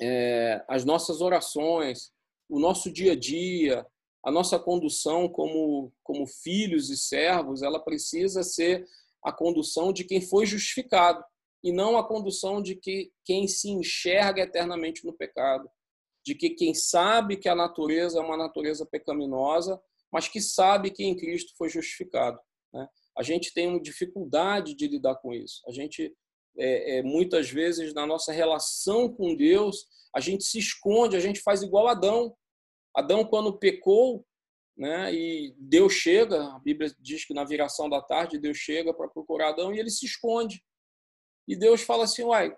é, 0.00 0.64
as 0.68 0.84
nossas 0.84 1.20
orações, 1.20 2.12
o 2.48 2.58
nosso 2.58 2.90
dia 2.90 3.12
a 3.12 3.16
dia, 3.16 3.86
a 4.24 4.30
nossa 4.30 4.58
condução 4.58 5.28
como, 5.28 5.92
como 6.02 6.26
filhos 6.26 6.90
e 6.90 6.96
servos, 6.96 7.62
ela 7.62 7.78
precisa 7.78 8.42
ser 8.42 8.86
a 9.24 9.32
condução 9.32 9.92
de 9.92 10.04
quem 10.04 10.20
foi 10.20 10.46
justificado 10.46 11.24
e 11.62 11.72
não 11.72 11.96
a 11.96 12.06
condução 12.06 12.60
de 12.60 12.76
que 12.76 13.10
quem 13.24 13.48
se 13.48 13.70
enxerga 13.70 14.42
eternamente 14.42 15.04
no 15.06 15.14
pecado, 15.14 15.68
de 16.24 16.34
que 16.34 16.50
quem 16.50 16.74
sabe 16.74 17.38
que 17.38 17.48
a 17.48 17.54
natureza 17.54 18.18
é 18.18 18.22
uma 18.22 18.36
natureza 18.36 18.84
pecaminosa, 18.84 19.80
mas 20.12 20.28
que 20.28 20.40
sabe 20.40 20.90
que 20.90 21.02
em 21.02 21.16
Cristo 21.16 21.54
foi 21.56 21.68
justificado. 21.68 22.38
Né? 22.72 22.86
A 23.16 23.22
gente 23.22 23.52
tem 23.52 23.66
uma 23.66 23.80
dificuldade 23.80 24.74
de 24.74 24.86
lidar 24.86 25.16
com 25.16 25.32
isso. 25.32 25.62
A 25.66 25.72
gente 25.72 26.14
é, 26.56 26.98
é, 26.98 27.02
muitas 27.02 27.50
vezes 27.50 27.92
na 27.94 28.06
nossa 28.06 28.32
relação 28.32 29.08
com 29.08 29.34
Deus 29.34 29.86
a 30.14 30.20
gente 30.20 30.44
se 30.44 30.58
esconde, 30.58 31.16
a 31.16 31.20
gente 31.20 31.40
faz 31.40 31.62
igual 31.62 31.88
Adão. 31.88 32.36
Adão 32.94 33.24
quando 33.24 33.58
pecou, 33.58 34.24
né? 34.76 35.14
E 35.14 35.54
Deus 35.58 35.92
chega, 35.92 36.54
a 36.54 36.58
Bíblia 36.58 36.94
diz 37.00 37.24
que 37.24 37.34
na 37.34 37.44
viração 37.44 37.88
da 37.88 38.00
tarde 38.00 38.38
Deus 38.38 38.56
chega 38.56 38.92
para 38.92 39.08
procurar 39.08 39.50
Adão 39.50 39.72
e 39.72 39.78
ele 39.78 39.90
se 39.90 40.04
esconde. 40.04 40.62
E 41.46 41.54
Deus 41.54 41.82
fala 41.82 42.04
assim, 42.04 42.24
uai, 42.24 42.56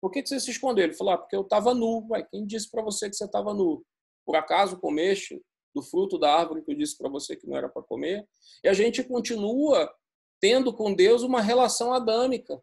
por 0.00 0.10
que 0.10 0.24
você 0.24 0.38
se 0.40 0.50
escondeu? 0.50 0.84
Ele 0.84 0.94
falou, 0.94 1.14
ah, 1.14 1.18
porque 1.18 1.36
eu 1.36 1.42
estava 1.42 1.74
nu. 1.74 2.06
Uai, 2.08 2.26
quem 2.26 2.46
disse 2.46 2.70
para 2.70 2.82
você 2.82 3.10
que 3.10 3.16
você 3.16 3.24
estava 3.24 3.52
nu? 3.52 3.84
Por 4.24 4.36
acaso 4.36 4.78
comeste 4.78 5.42
do 5.74 5.82
fruto 5.82 6.18
da 6.18 6.34
árvore 6.34 6.62
que 6.62 6.70
eu 6.70 6.76
disse 6.76 6.96
para 6.96 7.08
você 7.08 7.36
que 7.36 7.46
não 7.46 7.56
era 7.56 7.68
para 7.68 7.82
comer? 7.82 8.26
E 8.64 8.68
a 8.68 8.72
gente 8.72 9.04
continua 9.04 9.92
tendo 10.40 10.72
com 10.72 10.94
Deus 10.94 11.22
uma 11.22 11.40
relação 11.40 11.92
adâmica. 11.92 12.60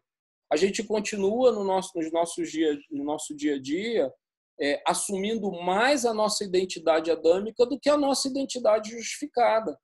A 0.50 0.56
gente 0.56 0.82
continua 0.82 1.52
no 1.52 1.64
nosso, 1.64 1.90
nos 1.94 2.10
nossos 2.12 2.50
dias, 2.50 2.78
no 2.90 3.04
nosso 3.04 3.34
dia 3.34 3.54
a 3.54 3.60
dia 3.60 4.12
é, 4.60 4.82
assumindo 4.86 5.50
mais 5.50 6.04
a 6.04 6.14
nossa 6.14 6.44
identidade 6.44 7.10
adâmica 7.10 7.66
do 7.66 7.78
que 7.78 7.90
a 7.90 7.96
nossa 7.96 8.28
identidade 8.28 8.90
justificada. 8.90 9.78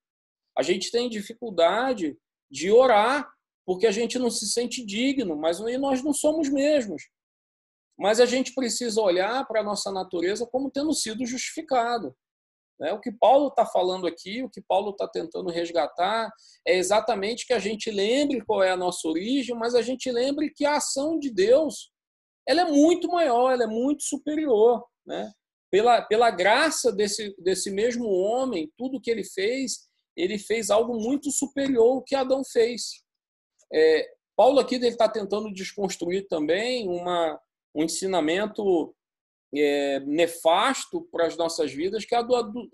A 0.56 0.62
gente 0.62 0.90
tem 0.90 1.08
dificuldade 1.08 2.16
de 2.50 2.70
orar 2.70 3.30
porque 3.66 3.86
a 3.86 3.92
gente 3.92 4.18
não 4.18 4.30
se 4.30 4.46
sente 4.46 4.84
digno, 4.84 5.36
mas 5.36 5.60
nós 5.60 6.02
não 6.02 6.12
somos 6.12 6.48
mesmos. 6.48 7.08
Mas 7.98 8.18
a 8.18 8.26
gente 8.26 8.54
precisa 8.54 9.00
olhar 9.00 9.46
para 9.46 9.60
a 9.60 9.64
nossa 9.64 9.92
natureza 9.92 10.46
como 10.46 10.70
tendo 10.70 10.92
sido 10.92 11.24
justificado. 11.26 12.16
Né? 12.80 12.92
O 12.92 13.00
que 13.00 13.12
Paulo 13.12 13.48
está 13.48 13.66
falando 13.66 14.06
aqui, 14.06 14.42
o 14.42 14.48
que 14.48 14.62
Paulo 14.62 14.90
está 14.90 15.06
tentando 15.06 15.50
resgatar, 15.50 16.32
é 16.66 16.78
exatamente 16.78 17.46
que 17.46 17.52
a 17.52 17.58
gente 17.58 17.90
lembre 17.90 18.42
qual 18.44 18.62
é 18.62 18.70
a 18.70 18.76
nossa 18.76 19.06
origem, 19.06 19.54
mas 19.54 19.74
a 19.74 19.82
gente 19.82 20.10
lembre 20.10 20.50
que 20.50 20.64
a 20.64 20.76
ação 20.76 21.18
de 21.18 21.30
Deus 21.30 21.92
ela 22.46 22.62
é 22.62 22.64
muito 22.64 23.08
maior, 23.08 23.52
ela 23.52 23.64
é 23.64 23.66
muito 23.66 24.02
superior. 24.02 24.84
Né? 25.06 25.30
Pela, 25.70 26.02
pela 26.02 26.30
graça 26.30 26.92
desse, 26.92 27.34
desse 27.38 27.70
mesmo 27.70 28.06
homem, 28.06 28.70
tudo 28.76 29.00
que 29.00 29.10
ele 29.10 29.24
fez, 29.24 29.88
ele 30.16 30.38
fez 30.38 30.70
algo 30.70 30.94
muito 31.00 31.30
superior 31.30 31.96
ao 31.96 32.02
que 32.02 32.14
Adão 32.14 32.42
fez. 32.44 33.02
É, 33.72 34.06
Paulo 34.36 34.58
aqui 34.58 34.76
está 34.76 35.08
tentando 35.08 35.52
desconstruir 35.52 36.26
também 36.28 36.88
uma, 36.88 37.38
um 37.74 37.84
ensinamento 37.84 38.94
é, 39.54 40.00
nefasto 40.00 41.02
para 41.10 41.26
as 41.26 41.36
nossas 41.36 41.72
vidas, 41.72 42.04
que 42.04 42.14
é 42.14 42.22
do, 42.22 42.68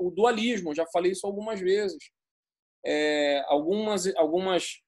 o 0.00 0.10
dualismo. 0.10 0.74
Já 0.74 0.86
falei 0.86 1.12
isso 1.12 1.26
algumas 1.26 1.60
vezes. 1.60 2.10
É, 2.84 3.44
algumas, 3.48 4.06
algumas 4.16 4.80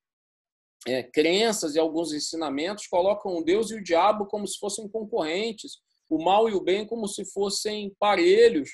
é, 0.87 1.03
crenças 1.03 1.74
e 1.74 1.78
alguns 1.78 2.12
ensinamentos 2.12 2.87
colocam 2.87 3.43
Deus 3.43 3.70
e 3.70 3.76
o 3.76 3.83
diabo 3.83 4.26
como 4.26 4.47
se 4.47 4.59
fossem 4.59 4.89
concorrentes, 4.89 5.78
o 6.09 6.22
mal 6.22 6.49
e 6.49 6.55
o 6.55 6.61
bem 6.61 6.87
como 6.87 7.07
se 7.07 7.24
fossem 7.33 7.95
parelhos, 7.99 8.70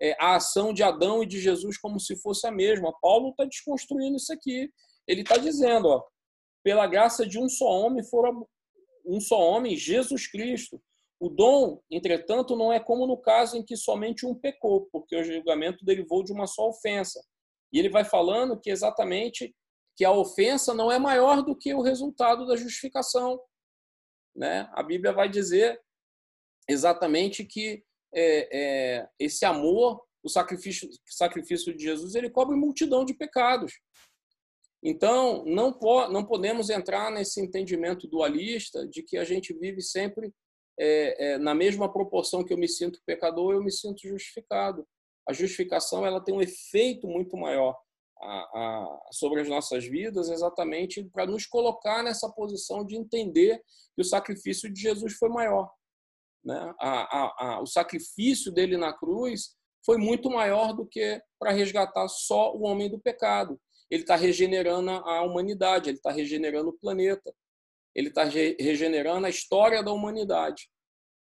é, 0.00 0.16
a 0.20 0.36
ação 0.36 0.72
de 0.72 0.82
Adão 0.82 1.22
e 1.22 1.26
de 1.26 1.40
Jesus 1.40 1.76
como 1.76 1.98
se 1.98 2.16
fosse 2.16 2.46
a 2.46 2.50
mesma. 2.50 2.96
Paulo 3.00 3.30
está 3.30 3.44
desconstruindo 3.44 4.16
isso 4.16 4.32
aqui. 4.32 4.70
Ele 5.06 5.22
está 5.22 5.36
dizendo, 5.36 5.88
ó, 5.88 6.04
pela 6.62 6.86
graça 6.86 7.26
de 7.26 7.38
um 7.38 7.48
só 7.48 7.66
homem 7.66 8.04
fora 8.04 8.30
um 9.04 9.20
só 9.20 9.40
homem, 9.40 9.74
Jesus 9.74 10.30
Cristo. 10.30 10.80
O 11.18 11.28
dom, 11.28 11.80
entretanto, 11.90 12.54
não 12.54 12.72
é 12.72 12.78
como 12.78 13.06
no 13.06 13.16
caso 13.16 13.56
em 13.56 13.64
que 13.64 13.76
somente 13.76 14.24
um 14.26 14.34
pecou, 14.34 14.86
porque 14.92 15.16
o 15.16 15.24
julgamento 15.24 15.84
derivou 15.84 16.22
de 16.22 16.32
uma 16.32 16.46
só 16.46 16.68
ofensa. 16.68 17.20
E 17.72 17.78
ele 17.78 17.88
vai 17.88 18.04
falando 18.04 18.60
que 18.60 18.70
exatamente 18.70 19.54
que 19.98 20.04
a 20.04 20.12
ofensa 20.12 20.72
não 20.72 20.92
é 20.92 20.98
maior 20.98 21.42
do 21.42 21.56
que 21.56 21.74
o 21.74 21.82
resultado 21.82 22.46
da 22.46 22.54
justificação. 22.54 23.42
Né? 24.34 24.70
A 24.72 24.80
Bíblia 24.80 25.12
vai 25.12 25.28
dizer 25.28 25.82
exatamente 26.68 27.44
que 27.44 27.82
é, 28.14 28.48
é, 28.56 29.08
esse 29.18 29.44
amor, 29.44 30.00
o 30.22 30.28
sacrifício, 30.28 30.88
sacrifício 31.04 31.76
de 31.76 31.82
Jesus, 31.82 32.14
ele 32.14 32.30
cobre 32.30 32.54
multidão 32.54 33.04
de 33.04 33.12
pecados. 33.12 33.72
Então, 34.80 35.44
não, 35.44 35.72
po 35.72 36.06
não 36.06 36.24
podemos 36.24 36.70
entrar 36.70 37.10
nesse 37.10 37.40
entendimento 37.40 38.06
dualista 38.06 38.86
de 38.86 39.02
que 39.02 39.18
a 39.18 39.24
gente 39.24 39.52
vive 39.52 39.82
sempre 39.82 40.32
é, 40.78 41.32
é, 41.32 41.38
na 41.38 41.56
mesma 41.56 41.92
proporção 41.92 42.44
que 42.44 42.52
eu 42.52 42.58
me 42.58 42.68
sinto 42.68 43.02
pecador, 43.04 43.54
eu 43.54 43.64
me 43.64 43.72
sinto 43.72 44.06
justificado. 44.06 44.86
A 45.28 45.32
justificação 45.32 46.06
ela 46.06 46.22
tem 46.22 46.32
um 46.32 46.40
efeito 46.40 47.08
muito 47.08 47.36
maior 47.36 47.76
a, 48.20 48.38
a, 48.38 49.00
sobre 49.12 49.40
as 49.40 49.48
nossas 49.48 49.84
vidas, 49.84 50.28
exatamente 50.28 51.04
para 51.04 51.26
nos 51.26 51.46
colocar 51.46 52.02
nessa 52.02 52.28
posição 52.30 52.84
de 52.84 52.96
entender 52.96 53.62
que 53.94 54.02
o 54.02 54.04
sacrifício 54.04 54.72
de 54.72 54.80
Jesus 54.80 55.14
foi 55.14 55.28
maior. 55.28 55.70
Né? 56.44 56.74
A, 56.78 57.60
o 57.62 57.66
sacrifício 57.66 58.52
dele 58.52 58.76
na 58.76 58.92
cruz 58.92 59.56
foi 59.84 59.98
muito 59.98 60.30
maior 60.30 60.72
do 60.72 60.86
que 60.86 61.20
para 61.38 61.52
resgatar 61.52 62.08
só 62.08 62.54
o 62.54 62.62
homem 62.62 62.90
do 62.90 62.98
pecado. 62.98 63.60
Ele 63.90 64.02
está 64.02 64.16
regenerando 64.16 64.90
a 64.90 65.22
humanidade, 65.22 65.88
ele 65.88 65.96
está 65.96 66.12
regenerando 66.12 66.70
o 66.70 66.78
planeta, 66.78 67.34
ele 67.94 68.08
está 68.08 68.24
regenerando 68.24 69.26
a 69.26 69.30
história 69.30 69.82
da 69.82 69.92
humanidade. 69.92 70.68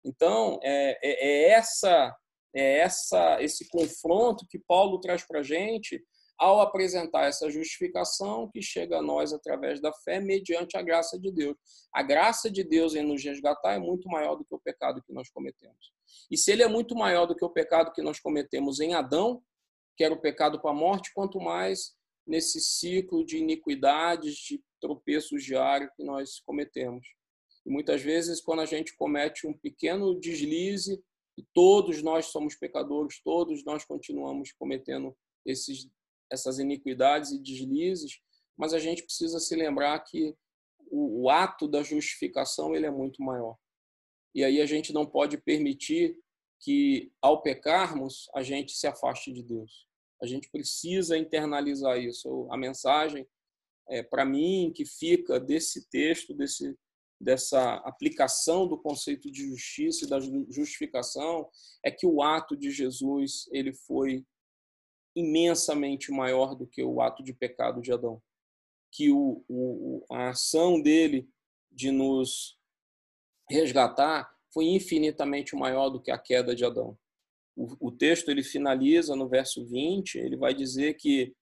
Então, 0.03 0.59
é, 0.63 0.97
é, 1.03 1.27
é 1.27 1.49
essa 1.49 2.15
é 2.57 2.79
essa 2.79 3.41
esse 3.41 3.67
confronto 3.67 4.47
que 4.47 4.57
Paulo 4.57 4.99
traz 5.01 5.27
para 5.27 5.41
a 5.41 5.43
gente 5.43 6.01
ao 6.37 6.59
apresentar 6.59 7.25
essa 7.25 7.49
justificação 7.49 8.49
que 8.51 8.61
chega 8.61 8.97
a 8.97 9.01
nós 9.01 9.31
através 9.31 9.79
da 9.79 9.93
fé, 9.93 10.19
mediante 10.19 10.77
a 10.77 10.81
graça 10.81 11.17
de 11.19 11.31
Deus. 11.31 11.57
A 11.93 12.03
graça 12.03 12.49
de 12.49 12.63
Deus 12.63 12.93
em 12.95 13.03
nos 13.03 13.23
resgatar 13.23 13.73
é 13.73 13.79
muito 13.79 14.09
maior 14.09 14.35
do 14.35 14.43
que 14.43 14.53
o 14.53 14.59
pecado 14.59 15.01
que 15.01 15.13
nós 15.13 15.29
cometemos. 15.29 15.93
E 16.29 16.37
se 16.37 16.51
ele 16.51 16.63
é 16.63 16.67
muito 16.67 16.95
maior 16.95 17.25
do 17.25 17.35
que 17.35 17.45
o 17.45 17.49
pecado 17.49 17.93
que 17.93 18.01
nós 18.01 18.19
cometemos 18.19 18.79
em 18.79 18.93
Adão, 18.93 19.41
que 19.95 20.03
era 20.03 20.13
o 20.13 20.19
pecado 20.19 20.59
para 20.61 20.71
a 20.71 20.75
morte, 20.75 21.13
quanto 21.13 21.39
mais 21.39 21.95
nesse 22.27 22.59
ciclo 22.59 23.25
de 23.25 23.37
iniquidades, 23.37 24.35
de 24.35 24.61
tropeços 24.81 25.43
diários 25.43 25.91
que 25.95 26.03
nós 26.03 26.39
cometemos. 26.41 27.07
E 27.65 27.69
muitas 27.69 28.01
vezes, 28.01 28.41
quando 28.41 28.59
a 28.59 28.65
gente 28.65 28.95
comete 28.97 29.47
um 29.47 29.53
pequeno 29.53 30.19
deslize, 30.19 31.01
e 31.37 31.43
todos 31.53 32.01
nós 32.01 32.27
somos 32.27 32.55
pecadores, 32.55 33.21
todos 33.23 33.63
nós 33.65 33.83
continuamos 33.83 34.51
cometendo 34.53 35.15
esses 35.45 35.87
essas 36.31 36.59
iniquidades 36.59 37.31
e 37.31 37.39
deslizes, 37.41 38.19
mas 38.57 38.73
a 38.73 38.79
gente 38.79 39.03
precisa 39.03 39.39
se 39.39 39.55
lembrar 39.55 39.99
que 39.99 40.35
o, 40.89 41.23
o 41.23 41.29
ato 41.29 41.67
da 41.67 41.83
justificação 41.83 42.75
ele 42.75 42.85
é 42.85 42.91
muito 42.91 43.21
maior. 43.21 43.57
E 44.33 44.43
aí 44.43 44.61
a 44.61 44.65
gente 44.65 44.93
não 44.93 45.05
pode 45.05 45.37
permitir 45.37 46.17
que, 46.59 47.11
ao 47.21 47.41
pecarmos, 47.41 48.29
a 48.33 48.43
gente 48.43 48.73
se 48.73 48.87
afaste 48.87 49.31
de 49.31 49.43
Deus. 49.43 49.87
A 50.21 50.25
gente 50.25 50.49
precisa 50.49 51.17
internalizar 51.17 51.97
isso. 51.97 52.47
A 52.49 52.57
mensagem 52.57 53.27
é, 53.89 54.01
para 54.01 54.25
mim, 54.25 54.71
que 54.75 54.85
fica 54.85 55.39
desse 55.39 55.87
texto, 55.89 56.33
desse, 56.33 56.75
dessa 57.19 57.75
aplicação 57.85 58.67
do 58.67 58.77
conceito 58.77 59.31
de 59.31 59.47
justiça 59.47 60.05
e 60.05 60.09
da 60.09 60.19
justificação, 60.49 61.47
é 61.83 61.91
que 61.91 62.05
o 62.05 62.21
ato 62.21 62.57
de 62.57 62.71
Jesus 62.71 63.47
ele 63.51 63.73
foi 63.73 64.25
imensamente 65.15 66.11
maior 66.11 66.55
do 66.55 66.67
que 66.67 66.83
o 66.83 67.01
ato 67.01 67.23
de 67.23 67.33
pecado 67.33 67.81
de 67.81 67.91
Adão. 67.91 68.21
Que 68.91 69.11
o, 69.11 69.43
o, 69.47 70.05
a 70.11 70.29
ação 70.29 70.81
dele 70.81 71.29
de 71.71 71.91
nos 71.91 72.59
resgatar 73.49 74.35
foi 74.53 74.65
infinitamente 74.65 75.55
maior 75.55 75.89
do 75.89 76.01
que 76.01 76.11
a 76.11 76.17
queda 76.17 76.55
de 76.55 76.65
Adão. 76.65 76.97
O, 77.55 77.87
o 77.87 77.91
texto 77.91 78.29
ele 78.29 78.43
finaliza 78.43 79.15
no 79.15 79.27
verso 79.27 79.65
20, 79.65 80.17
ele 80.17 80.35
vai 80.37 80.53
dizer 80.53 80.95
que 80.95 81.35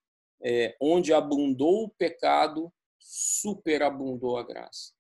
é, 0.44 0.76
onde 0.80 1.14
abundou 1.14 1.86
o 1.86 1.90
pecado, 1.90 2.72
superabundou 3.00 4.38
a 4.38 4.44
graça. 4.44 4.94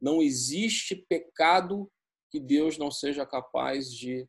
Não 0.00 0.22
existe 0.22 0.96
pecado 0.96 1.90
que 2.30 2.38
Deus 2.38 2.78
não 2.78 2.90
seja 2.90 3.26
capaz 3.26 3.92
de 3.92 4.28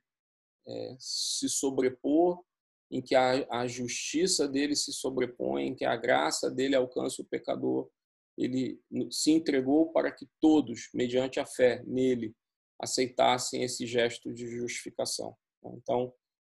é, 0.67 0.95
se 0.99 1.49
sobrepor, 1.49 2.43
em 2.91 3.01
que 3.01 3.15
a, 3.15 3.45
a 3.51 3.67
justiça 3.67 4.47
dele 4.47 4.75
se 4.75 4.91
sobrepõe, 4.91 5.67
em 5.67 5.75
que 5.75 5.85
a 5.85 5.95
graça 5.95 6.49
dele 6.49 6.75
alcança 6.75 7.21
o 7.21 7.25
pecador. 7.25 7.89
Ele 8.37 8.79
se 9.11 9.31
entregou 9.31 9.91
para 9.91 10.11
que 10.11 10.27
todos, 10.39 10.89
mediante 10.93 11.39
a 11.39 11.45
fé 11.45 11.83
nele, 11.85 12.33
aceitassem 12.81 13.63
esse 13.63 13.85
gesto 13.85 14.33
de 14.33 14.47
justificação. 14.47 15.35
Então, 15.63 16.13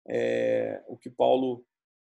é, 0.08 0.82
o 0.88 0.96
que 0.98 1.10
Paulo 1.10 1.66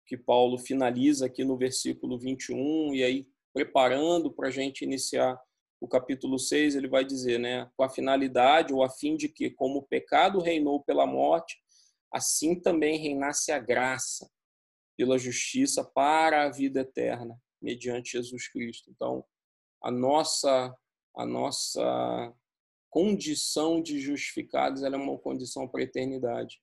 que 0.05 0.15
Paulo 0.15 0.57
finaliza 0.57 1.25
aqui 1.25 1.43
no 1.43 1.57
versículo 1.57 2.17
21, 2.17 2.93
e 2.93 3.03
aí 3.03 3.27
preparando 3.53 4.31
para 4.31 4.49
a 4.49 4.51
gente 4.51 4.83
iniciar 4.83 5.39
o 5.81 5.87
capítulo 5.87 6.37
6, 6.37 6.75
ele 6.75 6.87
vai 6.87 7.03
dizer, 7.03 7.39
né, 7.39 7.69
com 7.75 7.83
a 7.83 7.89
finalidade 7.89 8.73
ou 8.73 8.83
a 8.83 8.89
fim 8.89 9.15
de 9.15 9.27
que, 9.27 9.49
como 9.49 9.79
o 9.79 9.83
pecado 9.83 10.39
reinou 10.39 10.81
pela 10.83 11.05
morte, 11.05 11.57
assim 12.15 12.57
também 12.57 12.97
reinasse 12.97 13.51
a 13.51 13.59
graça 13.59 14.31
pela 14.97 15.17
justiça 15.17 15.83
para 15.83 16.43
a 16.43 16.49
vida 16.49 16.79
eterna, 16.79 17.37
mediante 17.61 18.13
Jesus 18.13 18.47
Cristo. 18.47 18.89
Então, 18.89 19.25
a 19.83 19.91
nossa 19.91 20.73
a 21.17 21.25
nossa 21.25 22.33
condição 22.89 23.81
de 23.81 23.99
justificados 23.99 24.83
é 24.83 24.89
uma 24.89 25.17
condição 25.17 25.67
para 25.67 25.81
a 25.81 25.83
eternidade. 25.83 26.61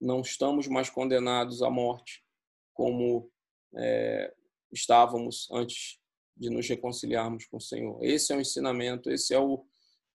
Não 0.00 0.20
estamos 0.20 0.68
mais 0.68 0.88
condenados 0.88 1.62
à 1.62 1.70
morte, 1.70 2.24
como 2.72 3.30
é, 3.76 4.32
estávamos 4.72 5.48
antes 5.52 5.98
de 6.36 6.48
nos 6.48 6.68
reconciliarmos 6.68 7.46
com 7.46 7.56
o 7.56 7.60
Senhor. 7.60 8.02
Esse 8.04 8.32
é 8.32 8.36
o 8.36 8.40
ensinamento, 8.40 9.10
esse 9.10 9.34
é 9.34 9.38
o, 9.38 9.64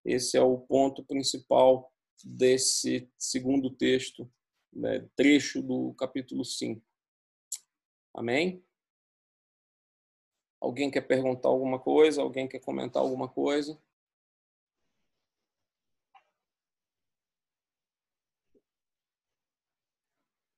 esse 0.03 0.37
é 0.37 0.41
o 0.41 0.57
ponto 0.59 1.03
principal 1.05 1.91
desse 2.23 3.09
segundo 3.17 3.69
texto, 3.69 4.29
né, 4.73 5.07
trecho 5.15 5.61
do 5.61 5.93
capítulo 5.93 6.43
5. 6.43 6.81
Amém? 8.13 8.63
Alguém 10.59 10.89
quer 10.89 11.01
perguntar 11.01 11.49
alguma 11.49 11.79
coisa? 11.79 12.21
Alguém 12.21 12.47
quer 12.47 12.59
comentar 12.59 13.01
alguma 13.01 13.27
coisa? 13.27 13.79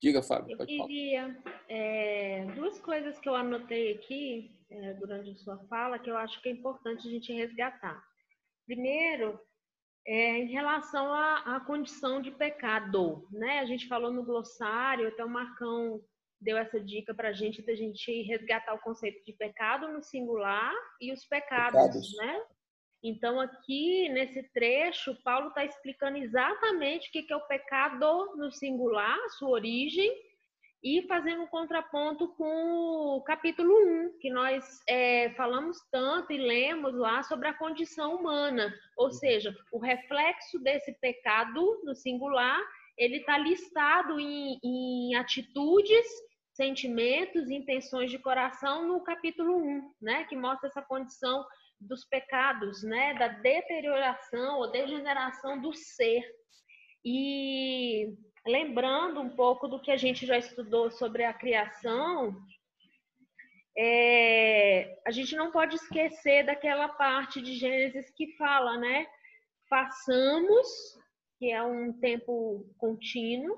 Diga, 0.02 0.24
Fábio. 0.24 0.56
Eu 0.58 0.66
queria 0.66 1.38
é, 1.68 2.46
duas 2.56 2.80
coisas 2.80 3.20
que 3.20 3.28
eu 3.28 3.36
anotei 3.36 3.94
aqui 3.94 4.50
é, 4.70 4.94
durante 4.94 5.32
a 5.32 5.36
sua 5.36 5.58
fala 5.68 6.00
que 6.00 6.10
eu 6.10 6.16
acho 6.16 6.42
que 6.42 6.48
é 6.48 6.54
importante 6.54 7.06
a 7.06 7.12
gente 7.12 7.34
resgatar. 7.34 8.02
Primeiro, 8.66 9.38
é, 10.10 10.40
em 10.40 10.48
relação 10.48 11.14
à, 11.14 11.56
à, 11.56 11.60
condição 11.60 12.20
de 12.20 12.32
pecado, 12.32 13.28
né? 13.32 13.60
A 13.60 13.66
gente 13.66 13.88
falou 13.88 14.12
no 14.12 14.26
glossário, 14.26 15.08
até 15.08 15.24
o 15.24 15.30
Marcão 15.30 16.02
deu 16.42 16.58
essa 16.58 16.80
dica 16.80 17.14
para 17.14 17.30
a 17.30 17.32
gente 17.32 17.62
da 17.62 17.76
gente 17.76 18.24
resgatar 18.24 18.74
o 18.74 18.80
conceito 18.80 19.24
de 19.24 19.34
pecado 19.34 19.88
no 19.90 20.02
singular 20.02 20.74
e 21.00 21.14
os 21.14 21.24
pecados, 21.26 21.80
pecados. 21.80 22.18
né? 22.18 22.42
Então, 23.04 23.40
aqui 23.40 24.10
nesse 24.10 24.42
trecho, 24.52 25.16
Paulo 25.24 25.50
está 25.50 25.64
explicando 25.64 26.18
exatamente 26.18 27.08
o 27.08 27.12
que 27.12 27.32
é 27.32 27.36
o 27.36 27.48
pecado 27.48 28.36
no 28.36 28.52
singular, 28.52 29.16
sua 29.38 29.50
origem, 29.50 30.12
e 30.84 31.06
fazendo 31.08 31.44
um 31.44 31.48
contraponto 31.48 32.30
com 32.36 33.18
o 33.18 33.22
capítulo 33.24 33.70
1, 33.70 34.18
que 34.20 34.30
nós 34.30 34.64
é, 34.88 35.30
falamos 35.32 35.78
tanto 35.92 36.32
e 36.32 36.38
lemos 36.38 36.96
lá 36.96 37.22
sobre 37.24 37.50
a 37.50 37.54
condição 37.54 38.16
humana, 38.16 38.74
ou 38.98 39.12
seja, 39.12 39.54
o 39.74 39.80
reflexo 39.80 40.58
desse 40.60 40.94
pecado 41.00 41.82
no 41.84 41.94
singular, 41.94 42.60
ele 42.98 43.18
está 43.18 43.38
listado 43.38 44.20
em, 44.20 44.58
em 44.64 45.16
atitudes, 45.16 46.06
sentimentos, 46.54 47.50
intenções 47.50 48.10
de 48.10 48.20
coração 48.20 48.88
no 48.88 49.02
capítulo 49.04 49.58
1, 49.58 49.94
né, 50.02 50.24
que 50.26 50.36
mostra 50.36 50.68
essa 50.68 50.82
condição 50.82 51.46
dos 51.80 52.06
pecados, 52.06 52.84
né, 52.84 53.14
da 53.16 53.28
deterioração 53.28 54.60
ou 54.60 54.72
degeneração 54.72 55.62
do 55.62 55.74
ser. 55.74 56.22
E 57.04 58.14
lembrando 58.46 59.20
um 59.20 59.30
pouco 59.30 59.68
do 59.68 59.80
que 59.80 59.92
a 59.92 59.98
gente 59.98 60.26
já 60.26 60.38
estudou 60.38 60.92
sobre 60.92 61.24
a 61.24 61.34
criação, 61.34 62.36
é, 63.78 65.00
a 65.06 65.12
gente 65.12 65.36
não 65.36 65.52
pode 65.52 65.76
esquecer 65.76 66.46
daquela 66.46 66.90
parte 66.90 67.42
de 67.42 67.56
Gênesis 67.56 68.10
que 68.10 68.36
fala, 68.36 68.78
né? 68.78 69.08
Façamos, 69.70 70.68
que 71.38 71.52
é 71.52 71.64
um 71.64 71.94
tempo 71.94 72.66
contínuo, 72.78 73.58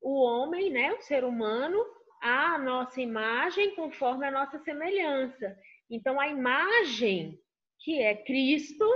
o 0.00 0.22
homem, 0.22 0.70
né, 0.70 0.92
o 0.92 1.02
ser 1.02 1.24
humano, 1.24 1.84
a 2.22 2.58
nossa 2.58 3.00
imagem 3.00 3.74
conforme 3.74 4.26
a 4.26 4.30
nossa 4.30 4.58
semelhança. 4.60 5.58
Então, 5.90 6.20
a 6.20 6.28
imagem, 6.28 7.38
que 7.80 8.00
é 8.00 8.14
Cristo, 8.14 8.86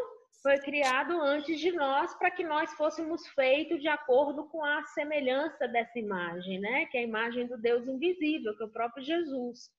foi 0.45 0.59
criado 0.59 1.19
antes 1.23 1.59
de 1.59 1.73
nós 1.73 2.15
para 2.19 2.31
que 2.31 2.45
nós 2.45 2.71
fôssemos 2.75 3.27
feitos 3.29 3.81
de 3.81 3.89
acordo 3.89 4.45
com 4.45 4.63
a 4.63 4.83
semelhança 4.89 5.67
dessa 5.67 5.99
imagem, 5.99 6.61
né? 6.61 6.85
Que 6.85 6.99
é 6.99 7.01
a 7.01 7.05
imagem 7.05 7.47
do 7.47 7.57
Deus 7.57 7.89
invisível, 7.89 8.55
que 8.55 8.63
é 8.63 8.67
o 8.67 8.71
próprio 8.71 9.03
Jesus. 9.03 9.71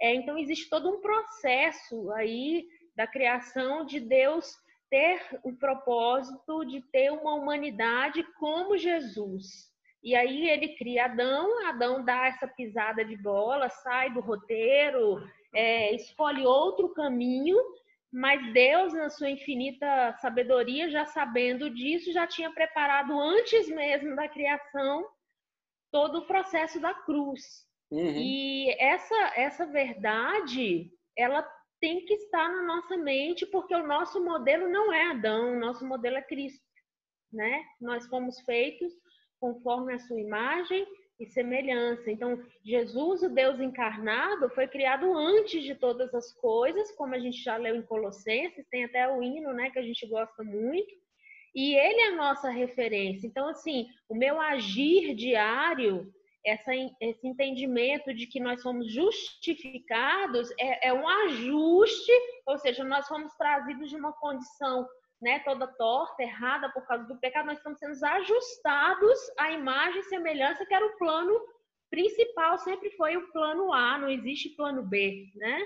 É, 0.00 0.14
então, 0.14 0.38
existe 0.38 0.70
todo 0.70 0.88
um 0.88 1.00
processo 1.00 2.12
aí 2.12 2.64
da 2.94 3.08
criação 3.08 3.84
de 3.84 3.98
Deus 3.98 4.56
ter 4.88 5.20
o 5.42 5.52
propósito 5.52 6.64
de 6.64 6.80
ter 6.92 7.10
uma 7.10 7.34
humanidade 7.34 8.22
como 8.38 8.78
Jesus. 8.78 9.68
E 10.00 10.14
aí 10.14 10.48
ele 10.48 10.76
cria 10.76 11.06
Adão, 11.06 11.66
Adão 11.66 12.04
dá 12.04 12.26
essa 12.26 12.46
pisada 12.46 13.04
de 13.04 13.16
bola, 13.16 13.68
sai 13.68 14.12
do 14.14 14.20
roteiro, 14.20 15.28
é, 15.52 15.92
escolhe 15.92 16.46
outro 16.46 16.90
caminho, 16.90 17.58
mas 18.14 18.52
Deus, 18.52 18.92
na 18.92 19.10
sua 19.10 19.28
infinita 19.28 20.16
sabedoria, 20.20 20.88
já 20.88 21.04
sabendo 21.04 21.68
disso, 21.68 22.12
já 22.12 22.28
tinha 22.28 22.48
preparado 22.48 23.12
antes 23.20 23.68
mesmo 23.68 24.14
da 24.14 24.28
criação 24.28 25.04
todo 25.90 26.18
o 26.18 26.26
processo 26.26 26.78
da 26.78 26.94
cruz. 26.94 27.66
Uhum. 27.90 28.14
E 28.16 28.70
essa, 28.78 29.16
essa 29.34 29.66
verdade, 29.66 30.92
ela 31.18 31.42
tem 31.80 32.04
que 32.04 32.14
estar 32.14 32.48
na 32.48 32.62
nossa 32.62 32.96
mente, 32.96 33.44
porque 33.46 33.74
o 33.74 33.84
nosso 33.84 34.24
modelo 34.24 34.68
não 34.68 34.92
é 34.92 35.10
Adão, 35.10 35.56
o 35.56 35.58
nosso 35.58 35.84
modelo 35.84 36.16
é 36.16 36.22
Cristo. 36.22 36.64
Né? 37.32 37.64
Nós 37.80 38.06
fomos 38.06 38.38
feitos 38.42 38.92
conforme 39.40 39.92
a 39.92 39.98
sua 39.98 40.20
imagem 40.20 40.86
e 41.18 41.26
semelhança. 41.26 42.10
Então, 42.10 42.42
Jesus, 42.64 43.22
o 43.22 43.28
Deus 43.28 43.60
encarnado, 43.60 44.50
foi 44.50 44.66
criado 44.66 45.16
antes 45.16 45.62
de 45.62 45.74
todas 45.74 46.12
as 46.14 46.32
coisas, 46.32 46.90
como 46.92 47.14
a 47.14 47.18
gente 47.18 47.42
já 47.42 47.56
leu 47.56 47.76
em 47.76 47.82
Colossenses, 47.82 48.66
tem 48.68 48.84
até 48.84 49.08
o 49.08 49.22
hino, 49.22 49.52
né, 49.52 49.70
que 49.70 49.78
a 49.78 49.82
gente 49.82 50.06
gosta 50.06 50.42
muito. 50.42 50.92
E 51.54 51.76
ele 51.76 52.00
é 52.00 52.08
a 52.08 52.16
nossa 52.16 52.50
referência. 52.50 53.26
Então, 53.26 53.48
assim, 53.48 53.86
o 54.08 54.14
meu 54.14 54.40
agir 54.40 55.14
diário, 55.14 56.12
essa, 56.44 56.72
esse 57.00 57.26
entendimento 57.26 58.12
de 58.12 58.26
que 58.26 58.40
nós 58.40 58.60
somos 58.60 58.92
justificados, 58.92 60.50
é, 60.58 60.88
é 60.88 60.92
um 60.92 61.08
ajuste, 61.08 62.12
ou 62.44 62.58
seja, 62.58 62.82
nós 62.82 63.06
fomos 63.06 63.32
trazidos 63.36 63.88
de 63.88 63.96
uma 63.96 64.12
condição 64.14 64.84
né, 65.24 65.38
toda 65.38 65.66
torta, 65.66 66.22
errada 66.22 66.68
por 66.68 66.86
causa 66.86 67.04
do 67.04 67.16
pecado, 67.16 67.46
nós 67.46 67.56
estamos 67.56 67.78
sendo 67.78 68.04
ajustados 68.04 69.18
à 69.38 69.50
imagem 69.50 70.00
e 70.00 70.04
semelhança 70.04 70.66
que 70.66 70.74
era 70.74 70.84
o 70.84 70.98
plano 70.98 71.40
principal, 71.90 72.58
sempre 72.58 72.90
foi 72.90 73.16
o 73.16 73.32
plano 73.32 73.72
A, 73.72 73.96
não 73.96 74.10
existe 74.10 74.50
plano 74.50 74.82
B, 74.82 75.30
né? 75.34 75.62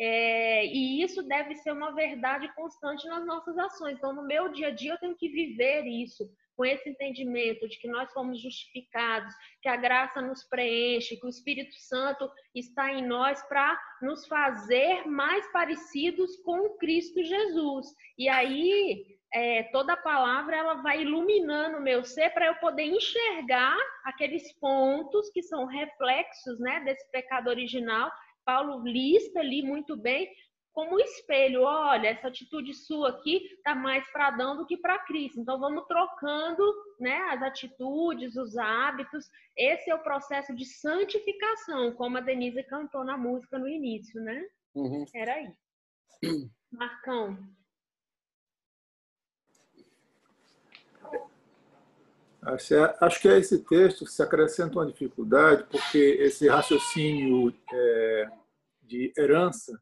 É, 0.00 0.64
e 0.64 1.02
isso 1.02 1.22
deve 1.22 1.54
ser 1.56 1.72
uma 1.72 1.94
verdade 1.94 2.50
constante 2.54 3.06
nas 3.06 3.26
nossas 3.26 3.58
ações. 3.58 3.98
Então, 3.98 4.14
no 4.14 4.26
meu 4.26 4.48
dia 4.48 4.68
a 4.68 4.70
dia, 4.70 4.94
eu 4.94 4.98
tenho 4.98 5.14
que 5.14 5.28
viver 5.28 5.84
isso. 5.84 6.24
Com 6.56 6.64
esse 6.64 6.88
entendimento 6.88 7.68
de 7.68 7.78
que 7.78 7.88
nós 7.88 8.12
fomos 8.12 8.40
justificados, 8.40 9.32
que 9.60 9.68
a 9.68 9.76
graça 9.76 10.20
nos 10.20 10.44
preenche, 10.44 11.16
que 11.16 11.26
o 11.26 11.30
Espírito 11.30 11.74
Santo 11.76 12.30
está 12.54 12.92
em 12.92 13.06
nós 13.06 13.42
para 13.48 13.78
nos 14.00 14.26
fazer 14.26 15.06
mais 15.06 15.50
parecidos 15.52 16.36
com 16.44 16.76
Cristo 16.78 17.22
Jesus. 17.22 17.86
E 18.18 18.28
aí, 18.28 19.04
é, 19.34 19.62
toda 19.64 19.94
a 19.94 20.02
palavra 20.02 20.56
ela 20.56 20.74
vai 20.82 21.02
iluminando 21.02 21.78
o 21.78 21.82
meu 21.82 22.04
ser 22.04 22.30
para 22.30 22.46
eu 22.46 22.54
poder 22.56 22.84
enxergar 22.84 23.76
aqueles 24.04 24.52
pontos 24.58 25.30
que 25.30 25.42
são 25.42 25.66
reflexos 25.66 26.60
né, 26.60 26.80
desse 26.80 27.10
pecado 27.10 27.48
original. 27.48 28.10
Paulo 28.44 28.82
lista 28.84 29.40
ali 29.40 29.62
muito 29.62 29.96
bem 29.96 30.28
como 30.72 30.98
espelho. 31.00 31.62
Olha, 31.62 32.08
essa 32.08 32.28
atitude 32.28 32.74
sua 32.74 33.10
aqui 33.10 33.36
está 33.54 33.74
mais 33.74 34.04
para 34.10 34.28
Adão 34.28 34.56
do 34.56 34.66
que 34.66 34.76
para 34.76 34.98
Cristo. 35.00 35.40
Então 35.40 35.58
vamos 35.58 35.86
trocando 35.86 36.62
né, 36.98 37.16
as 37.30 37.42
atitudes, 37.42 38.36
os 38.36 38.56
hábitos. 38.56 39.28
Esse 39.56 39.90
é 39.90 39.94
o 39.94 40.02
processo 40.02 40.54
de 40.54 40.64
santificação, 40.64 41.92
como 41.92 42.18
a 42.18 42.20
Denise 42.20 42.62
cantou 42.64 43.04
na 43.04 43.16
música 43.16 43.58
no 43.58 43.68
início, 43.68 44.20
né? 44.20 44.44
Uhum. 44.74 45.04
Era 45.14 45.34
aí. 45.34 45.52
Marcão. 46.72 47.38
Acho 53.00 53.20
que 53.20 53.28
a 53.28 53.38
esse 53.38 53.62
texto 53.64 54.04
se 54.04 54.20
acrescenta 54.20 54.76
uma 54.76 54.86
dificuldade, 54.86 55.64
porque 55.70 55.98
esse 55.98 56.48
raciocínio 56.48 57.54
é, 57.72 58.30
de 58.82 59.12
herança 59.16 59.80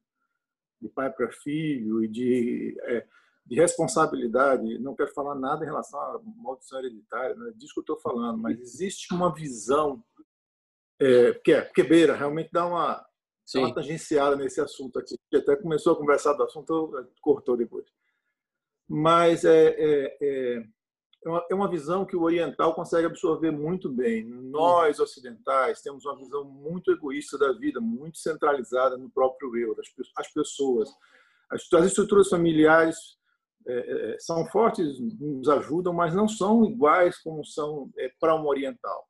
de 0.81 0.89
pai 0.89 1.11
para 1.11 1.31
filho 1.31 2.03
e 2.03 2.09
de, 2.09 2.77
é, 2.83 3.07
de 3.47 3.57
responsabilidade. 3.57 4.79
Não 4.79 4.95
quero 4.95 5.13
falar 5.13 5.35
nada 5.35 5.65
em 5.65 5.69
relação 5.69 6.01
à 6.01 6.21
maldição 6.37 6.79
hereditária, 6.79 7.35
não 7.35 7.49
é 7.49 7.53
disso 7.53 7.75
que 7.75 7.81
eu 7.81 7.83
estou 7.83 8.01
falando, 8.01 8.39
mas 8.39 8.59
existe 8.59 9.13
uma 9.13 9.33
visão 9.35 10.03
é, 11.01 11.35
que 11.35 11.53
é 11.53 11.63
quebeira, 11.63 12.15
realmente 12.15 12.51
dá 12.53 12.67
uma, 12.67 12.97
dá 13.55 13.61
uma 13.61 13.75
tangenciada 13.75 14.37
nesse 14.37 14.61
assunto 14.61 14.99
aqui. 14.99 15.17
Até 15.35 15.57
começou 15.57 15.95
a 15.95 15.97
conversar 15.97 16.35
do 16.35 16.43
assunto, 16.43 16.93
cortou 17.21 17.57
depois. 17.57 17.87
Mas 18.89 19.45
é, 19.45 19.77
é, 19.79 20.67
é 21.27 21.29
é 21.51 21.55
uma, 21.55 21.69
visão 21.69 22.07
que 22.07 22.17
o 22.17 22.23
oriental 22.23 22.75
consegue 22.75 23.07
absorver 23.07 23.51
muito 23.51 23.91
bem. 23.91 24.25
Nós, 24.25 24.99
ocidentais, 24.99 25.83
temos 25.83 26.05
uma 26.07 26.17
visão 26.17 26.45
muito 26.45 26.91
egoísta 26.91 27.37
da 27.37 27.53
vida, 27.53 27.81
muito 27.81 28.19
centralizada 28.19 28.97
no 28.97 29.11
próprio 29.11 29.55
eu, 29.57 29.75
das 29.75 29.87
as 30.17 30.33
pessoas. 30.33 30.89
As, 31.51 31.71
as 31.73 31.87
estruturas 31.87 32.29
familiares 32.29 32.97
é, 33.67 34.15
é, 34.15 34.17
são 34.19 34.47
fortes, 34.47 34.99
nos 35.21 35.49
ajudam, 35.49 35.93
mas 35.93 36.15
não 36.15 36.27
são 36.27 36.65
iguais 36.65 37.19
como 37.19 37.45
são 37.45 37.91
para 38.19 38.35
um 38.35 38.47
oriental. 38.47 39.07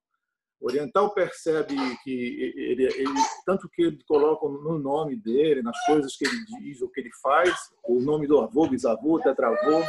O 0.60 0.66
oriental 0.66 1.14
percebe 1.14 1.74
que 2.04 2.10
ele, 2.10 2.84
ele, 2.84 3.14
tanto 3.46 3.68
que 3.70 3.82
ele 3.82 3.98
coloca 4.06 4.46
no 4.46 4.78
nome 4.78 5.16
dele, 5.16 5.62
nas 5.62 5.78
coisas 5.86 6.14
que 6.16 6.26
ele 6.26 6.44
diz, 6.44 6.82
o 6.82 6.88
que 6.90 7.00
ele 7.00 7.10
faz, 7.22 7.54
o 7.84 7.98
nome 8.00 8.26
do 8.26 8.38
avô, 8.38 8.68
bisavô, 8.68 9.18
tetravô, 9.20 9.82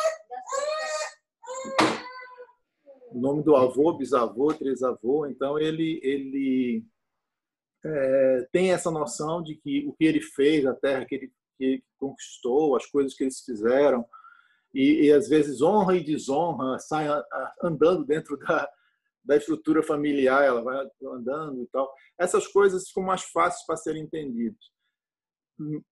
o 3.11 3.19
nome 3.19 3.43
do 3.43 3.55
avô, 3.55 3.93
bisavô, 3.93 4.53
trisavô. 4.53 5.25
Então 5.27 5.59
ele 5.59 5.99
ele 6.03 6.85
é, 7.83 8.47
tem 8.51 8.71
essa 8.71 8.91
noção 8.91 9.41
de 9.41 9.55
que 9.55 9.85
o 9.87 9.93
que 9.93 10.05
ele 10.05 10.21
fez, 10.21 10.65
a 10.65 10.73
terra 10.73 11.05
que 11.05 11.15
ele, 11.15 11.27
que 11.57 11.63
ele 11.63 11.83
conquistou, 11.99 12.75
as 12.75 12.85
coisas 12.85 13.13
que 13.13 13.23
eles 13.23 13.41
fizeram 13.41 14.05
e, 14.73 15.07
e, 15.07 15.11
às 15.11 15.27
vezes 15.27 15.61
honra 15.61 15.97
e 15.97 16.03
desonra 16.03 16.79
sai 16.79 17.07
andando 17.61 18.05
dentro 18.05 18.37
da, 18.37 18.69
da 19.25 19.35
estrutura 19.35 19.83
familiar, 19.83 20.45
ela 20.45 20.61
vai 20.61 20.87
andando 21.03 21.61
e 21.63 21.67
tal. 21.67 21.91
Essas 22.17 22.47
coisas 22.47 22.87
ficam 22.87 23.03
mais 23.03 23.23
fáceis 23.23 23.65
para 23.65 23.75
serem 23.75 24.03
entendidas 24.03 24.71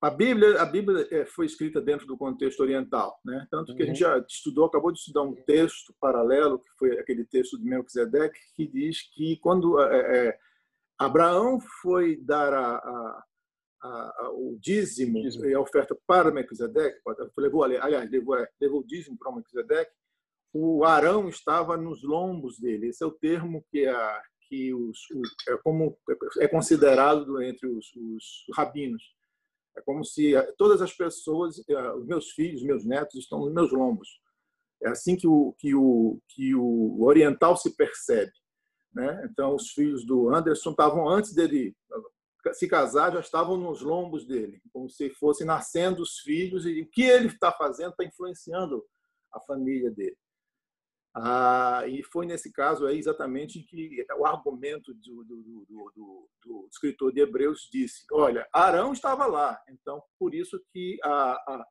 a 0.01 0.09
Bíblia, 0.09 0.61
a 0.61 0.65
Bíblia 0.65 1.07
é, 1.11 1.25
foi 1.25 1.45
escrita 1.45 1.79
dentro 1.79 2.07
do 2.07 2.17
contexto 2.17 2.61
oriental, 2.61 3.19
né? 3.23 3.47
Tanto 3.51 3.75
que 3.75 3.83
a 3.83 3.85
gente 3.85 4.03
uhum. 4.03 4.11
já 4.11 4.25
estudou, 4.27 4.65
acabou 4.65 4.91
de 4.91 4.99
estudar 4.99 5.21
um 5.21 5.35
texto 5.35 5.93
paralelo, 5.99 6.59
que 6.59 6.69
foi 6.77 6.99
aquele 6.99 7.25
texto 7.25 7.57
de 7.57 7.65
Melquisedeque, 7.65 8.39
que 8.55 8.67
diz 8.67 9.01
que 9.13 9.37
quando 9.37 9.79
é, 9.79 10.27
é, 10.29 10.39
Abraão 10.97 11.59
foi 11.81 12.17
dar 12.17 12.53
a, 12.53 12.75
a, 12.75 13.23
a, 13.83 14.31
o 14.33 14.57
dízimo, 14.59 15.21
dízimo, 15.21 15.45
e 15.45 15.53
a 15.53 15.59
oferta 15.59 15.97
para 16.07 16.31
Melquisedeque, 16.31 16.99
levou, 17.37 17.63
aliás, 17.63 18.09
levou, 18.09 18.37
é, 18.37 18.47
levou 18.59 18.81
o 18.81 18.87
dízimo 18.87 19.17
para 19.17 19.31
Melquisedeque, 19.31 19.91
o 20.51 20.83
Arão 20.83 21.29
estava 21.29 21.77
nos 21.77 22.03
lombos 22.03 22.59
dele. 22.59 22.87
Esse 22.87 23.03
é 23.03 23.07
o 23.07 23.11
termo 23.11 23.63
que, 23.69 23.85
a, 23.85 24.21
que 24.47 24.73
os, 24.73 24.97
é, 25.47 25.57
como, 25.57 25.95
é 26.39 26.47
considerado 26.47 27.41
entre 27.41 27.67
os, 27.67 27.85
os 27.95 28.45
rabinos 28.55 29.18
é 29.79 29.81
como 29.81 30.03
se 30.03 30.35
eh, 30.35 30.53
todas 30.57 30.81
as 30.81 30.93
pessoas, 30.93 31.63
eh, 31.67 31.91
os 31.93 32.05
meus 32.05 32.31
filhos, 32.31 32.61
meus 32.61 32.85
netos, 32.85 33.15
estão 33.15 33.39
nos 33.39 33.53
meus 33.53 33.71
lombos. 33.71 34.19
É 34.83 34.89
assim 34.89 35.15
que 35.15 35.27
o, 35.27 35.53
que 35.57 35.73
o, 35.73 36.21
que 36.27 36.53
o 36.55 37.03
oriental 37.03 37.57
se 37.57 37.75
percebe. 37.75 38.31
Né? 38.93 39.27
Então, 39.29 39.55
os 39.55 39.71
filhos 39.71 40.05
do 40.05 40.33
Anderson 40.33 40.71
estavam, 40.71 41.07
antes 41.09 41.33
dele 41.33 41.75
se 42.53 42.67
casar, 42.67 43.11
já 43.11 43.19
estavam 43.19 43.57
nos 43.57 43.81
lombos 43.81 44.25
dele, 44.25 44.61
como 44.71 44.89
se 44.89 45.09
fossem 45.11 45.45
nascendo 45.45 46.01
os 46.01 46.19
filhos, 46.19 46.65
e 46.65 46.81
o 46.81 46.89
que 46.89 47.03
ele 47.03 47.27
está 47.27 47.51
fazendo 47.51 47.91
está 47.91 48.03
influenciando 48.03 48.83
a 49.33 49.39
família 49.41 49.91
dele. 49.91 50.17
Ah, 51.15 51.83
e 51.87 52.03
foi 52.03 52.25
nesse 52.25 52.51
caso 52.51 52.85
aí 52.85 52.99
exatamente 52.99 53.63
que 53.63 54.05
o 54.17 54.25
argumento 54.25 54.93
do, 54.93 55.23
do, 55.23 55.65
do, 55.67 56.29
do, 56.45 56.67
escritor 56.71 57.11
de 57.11 57.21
Hebreus 57.21 57.67
disse: 57.71 58.05
olha, 58.11 58.47
Arão 58.53 58.93
estava 58.93 59.25
lá, 59.25 59.59
então 59.67 60.03
por 60.19 60.35
isso 60.35 60.61
que 60.71 60.99
a, 61.03 61.31
a, 61.31 61.65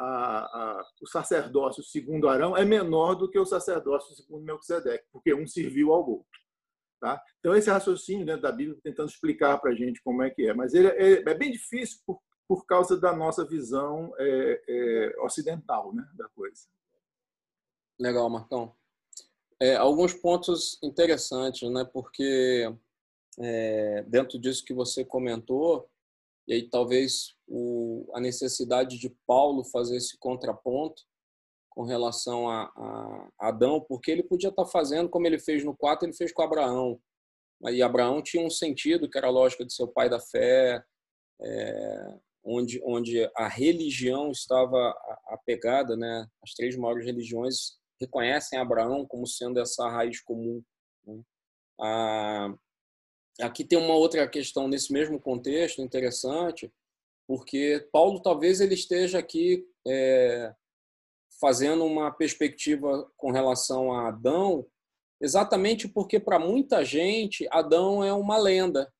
a, 0.00 0.82
o 1.02 1.06
sacerdócio 1.06 1.82
segundo 1.82 2.28
Arão 2.28 2.56
é 2.56 2.64
menor 2.64 3.14
do 3.14 3.30
que 3.30 3.38
o 3.38 3.44
sacerdócio 3.44 4.14
segundo 4.14 4.44
Melquisedeque, 4.44 5.04
porque 5.12 5.34
um 5.34 5.46
serviu 5.46 5.92
ao 5.92 6.08
outro. 6.08 6.42
Tá? 6.98 7.20
Então 7.40 7.54
esse 7.54 7.68
raciocínio 7.68 8.24
dentro 8.24 8.42
da 8.42 8.52
Bíblia 8.52 8.78
tentando 8.82 9.10
explicar 9.10 9.58
para 9.58 9.72
a 9.72 9.74
gente 9.74 10.00
como 10.02 10.22
é 10.22 10.30
que 10.30 10.46
é, 10.46 10.54
mas 10.54 10.72
ele 10.72 10.86
é, 10.88 11.28
é 11.28 11.34
bem 11.34 11.50
difícil 11.50 11.98
por, 12.06 12.20
por 12.48 12.64
causa 12.64 12.98
da 12.98 13.14
nossa 13.14 13.44
visão 13.44 14.14
é, 14.18 14.62
é, 14.68 15.20
ocidental 15.20 15.92
né, 15.92 16.08
da 16.14 16.28
coisa. 16.28 16.62
Legal, 18.02 18.28
Marcão. 18.28 18.74
É, 19.60 19.76
alguns 19.76 20.12
pontos 20.12 20.76
interessantes, 20.82 21.70
né? 21.70 21.84
Porque 21.84 22.68
é, 23.38 24.02
dentro 24.08 24.40
disso 24.40 24.64
que 24.64 24.74
você 24.74 25.04
comentou, 25.04 25.88
e 26.48 26.54
aí 26.54 26.68
talvez 26.68 27.36
o, 27.46 28.10
a 28.12 28.18
necessidade 28.18 28.98
de 28.98 29.08
Paulo 29.24 29.62
fazer 29.62 29.98
esse 29.98 30.18
contraponto 30.18 31.04
com 31.70 31.84
relação 31.84 32.50
a, 32.50 32.64
a, 32.76 33.30
Adão, 33.38 33.80
porque 33.80 34.10
ele 34.10 34.24
podia 34.24 34.50
estar 34.50 34.66
fazendo 34.66 35.08
como 35.08 35.28
ele 35.28 35.38
fez 35.38 35.62
no 35.62 35.76
4, 35.76 36.04
ele 36.04 36.16
fez 36.16 36.32
com 36.32 36.42
Abraão. 36.42 37.00
E 37.70 37.80
Abraão 37.82 38.20
tinha 38.20 38.44
um 38.44 38.50
sentido 38.50 39.08
que 39.08 39.16
era 39.16 39.28
a 39.28 39.30
lógica 39.30 39.64
de 39.64 39.72
seu 39.72 39.86
pai 39.86 40.10
da 40.10 40.18
fé, 40.18 40.82
é, 41.40 42.18
onde, 42.42 42.82
onde 42.84 43.30
a 43.36 43.46
religião 43.46 44.32
estava 44.32 44.92
apegada, 45.28 45.96
né? 45.96 46.26
As 46.42 46.52
três 46.54 46.76
maiores 46.76 47.06
religiões 47.06 47.80
reconhecem 48.02 48.58
Abraão 48.58 49.06
como 49.06 49.26
sendo 49.26 49.60
essa 49.60 49.88
raiz 49.88 50.20
comum. 50.20 50.62
Né? 51.06 51.22
Ah, 51.80 52.54
aqui 53.40 53.64
tem 53.64 53.78
uma 53.78 53.94
outra 53.94 54.28
questão 54.28 54.68
nesse 54.68 54.92
mesmo 54.92 55.18
contexto 55.18 55.80
interessante, 55.80 56.72
porque 57.26 57.88
Paulo 57.92 58.20
talvez 58.20 58.60
ele 58.60 58.74
esteja 58.74 59.18
aqui 59.18 59.66
é, 59.86 60.54
fazendo 61.40 61.84
uma 61.84 62.10
perspectiva 62.10 63.10
com 63.16 63.30
relação 63.30 63.92
a 63.92 64.08
Adão, 64.08 64.66
exatamente 65.20 65.88
porque 65.88 66.20
para 66.20 66.38
muita 66.38 66.84
gente 66.84 67.48
Adão 67.50 68.04
é 68.04 68.12
uma 68.12 68.36
lenda. 68.36 68.92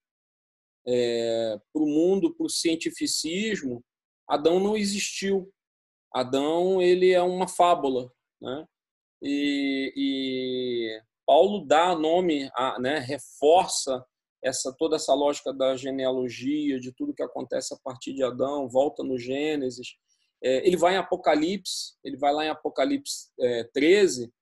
É, 0.85 1.61
para 1.73 1.83
o 1.83 1.87
mundo, 1.87 2.35
para 2.35 2.47
o 2.47 2.51
cientificismo, 2.51 3.85
Adão 4.27 4.59
não 4.59 4.77
existiu. 4.77 5.53
Adão 6.13 6.83
ele 6.83 7.13
é 7.13 7.23
uma 7.23 7.47
fábula, 7.47 8.11
né? 8.41 8.67
E, 9.23 9.93
e 9.97 11.03
Paulo 11.25 11.65
dá 11.65 11.95
nome, 11.95 12.51
a, 12.55 12.79
né, 12.81 12.99
reforça 12.99 14.05
essa 14.43 14.75
toda 14.77 14.97
essa 14.97 15.15
lógica 15.15 15.53
da 15.53 15.77
genealogia, 15.77 16.81
de 16.81 16.93
tudo 16.93 17.15
que 17.15 17.23
acontece 17.23 17.73
a 17.73 17.79
partir 17.83 18.13
de 18.13 18.25
Adão, 18.25 18.69
volta 18.69 19.05
no 19.05 19.17
Gênesis. 19.17 19.97
É, 20.43 20.67
ele 20.67 20.77
vai 20.77 20.95
em 20.95 20.99
Apocalipse, 20.99 21.95
ele 22.03 22.17
vai 22.17 22.33
lá 22.35 22.45
em 22.45 22.49
Apocalipse 22.49 23.31
é, 23.41 23.65
13, 23.73 24.33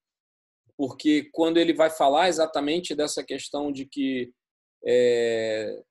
porque 0.75 1.29
quando 1.33 1.59
ele 1.59 1.75
vai 1.75 1.91
falar 1.91 2.31
exatamente 2.31 2.95
dessa 2.95 3.23
questão 3.23 3.71
de 3.71 3.85
que 3.85 4.33
é, 4.87 5.83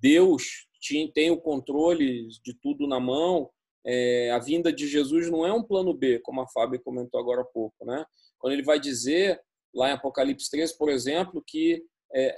Deus 0.00 0.68
tem 1.14 1.30
o 1.30 1.40
controle 1.40 2.28
de 2.44 2.54
tudo 2.60 2.86
na 2.86 3.00
mão, 3.00 3.50
é, 3.86 4.30
a 4.30 4.38
vinda 4.38 4.72
de 4.72 4.86
Jesus 4.86 5.30
não 5.30 5.46
é 5.46 5.52
um 5.52 5.62
plano 5.62 5.94
B, 5.94 6.20
como 6.20 6.40
a 6.40 6.48
Fábio 6.48 6.80
comentou 6.82 7.20
agora 7.20 7.42
há 7.42 7.44
pouco. 7.44 7.84
Né? 7.84 8.04
Quando 8.38 8.52
ele 8.52 8.62
vai 8.62 8.78
dizer, 8.78 9.40
lá 9.74 9.88
em 9.88 9.92
Apocalipse 9.92 10.50
3, 10.50 10.76
por 10.76 10.88
exemplo, 10.88 11.42
que, 11.46 11.82
é, 12.12 12.34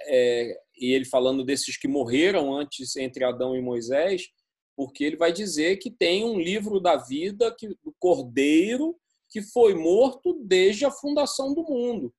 é, 0.49 0.61
e 0.78 0.93
ele 0.93 1.05
falando 1.05 1.45
desses 1.45 1.76
que 1.76 1.88
morreram 1.88 2.55
antes 2.55 2.97
entre 2.97 3.24
Adão 3.24 3.57
e 3.57 3.61
Moisés, 3.61 4.28
porque 4.76 5.05
ele 5.05 5.16
vai 5.16 5.32
dizer 5.32 5.76
que 5.76 5.91
tem 5.91 6.24
um 6.24 6.38
livro 6.38 6.80
da 6.80 6.97
vida 6.97 7.55
que, 7.59 7.68
do 7.68 7.95
Cordeiro 7.99 8.97
que 9.28 9.41
foi 9.43 9.74
morto 9.74 10.43
desde 10.45 10.84
a 10.84 10.91
fundação 10.91 11.55
do 11.55 11.62
mundo. 11.62 12.12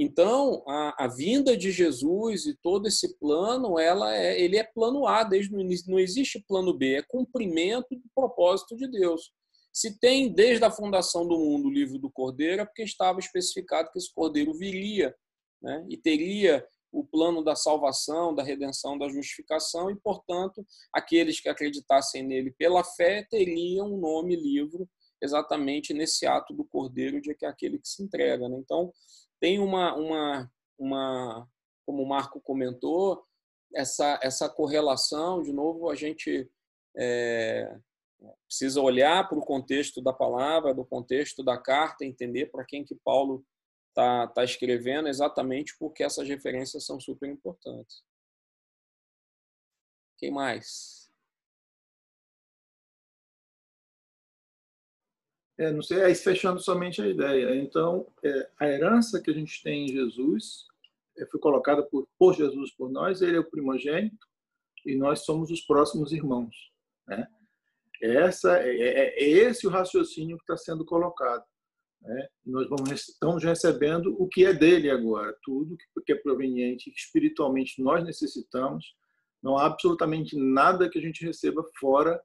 Então, 0.00 0.62
a, 0.68 1.06
a, 1.06 1.08
vinda 1.08 1.56
de 1.56 1.72
Jesus 1.72 2.46
e 2.46 2.56
todo 2.62 2.86
esse 2.86 3.18
plano, 3.18 3.80
ela 3.80 4.14
é, 4.14 4.40
ele 4.40 4.56
é 4.56 4.62
plano 4.62 5.08
A 5.08 5.24
desde 5.24 5.52
o 5.52 5.60
início. 5.60 5.90
Não 5.90 5.98
existe 5.98 6.44
plano 6.46 6.72
B, 6.72 6.94
é 6.94 7.02
cumprimento 7.02 7.88
do 7.90 8.04
propósito 8.14 8.76
de 8.76 8.86
Deus. 8.86 9.32
Se 9.72 9.98
tem 9.98 10.32
desde 10.32 10.64
a 10.64 10.70
fundação 10.70 11.26
do 11.26 11.36
mundo 11.36 11.66
o 11.66 11.72
livro 11.72 11.98
do 11.98 12.08
Cordeiro, 12.08 12.62
é 12.62 12.64
porque 12.64 12.84
estava 12.84 13.18
especificado 13.18 13.90
que 13.90 13.98
esse 13.98 14.14
Cordeiro 14.14 14.54
viria 14.54 15.12
né? 15.60 15.84
e 15.88 15.96
teria 15.96 16.64
o 16.92 17.04
plano 17.04 17.42
da 17.42 17.56
salvação, 17.56 18.32
da 18.32 18.42
redenção, 18.44 18.96
da 18.96 19.08
justificação, 19.08 19.90
e, 19.90 19.96
portanto, 19.96 20.64
aqueles 20.92 21.40
que 21.40 21.48
acreditassem 21.48 22.22
nele 22.22 22.54
pela 22.56 22.84
fé 22.84 23.26
teriam 23.28 23.92
um 23.92 23.98
nome 23.98 24.36
livro 24.36 24.88
exatamente 25.20 25.92
nesse 25.92 26.24
ato 26.24 26.54
do 26.54 26.64
Cordeiro, 26.64 27.20
de 27.20 27.34
que 27.34 27.44
é 27.44 27.48
aquele 27.48 27.78
que 27.78 27.88
se 27.88 28.02
entrega. 28.02 28.48
Né? 28.48 28.56
Então, 28.58 28.92
tem 29.40 29.58
uma, 29.58 29.94
uma, 29.94 30.52
uma, 30.78 31.48
como 31.86 32.02
o 32.02 32.08
Marco 32.08 32.40
comentou, 32.40 33.24
essa, 33.74 34.18
essa 34.22 34.48
correlação, 34.48 35.42
de 35.42 35.52
novo, 35.52 35.90
a 35.90 35.94
gente 35.94 36.50
é, 36.96 37.78
precisa 38.46 38.80
olhar 38.80 39.28
para 39.28 39.38
o 39.38 39.44
contexto 39.44 40.00
da 40.00 40.12
palavra, 40.12 40.74
do 40.74 40.84
contexto 40.84 41.42
da 41.42 41.58
carta, 41.58 42.04
entender 42.04 42.46
para 42.46 42.64
quem 42.64 42.84
que 42.84 42.94
Paulo 42.94 43.44
está 43.90 44.26
tá 44.28 44.44
escrevendo, 44.44 45.08
exatamente 45.08 45.76
porque 45.78 46.02
essas 46.02 46.28
referências 46.28 46.84
são 46.84 47.00
super 47.00 47.28
importantes. 47.28 48.02
Quem 50.16 50.30
mais? 50.30 51.07
É, 55.58 55.72
não 55.72 55.82
sei, 55.82 56.04
aí 56.04 56.14
fechando 56.14 56.60
somente 56.60 57.02
a 57.02 57.08
ideia. 57.08 57.56
Então, 57.56 58.06
é, 58.24 58.50
a 58.60 58.68
herança 58.68 59.20
que 59.20 59.30
a 59.30 59.34
gente 59.34 59.60
tem 59.62 59.86
em 59.86 59.88
Jesus 59.88 60.66
é, 61.18 61.26
foi 61.26 61.40
colocada 61.40 61.82
por, 61.82 62.08
por 62.16 62.32
Jesus 62.32 62.72
por 62.76 62.88
nós, 62.88 63.20
ele 63.20 63.36
é 63.36 63.40
o 63.40 63.50
primogênito 63.50 64.26
e 64.86 64.94
nós 64.94 65.24
somos 65.24 65.50
os 65.50 65.60
próximos 65.62 66.12
irmãos. 66.12 66.54
Né? 67.08 67.26
Essa, 68.00 68.58
é, 68.60 68.70
é, 68.70 69.24
é 69.24 69.28
esse 69.28 69.66
o 69.66 69.70
raciocínio 69.70 70.36
que 70.36 70.44
está 70.44 70.56
sendo 70.56 70.84
colocado. 70.84 71.44
Né? 72.02 72.28
Nós 72.46 72.68
vamos, 72.68 72.90
estamos 72.90 73.42
recebendo 73.42 74.14
o 74.16 74.28
que 74.28 74.46
é 74.46 74.54
dele 74.54 74.88
agora, 74.88 75.36
tudo 75.42 75.76
que 76.06 76.12
é 76.12 76.14
proveniente, 76.14 76.90
que 76.90 76.98
espiritualmente 76.98 77.82
nós 77.82 78.04
necessitamos. 78.04 78.94
Não 79.42 79.58
há 79.58 79.66
absolutamente 79.66 80.36
nada 80.36 80.88
que 80.88 80.98
a 80.98 81.02
gente 81.02 81.24
receba 81.24 81.64
fora 81.80 82.20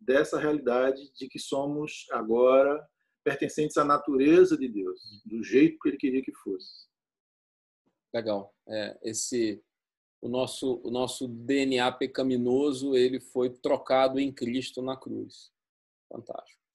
dessa 0.00 0.38
realidade 0.38 1.12
de 1.14 1.28
que 1.28 1.38
somos 1.38 2.06
agora 2.10 2.86
pertencentes 3.24 3.76
à 3.76 3.84
natureza 3.84 4.56
de 4.56 4.68
Deus, 4.68 5.00
do 5.24 5.42
jeito 5.42 5.78
que 5.80 5.88
Ele 5.88 5.96
queria 5.96 6.22
que 6.22 6.32
fosse. 6.32 6.86
Legal. 8.14 8.54
É, 8.68 8.98
esse 9.02 9.62
o 10.22 10.28
nosso 10.28 10.80
o 10.82 10.90
nosso 10.90 11.28
DNA 11.28 11.90
pecaminoso 11.92 12.96
ele 12.96 13.20
foi 13.20 13.50
trocado 13.50 14.18
em 14.18 14.32
Cristo 14.32 14.80
na 14.80 14.96
cruz. 14.96 15.52
Fantástico. 16.08 16.65